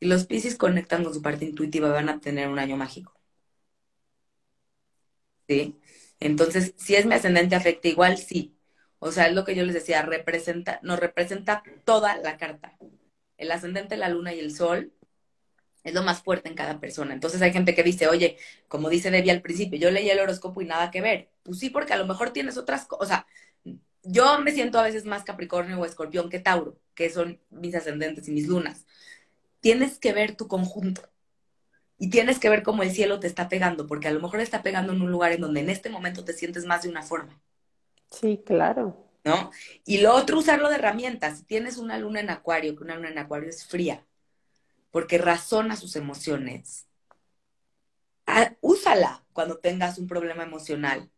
Si 0.00 0.06
los 0.06 0.26
Pisces 0.26 0.56
conectan 0.56 1.04
con 1.04 1.14
su 1.14 1.22
parte 1.22 1.44
intuitiva, 1.44 1.90
van 1.90 2.08
a 2.08 2.20
tener 2.20 2.48
un 2.48 2.58
año 2.58 2.76
mágico. 2.76 3.14
¿Sí? 5.48 5.78
Entonces, 6.20 6.74
si 6.76 6.94
es 6.96 7.06
mi 7.06 7.14
ascendente 7.14 7.56
afecta 7.56 7.88
igual, 7.88 8.18
sí. 8.18 8.56
O 8.98 9.10
sea, 9.12 9.28
es 9.28 9.34
lo 9.34 9.44
que 9.44 9.54
yo 9.56 9.64
les 9.64 9.74
decía, 9.74 10.02
representa, 10.02 10.80
nos 10.82 10.98
representa 11.00 11.62
toda 11.84 12.16
la 12.18 12.36
carta. 12.38 12.76
El 13.38 13.50
ascendente, 13.52 13.96
la 13.96 14.08
luna 14.08 14.34
y 14.34 14.40
el 14.40 14.54
sol 14.54 14.92
es 15.84 15.94
lo 15.94 16.02
más 16.02 16.22
fuerte 16.22 16.48
en 16.48 16.54
cada 16.54 16.80
persona. 16.80 17.14
Entonces 17.14 17.42
hay 17.42 17.52
gente 17.52 17.74
que 17.74 17.82
dice, 17.82 18.08
oye, 18.08 18.36
como 18.68 18.88
dice 18.90 19.10
Debbie 19.10 19.30
al 19.32 19.42
principio, 19.42 19.78
yo 19.78 19.90
leí 19.90 20.10
el 20.10 20.20
horóscopo 20.20 20.60
y 20.62 20.66
nada 20.66 20.90
que 20.90 21.00
ver. 21.00 21.30
Pues 21.42 21.58
sí, 21.58 21.70
porque 21.70 21.92
a 21.94 21.96
lo 21.96 22.06
mejor 22.06 22.30
tienes 22.32 22.56
otras 22.58 22.86
cosas. 22.86 23.04
O 23.04 23.08
sea, 23.08 23.26
yo 24.02 24.40
me 24.40 24.52
siento 24.52 24.78
a 24.78 24.82
veces 24.82 25.04
más 25.04 25.24
Capricornio 25.24 25.78
o 25.80 25.84
Escorpión 25.86 26.30
que 26.30 26.40
Tauro, 26.40 26.78
que 27.00 27.08
son 27.08 27.40
mis 27.48 27.74
ascendentes 27.74 28.28
y 28.28 28.30
mis 28.30 28.46
lunas. 28.46 28.84
Tienes 29.60 29.98
que 29.98 30.12
ver 30.12 30.36
tu 30.36 30.48
conjunto. 30.48 31.00
Y 31.96 32.10
tienes 32.10 32.38
que 32.38 32.50
ver 32.50 32.62
cómo 32.62 32.82
el 32.82 32.90
cielo 32.90 33.20
te 33.20 33.26
está 33.26 33.48
pegando, 33.48 33.86
porque 33.86 34.08
a 34.08 34.10
lo 34.10 34.20
mejor 34.20 34.40
está 34.40 34.62
pegando 34.62 34.92
en 34.92 35.00
un 35.00 35.10
lugar 35.10 35.32
en 35.32 35.40
donde 35.40 35.60
en 35.60 35.70
este 35.70 35.88
momento 35.88 36.26
te 36.26 36.34
sientes 36.34 36.66
más 36.66 36.82
de 36.82 36.90
una 36.90 37.00
forma. 37.00 37.40
Sí, 38.10 38.42
claro. 38.44 39.08
¿no? 39.24 39.50
Y 39.86 40.02
lo 40.02 40.14
otro, 40.14 40.38
usarlo 40.38 40.68
de 40.68 40.74
herramientas. 40.74 41.38
Si 41.38 41.44
tienes 41.44 41.78
una 41.78 41.98
luna 41.98 42.20
en 42.20 42.28
acuario, 42.28 42.76
que 42.76 42.84
una 42.84 42.96
luna 42.96 43.08
en 43.08 43.18
acuario 43.18 43.48
es 43.48 43.64
fría, 43.64 44.06
porque 44.90 45.16
razona 45.16 45.76
sus 45.76 45.96
emociones, 45.96 46.86
úsala. 48.60 49.24
Cuando 49.32 49.56
tengas 49.56 49.96
un 49.96 50.06
problema 50.06 50.42
emocional 50.42 51.10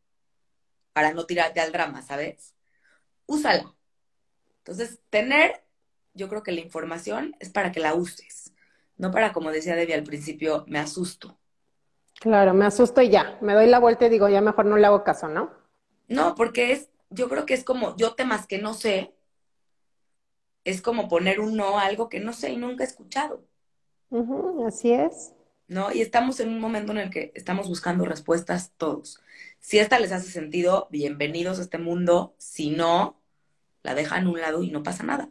para 0.93 1.13
no 1.13 1.27
tirarte 1.27 1.59
al 1.59 1.73
drama, 1.73 2.03
¿sabes? 2.03 2.55
Úsala. 3.27 3.75
Entonces, 4.59 5.01
tener, 5.11 5.62
yo 6.15 6.29
creo 6.29 6.43
que 6.43 6.53
la 6.53 6.61
información 6.61 7.37
es 7.41 7.51
para 7.51 7.73
que 7.73 7.81
la 7.81 7.95
uses, 7.95 8.53
no 8.97 9.11
para, 9.11 9.33
como 9.33 9.51
decía 9.51 9.77
Debbie 9.77 9.95
al 9.95 10.05
principio, 10.05 10.65
me 10.69 10.79
asusto. 10.79 11.39
Claro, 12.21 12.55
me 12.55 12.65
asusto 12.65 13.03
y 13.03 13.11
ya, 13.11 13.37
me 13.43 13.53
doy 13.53 13.67
la 13.67 13.79
vuelta 13.79 14.07
y 14.07 14.09
digo, 14.09 14.27
ya 14.31 14.41
mejor 14.41 14.65
no 14.65 14.79
le 14.79 14.87
hago 14.87 15.05
caso, 15.05 15.29
¿no? 15.29 15.51
No, 16.09 16.35
porque 16.37 16.73
es, 16.73 16.91
yo 17.11 17.29
creo 17.29 17.45
que 17.47 17.55
es 17.55 17.65
como, 17.65 17.97
yo 17.97 18.15
temas 18.15 18.47
que 18.47 18.59
no 18.59 18.75
sé, 18.75 19.15
es 20.65 20.83
como 20.83 21.07
poner 21.09 21.39
un 21.41 21.57
no 21.57 21.79
a 21.79 21.85
algo 21.87 22.09
que 22.09 22.19
no 22.21 22.33
sé 22.33 22.51
y 22.51 22.57
nunca 22.57 22.83
he 22.85 22.87
escuchado. 22.89 23.47
Ujú, 24.11 24.65
así 24.65 24.93
es. 24.93 25.35
¿no? 25.69 25.93
Y 25.93 26.01
estamos 26.03 26.41
en 26.41 26.49
un 26.51 26.61
momento 26.61 26.93
en 26.93 26.99
el 26.99 27.11
que 27.11 27.33
estamos 27.35 27.69
buscando 27.69 28.05
respuestas 28.05 28.73
todos. 28.77 29.21
Si 29.61 29.79
esta 29.79 29.99
les 29.99 30.13
hace 30.13 30.31
sentido, 30.31 30.89
bienvenidos 30.91 31.59
a 31.59 31.63
este 31.63 31.79
mundo. 31.79 32.35
Si 32.39 32.71
no, 32.71 33.21
la 33.83 33.95
dejan 33.95 34.27
a 34.27 34.31
un 34.31 34.41
lado 34.41 34.63
y 34.63 34.71
no 34.71 34.83
pasa 34.83 35.05
nada. 35.05 35.31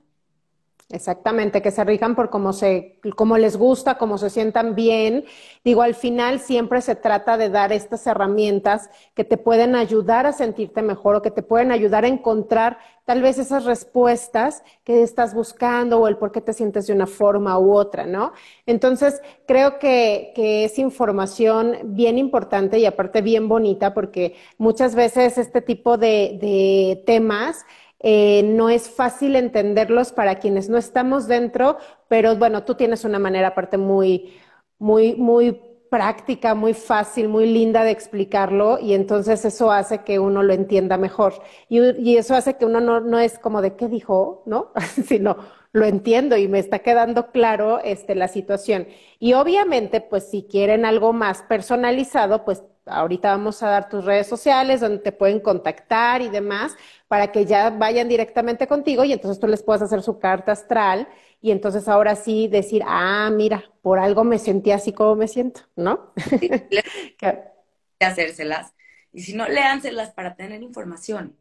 Exactamente, 0.94 1.62
que 1.62 1.72
se 1.72 1.86
rijan 1.86 2.16
por 2.16 2.30
cómo 2.30 2.52
se, 2.52 3.00
cómo 3.16 3.38
les 3.38 3.56
gusta, 3.56 3.98
cómo 3.98 4.18
se 4.18 4.30
sientan 4.30 4.76
bien. 4.76 5.24
Digo, 5.64 5.84
al 5.84 5.96
final 5.96 6.42
siempre 6.42 6.82
se 6.82 6.96
trata 6.96 7.38
de 7.38 7.50
dar 7.50 7.72
estas 7.72 8.06
herramientas 8.08 8.90
que 9.14 9.24
te 9.24 9.38
pueden 9.38 9.76
ayudar 9.76 10.26
a 10.26 10.34
sentirte 10.34 10.82
mejor 10.82 11.16
o 11.16 11.22
que 11.22 11.32
te 11.32 11.44
pueden 11.44 11.72
ayudar 11.72 12.04
a 12.04 12.10
encontrar 12.10 12.78
tal 13.06 13.22
vez 13.22 13.38
esas 13.38 13.64
respuestas 13.64 14.64
que 14.84 15.02
estás 15.02 15.34
buscando 15.34 15.98
o 16.00 16.10
el 16.10 16.18
por 16.18 16.34
qué 16.34 16.42
te 16.42 16.52
sientes 16.52 16.88
de 16.88 16.94
una 16.94 17.08
forma 17.08 17.58
u 17.58 17.74
otra, 17.74 18.06
¿no? 18.06 18.34
Entonces, 18.66 19.22
creo 19.48 19.80
que, 19.80 20.34
que 20.36 20.66
es 20.66 20.78
información 20.78 21.78
bien 21.86 22.18
importante 22.18 22.80
y 22.80 22.86
aparte 22.86 23.22
bien 23.22 23.48
bonita 23.48 23.94
porque 23.94 24.36
muchas 24.58 24.94
veces 24.96 25.38
este 25.38 25.62
tipo 25.62 25.98
de, 25.98 26.38
de 26.42 27.02
temas 27.06 27.66
eh, 28.04 28.44
no 28.44 28.70
es 28.70 28.90
fácil 28.90 29.36
entenderlos 29.36 30.12
para 30.12 30.36
quienes 30.40 30.70
no 30.70 30.78
estamos 30.78 31.28
dentro, 31.28 31.78
pero 32.08 32.36
bueno, 32.36 32.64
tú 32.64 32.76
tienes 32.76 33.06
una 33.06 33.20
manera 33.20 33.50
aparte 33.50 33.78
muy, 33.78 34.34
muy, 34.80 35.16
muy 35.16 35.60
práctica, 35.90 36.56
muy 36.56 36.74
fácil, 36.74 37.28
muy 37.30 37.46
linda 37.46 37.84
de 37.84 37.92
explicarlo 37.92 38.80
y 38.80 38.94
entonces 38.94 39.44
eso 39.46 39.72
hace 39.72 40.00
que 40.00 40.20
uno 40.20 40.42
lo 40.42 40.54
entienda 40.54 40.98
mejor. 40.98 41.34
Y, 41.70 41.80
y 42.02 42.18
eso 42.18 42.34
hace 42.34 42.56
que 42.56 42.66
uno 42.66 42.80
no, 42.82 43.02
no 43.02 43.20
es 43.20 43.38
como 43.38 43.62
de 43.62 43.76
qué 43.76 43.88
dijo, 43.88 44.44
¿no? 44.46 44.72
Sino 45.06 45.38
lo 45.74 45.86
entiendo 45.86 46.38
y 46.38 46.48
me 46.48 46.60
está 46.60 46.80
quedando 46.80 47.32
claro 47.32 47.80
este, 47.84 48.16
la 48.16 48.28
situación. 48.28 48.88
Y 49.20 49.34
obviamente, 49.34 50.02
pues 50.02 50.30
si 50.30 50.44
quieren 50.44 50.86
algo 50.86 51.14
más 51.14 51.44
personalizado, 51.44 52.46
pues 52.46 52.64
ahorita 52.86 53.32
vamos 53.32 53.62
a 53.64 53.70
dar 53.70 53.90
tus 53.90 54.06
redes 54.06 54.28
sociales 54.28 54.82
donde 54.82 55.00
te 55.00 55.12
pueden 55.12 55.40
contactar 55.40 56.22
y 56.22 56.30
demás 56.30 56.76
para 57.08 57.32
que 57.32 57.46
ya 57.46 57.70
vayan 57.70 58.08
directamente 58.10 58.68
contigo 58.68 59.04
y 59.04 59.14
entonces 59.14 59.40
tú 59.40 59.48
les 59.48 59.64
puedas 59.64 59.82
hacer 59.82 60.02
su 60.02 60.20
carta 60.20 60.52
astral 60.52 61.08
y 61.42 61.52
entonces 61.52 61.88
ahora 61.88 62.16
sí 62.16 62.48
decir, 62.48 62.84
ah, 62.86 63.30
mira, 63.32 63.64
por 63.82 64.00
algo 64.00 64.24
me 64.24 64.40
sentí 64.40 64.72
así 64.72 64.94
como 64.94 65.16
me 65.16 65.28
siento, 65.28 65.62
¿no? 65.76 66.14
hacérselas. 68.00 68.74
Y 69.12 69.24
si 69.24 69.34
no, 69.34 69.48
léanselas 69.48 70.12
para 70.12 70.36
tener 70.36 70.62
información. 70.64 71.38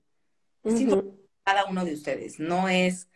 Es 0.65 0.75
uh 0.75 0.77
-huh. 0.77 0.81
información 0.81 1.21
cada 1.45 1.65
uno 1.67 1.85
de 1.85 1.95
ustedes. 1.95 2.39
No 2.39 2.69
es, 2.69 3.09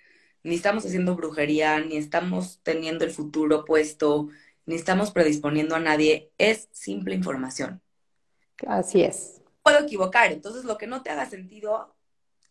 ni 0.43 0.57
estamos 0.57 0.85
haciendo 0.85 1.16
brujería, 1.16 1.81
ni 1.81 1.97
estamos 1.97 2.61
teniendo 2.62 3.05
el 3.05 3.11
futuro 3.11 3.64
puesto, 3.64 4.29
ni 4.66 4.75
estamos 4.75 5.11
predisponiendo 5.12 5.77
a 5.77 5.81
nadie. 5.81 6.33
Es 6.39 6.68
simple 6.72 7.14
información. 7.14 7.84
Así 8.67 9.03
es. 9.03 9.43
Puedo 9.63 9.79
equivocar, 9.81 10.33
entonces 10.33 10.65
lo 10.65 10.77
que 10.79 10.87
no 10.87 11.03
te 11.03 11.11
haga 11.11 11.27
sentido, 11.27 11.95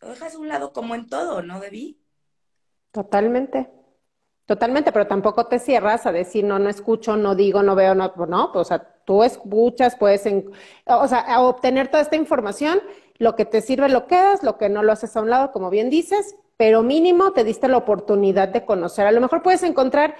lo 0.00 0.08
dejas 0.08 0.34
a 0.34 0.38
un 0.38 0.48
lado 0.48 0.72
como 0.72 0.94
en 0.94 1.08
todo, 1.08 1.42
¿no, 1.42 1.60
Debbie? 1.60 1.98
Totalmente. 2.92 3.70
Totalmente, 4.46 4.92
pero 4.92 5.06
tampoco 5.06 5.46
te 5.46 5.58
cierras 5.58 6.04
a 6.04 6.12
decir, 6.12 6.44
no, 6.44 6.58
no 6.58 6.68
escucho, 6.68 7.16
no 7.16 7.34
digo, 7.34 7.62
no 7.62 7.74
veo, 7.74 7.94
no, 7.94 8.12
no, 8.28 8.50
o 8.52 8.64
sea, 8.64 8.78
tú 9.06 9.24
escuchas, 9.24 9.96
puedes, 9.96 10.26
en, 10.26 10.50
o 10.84 11.08
sea, 11.08 11.20
a 11.20 11.40
obtener 11.40 11.88
toda 11.88 12.02
esta 12.02 12.16
información, 12.16 12.80
lo 13.16 13.36
que 13.36 13.46
te 13.46 13.62
sirve 13.62 13.88
lo 13.88 14.06
quedas, 14.06 14.42
lo 14.42 14.58
que 14.58 14.68
no 14.68 14.82
lo 14.82 14.92
haces 14.92 15.16
a 15.16 15.22
un 15.22 15.30
lado, 15.30 15.50
como 15.50 15.70
bien 15.70 15.88
dices, 15.88 16.36
pero 16.58 16.82
mínimo 16.82 17.32
te 17.32 17.42
diste 17.42 17.68
la 17.68 17.78
oportunidad 17.78 18.48
de 18.48 18.66
conocer. 18.66 19.06
A 19.06 19.12
lo 19.12 19.20
mejor 19.20 19.42
puedes 19.42 19.62
encontrar 19.62 20.14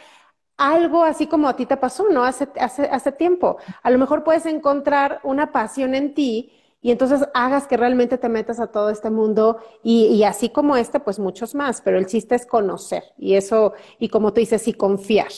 algo 0.56 1.04
así 1.04 1.26
como 1.26 1.48
a 1.48 1.56
ti 1.56 1.66
te 1.66 1.76
pasó, 1.76 2.08
¿no? 2.10 2.24
Hace, 2.24 2.48
hace, 2.60 2.82
hace 2.84 3.12
tiempo. 3.12 3.58
A 3.82 3.90
lo 3.90 3.98
mejor 3.98 4.24
puedes 4.24 4.46
encontrar 4.46 5.20
una 5.24 5.52
pasión 5.52 5.94
en 5.94 6.14
ti 6.14 6.52
y 6.80 6.90
entonces 6.90 7.26
hagas 7.32 7.66
que 7.66 7.76
realmente 7.76 8.18
te 8.18 8.28
metas 8.28 8.60
a 8.60 8.66
todo 8.66 8.90
este 8.90 9.10
mundo 9.10 9.58
y, 9.82 10.06
y, 10.06 10.24
así 10.24 10.50
como 10.50 10.76
este, 10.76 11.00
pues 11.00 11.18
muchos 11.18 11.54
más, 11.54 11.80
pero 11.80 11.96
el 11.96 12.06
chiste 12.06 12.34
es 12.34 12.44
conocer 12.44 13.04
y 13.16 13.36
eso, 13.36 13.72
y 13.98 14.10
como 14.10 14.34
tú 14.34 14.40
dices, 14.40 14.68
y 14.68 14.74
confiar, 14.74 15.30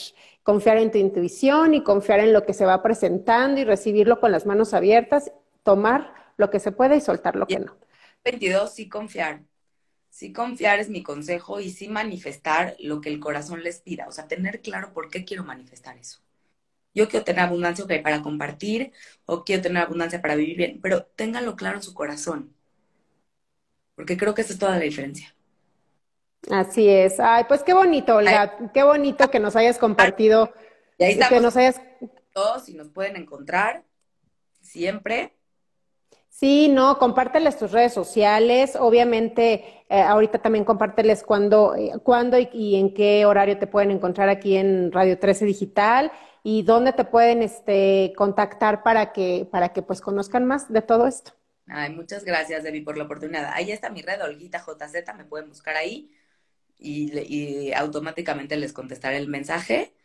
confiar 0.43 0.77
en 0.77 0.91
tu 0.91 0.97
intuición 0.97 1.73
y 1.73 1.83
confiar 1.83 2.19
en 2.19 2.33
lo 2.33 2.45
que 2.45 2.53
se 2.53 2.65
va 2.65 2.83
presentando 2.83 3.61
y 3.61 3.63
recibirlo 3.63 4.19
con 4.19 4.33
las 4.33 4.45
manos 4.45 4.73
abiertas, 4.73 5.31
tomar 5.63 6.13
lo 6.35 6.49
que 6.49 6.59
se 6.59 6.73
puede 6.73 6.97
y 6.97 7.01
soltar 7.01 7.37
lo 7.37 7.47
que 7.47 7.59
no. 7.59 7.77
22, 8.25 8.73
sí 8.73 8.89
confiar. 8.89 9.41
Sí 10.09 10.33
confiar 10.33 10.79
es 10.79 10.89
mi 10.89 11.03
consejo 11.03 11.59
y 11.59 11.69
sí 11.69 11.87
manifestar 11.89 12.75
lo 12.79 13.01
que 13.01 13.09
el 13.09 13.19
corazón 13.19 13.63
les 13.63 13.79
pida, 13.81 14.07
o 14.07 14.11
sea, 14.11 14.27
tener 14.27 14.61
claro 14.61 14.93
por 14.93 15.09
qué 15.09 15.25
quiero 15.25 15.43
manifestar 15.43 15.97
eso 15.97 16.19
yo 16.97 17.07
quiero 17.07 17.23
tener 17.23 17.41
abundancia 17.41 17.85
okay, 17.85 18.01
para 18.01 18.23
compartir 18.23 18.91
o 19.27 19.43
quiero 19.43 19.61
tener 19.61 19.83
abundancia 19.83 20.19
para 20.19 20.35
vivir 20.35 20.57
bien, 20.57 20.79
pero 20.81 21.03
ténganlo 21.03 21.55
claro 21.55 21.77
en 21.77 21.83
su 21.83 21.93
corazón, 21.93 22.55
porque 23.95 24.17
creo 24.17 24.33
que 24.33 24.41
esa 24.41 24.53
es 24.53 24.59
toda 24.59 24.71
la 24.71 24.79
diferencia. 24.79 25.35
Así 26.49 26.89
es. 26.89 27.19
Ay, 27.19 27.43
pues 27.47 27.61
qué 27.61 27.73
bonito, 27.73 28.15
Olga, 28.15 28.55
Ay. 28.59 28.69
qué 28.73 28.81
bonito 28.81 29.29
que 29.29 29.39
nos 29.39 29.55
hayas 29.55 29.77
compartido. 29.77 30.51
Y 30.97 31.03
ahí 31.03 31.11
estamos 31.11 31.29
que 31.29 31.39
nos 31.39 31.57
hayas... 31.57 31.81
todos 32.33 32.67
y 32.67 32.73
nos 32.73 32.89
pueden 32.89 33.15
encontrar 33.15 33.83
siempre. 34.61 35.36
Sí, 36.39 36.69
no, 36.69 36.99
compárteles 36.99 37.57
tus 37.57 37.71
redes 37.71 37.95
sociales. 37.95 38.75
Obviamente, 38.79 39.83
eh, 39.89 40.01
ahorita 40.01 40.37
también 40.37 40.65
compárteles 40.65 41.23
cuándo, 41.23 41.73
eh, 41.73 41.93
cuándo 42.03 42.37
y, 42.37 42.75
en 42.75 42.93
qué 42.93 43.25
horario 43.25 43.57
te 43.57 43.65
pueden 43.65 43.89
encontrar 43.89 44.29
aquí 44.29 44.55
en 44.55 44.91
Radio 44.91 45.17
13 45.17 45.45
Digital 45.45 46.11
y 46.43 46.61
dónde 46.61 46.93
te 46.93 47.05
pueden 47.05 47.41
este, 47.41 48.13
contactar 48.15 48.83
para 48.83 49.13
que, 49.13 49.47
para 49.51 49.69
que 49.69 49.81
pues 49.81 49.99
conozcan 49.99 50.45
más 50.45 50.71
de 50.71 50.83
todo 50.83 51.07
esto. 51.07 51.31
Ay, 51.65 51.91
muchas 51.91 52.23
gracias, 52.23 52.63
Debbie, 52.63 52.83
por 52.83 52.99
la 52.99 53.05
oportunidad. 53.05 53.49
Ahí 53.55 53.71
está 53.71 53.89
mi 53.89 54.03
red, 54.03 54.21
Olguita 54.21 54.59
JZ, 54.59 55.15
me 55.17 55.25
pueden 55.25 55.49
buscar 55.49 55.75
ahí 55.75 56.11
y, 56.77 57.17
y 57.17 57.73
automáticamente 57.73 58.57
les 58.57 58.73
contestaré 58.73 59.17
el 59.17 59.27
mensaje. 59.27 59.96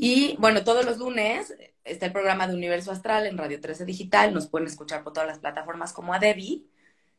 Y 0.00 0.36
bueno, 0.38 0.62
todos 0.62 0.84
los 0.84 0.98
lunes 0.98 1.52
está 1.82 2.06
el 2.06 2.12
programa 2.12 2.46
de 2.46 2.54
Universo 2.54 2.92
Astral 2.92 3.26
en 3.26 3.36
Radio 3.36 3.60
13 3.60 3.84
Digital. 3.84 4.32
Nos 4.32 4.46
pueden 4.46 4.68
escuchar 4.68 5.02
por 5.02 5.12
todas 5.12 5.28
las 5.28 5.40
plataformas 5.40 5.92
como 5.92 6.14
a 6.14 6.20
Debbie. 6.20 6.64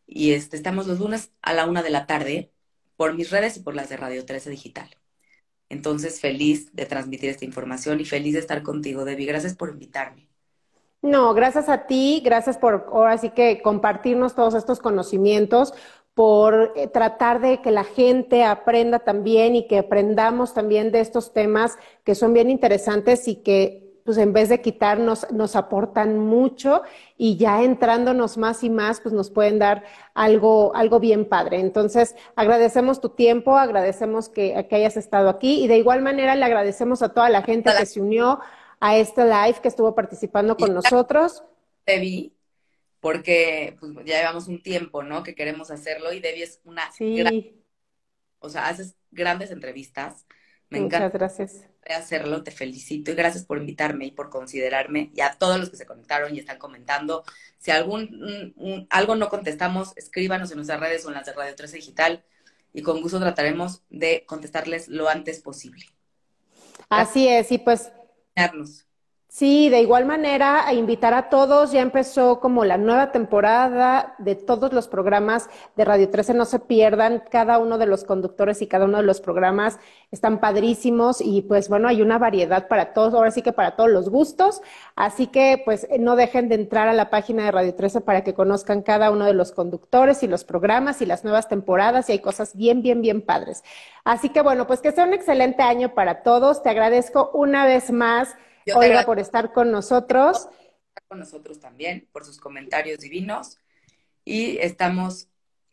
Y 0.07 0.31
este, 0.31 0.55
estamos 0.55 0.87
los 0.87 0.97
lunes 0.97 1.31
a 1.41 1.53
la 1.53 1.65
una 1.65 1.83
de 1.83 1.89
la 1.89 2.07
tarde 2.07 2.53
por 2.95 3.13
mis 3.15 3.31
redes 3.31 3.57
y 3.57 3.59
por 3.59 3.75
las 3.75 3.89
de 3.89 3.97
Radio 3.97 4.25
13 4.25 4.49
Digital. 4.49 4.89
Entonces, 5.67 6.21
feliz 6.21 6.73
de 6.73 6.85
transmitir 6.85 7.29
esta 7.29 7.43
información 7.43 7.99
y 7.99 8.05
feliz 8.05 8.33
de 8.33 8.39
estar 8.39 8.63
contigo, 8.63 9.03
Debbie. 9.03 9.25
Gracias 9.25 9.55
por 9.55 9.69
invitarme. 9.69 10.29
No, 11.01 11.33
gracias 11.33 11.67
a 11.69 11.85
ti, 11.85 12.21
gracias 12.23 12.57
por 12.57 12.87
ahora 12.91 13.17
sí 13.17 13.29
que 13.29 13.61
compartirnos 13.61 14.35
todos 14.35 14.53
estos 14.53 14.79
conocimientos, 14.79 15.73
por 16.19 16.73
eh, 16.75 16.87
tratar 16.87 17.39
de 17.39 17.61
que 17.61 17.71
la 17.71 17.85
gente 17.85 18.43
aprenda 18.43 18.99
también 18.99 19.55
y 19.55 19.67
que 19.67 19.77
aprendamos 19.77 20.53
también 20.53 20.91
de 20.91 20.99
estos 20.99 21.31
temas 21.31 21.77
que 22.03 22.13
son 22.13 22.33
bien 22.33 22.49
interesantes 22.49 23.25
y 23.29 23.35
que 23.35 24.01
pues 24.03 24.17
en 24.17 24.33
vez 24.33 24.49
de 24.49 24.59
quitarnos, 24.59 25.31
nos 25.31 25.55
aportan 25.55 26.19
mucho 26.19 26.81
y 27.17 27.37
ya 27.37 27.63
entrándonos 27.63 28.37
más 28.37 28.65
y 28.65 28.69
más, 28.69 28.99
pues 28.99 29.13
nos 29.13 29.29
pueden 29.29 29.59
dar 29.59 29.85
algo, 30.13 30.75
algo 30.75 30.99
bien 30.99 31.23
padre. 31.23 31.61
Entonces, 31.61 32.17
agradecemos 32.35 32.99
tu 32.99 33.07
tiempo, 33.07 33.57
agradecemos 33.57 34.27
que, 34.27 34.67
que 34.69 34.75
hayas 34.75 34.97
estado 34.97 35.29
aquí 35.29 35.63
y 35.63 35.67
de 35.69 35.77
igual 35.77 36.01
manera 36.01 36.35
le 36.35 36.43
agradecemos 36.43 37.01
a 37.01 37.13
toda 37.13 37.29
la 37.29 37.43
gente 37.43 37.71
que 37.79 37.85
se 37.85 38.01
unió 38.01 38.41
a 38.81 38.97
este 38.97 39.23
live, 39.23 39.55
que 39.61 39.69
estuvo 39.69 39.95
participando 39.95 40.57
con 40.57 40.73
nosotros. 40.73 41.43
Debbie, 41.85 42.33
porque 42.99 43.77
pues, 43.79 43.93
ya 44.05 44.19
llevamos 44.19 44.47
un 44.47 44.61
tiempo, 44.61 45.03
¿no? 45.03 45.23
Que 45.23 45.35
queremos 45.35 45.71
hacerlo 45.71 46.13
y 46.13 46.19
Debbie 46.19 46.43
es 46.43 46.61
una 46.63 46.91
sí. 46.91 47.15
gran, 47.17 47.33
o 48.39 48.49
sea, 48.49 48.67
haces 48.67 48.95
grandes 49.11 49.51
entrevistas. 49.51 50.25
Me 50.69 50.79
Muchas 50.79 50.99
encanta 50.99 51.17
gracias. 51.17 51.65
hacerlo, 51.87 52.43
te 52.43 52.51
felicito 52.51 53.11
y 53.11 53.15
gracias 53.15 53.43
por 53.43 53.57
invitarme 53.57 54.05
y 54.05 54.11
por 54.11 54.29
considerarme 54.29 55.11
y 55.15 55.21
a 55.21 55.33
todos 55.33 55.59
los 55.59 55.69
que 55.71 55.77
se 55.77 55.87
conectaron 55.87 56.35
y 56.35 56.39
están 56.39 56.59
comentando. 56.59 57.23
Si 57.57 57.71
algún 57.71 58.01
un, 58.23 58.53
un, 58.55 58.87
algo 58.91 59.15
no 59.15 59.29
contestamos, 59.29 59.93
escríbanos 59.97 60.51
en 60.51 60.57
nuestras 60.57 60.79
redes 60.79 61.05
o 61.05 61.09
en 61.09 61.15
las 61.15 61.25
de 61.25 61.33
Radio 61.33 61.55
13 61.55 61.77
Digital 61.77 62.23
y 62.73 62.81
con 62.83 63.01
gusto 63.01 63.19
trataremos 63.19 63.81
de 63.89 64.25
contestarles 64.27 64.87
lo 64.89 65.09
antes 65.09 65.39
posible. 65.39 65.85
Así 66.89 67.27
es, 67.27 67.51
y 67.51 67.57
pues 67.57 67.91
Sí, 69.31 69.69
de 69.69 69.79
igual 69.81 70.07
manera, 70.07 70.65
a 70.67 70.73
invitar 70.73 71.13
a 71.13 71.29
todos, 71.29 71.71
ya 71.71 71.81
empezó 71.81 72.39
como 72.39 72.65
la 72.65 72.79
nueva 72.79 73.11
temporada 73.11 74.15
de 74.17 74.33
todos 74.33 74.73
los 74.73 74.87
programas 74.87 75.49
de 75.75 75.85
Radio 75.85 76.09
13, 76.09 76.33
no 76.33 76.45
se 76.45 76.57
pierdan, 76.57 77.23
cada 77.29 77.59
uno 77.59 77.77
de 77.77 77.85
los 77.85 78.05
conductores 78.05 78.63
y 78.63 78.67
cada 78.67 78.85
uno 78.85 78.97
de 78.97 79.03
los 79.03 79.21
programas 79.21 79.77
están 80.09 80.39
padrísimos 80.39 81.21
y 81.21 81.43
pues 81.43 81.69
bueno, 81.69 81.87
hay 81.87 82.01
una 82.01 82.17
variedad 82.17 82.67
para 82.67 82.91
todos, 82.91 83.13
ahora 83.13 83.29
sí 83.29 83.43
que 83.43 83.53
para 83.53 83.75
todos 83.75 83.91
los 83.91 84.09
gustos, 84.09 84.63
así 84.95 85.27
que 85.27 85.61
pues 85.63 85.87
no 85.99 86.15
dejen 86.15 86.49
de 86.49 86.55
entrar 86.55 86.87
a 86.87 86.93
la 86.93 87.11
página 87.11 87.45
de 87.45 87.51
Radio 87.51 87.75
13 87.75 88.01
para 88.01 88.23
que 88.23 88.33
conozcan 88.33 88.81
cada 88.81 89.11
uno 89.11 89.25
de 89.25 89.35
los 89.35 89.51
conductores 89.51 90.23
y 90.23 90.27
los 90.27 90.43
programas 90.43 91.03
y 91.03 91.05
las 91.05 91.23
nuevas 91.23 91.47
temporadas 91.47 92.09
y 92.09 92.13
hay 92.13 92.19
cosas 92.19 92.55
bien, 92.55 92.81
bien, 92.81 93.03
bien 93.03 93.21
padres. 93.21 93.63
Así 94.03 94.29
que 94.29 94.41
bueno, 94.41 94.65
pues 94.65 94.81
que 94.81 94.91
sea 94.91 95.03
un 95.03 95.13
excelente 95.13 95.61
año 95.61 95.93
para 95.93 96.23
todos, 96.23 96.63
te 96.63 96.69
agradezco 96.69 97.29
una 97.35 97.65
vez 97.65 97.91
más. 97.91 98.35
Oiga, 98.75 99.03
por 99.03 99.19
estar 99.19 99.53
con 99.53 99.71
nosotros. 99.71 100.47
Con 101.07 101.19
nosotros 101.19 101.59
también, 101.59 102.07
por 102.11 102.25
sus 102.25 102.39
comentarios 102.39 102.99
divinos. 102.99 103.57
Y 104.25 104.57
estamos 104.57 105.27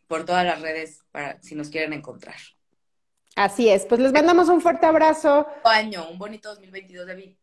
por 0.07 0.25
todas 0.25 0.45
las 0.45 0.61
redes 0.61 1.03
para 1.11 1.41
si 1.41 1.55
nos 1.55 1.69
quieren 1.69 1.93
encontrar. 1.93 2.35
Así 3.35 3.69
es, 3.69 3.85
pues 3.85 4.01
les 4.01 4.11
mandamos 4.11 4.49
un 4.49 4.61
fuerte 4.61 4.87
abrazo. 4.87 5.45
año, 5.63 6.09
un 6.09 6.17
bonito 6.17 6.49
2022, 6.49 7.05
David. 7.05 7.35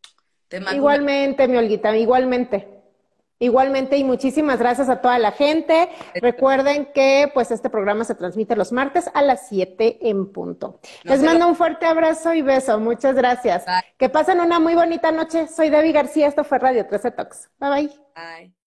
Te 0.49 0.61
igualmente, 0.73 1.47
mi 1.47 1.57
Olguita, 1.57 1.95
igualmente. 1.95 2.74
Igualmente 3.39 3.97
y 3.97 4.03
muchísimas 4.03 4.59
gracias 4.59 4.87
a 4.87 5.01
toda 5.01 5.19
la 5.19 5.31
gente. 5.31 5.89
Recuerden 6.15 6.87
que 6.93 7.29
pues 7.33 7.51
este 7.51 7.69
programa 7.69 8.05
se 8.05 8.15
transmite 8.15 8.55
los 8.55 8.71
martes 8.71 9.09
a 9.13 9.21
las 9.21 9.49
7 9.49 10.09
en 10.09 10.31
punto. 10.31 10.79
Les 11.03 11.21
mando 11.21 11.47
un 11.47 11.55
fuerte 11.55 11.85
abrazo 11.85 12.33
y 12.33 12.41
beso. 12.41 12.79
Muchas 12.79 13.15
gracias. 13.15 13.65
Que 13.97 14.09
pasen 14.09 14.39
una 14.39 14.59
muy 14.59 14.75
bonita 14.75 15.11
noche. 15.11 15.47
Soy 15.47 15.69
Debbie 15.69 15.91
García. 15.91 16.27
Esto 16.27 16.43
fue 16.43 16.59
Radio 16.59 16.85
13 16.87 17.11
Talks. 17.11 17.49
Bye 17.59 17.69
bye. 17.69 17.87
Bye. 18.15 18.64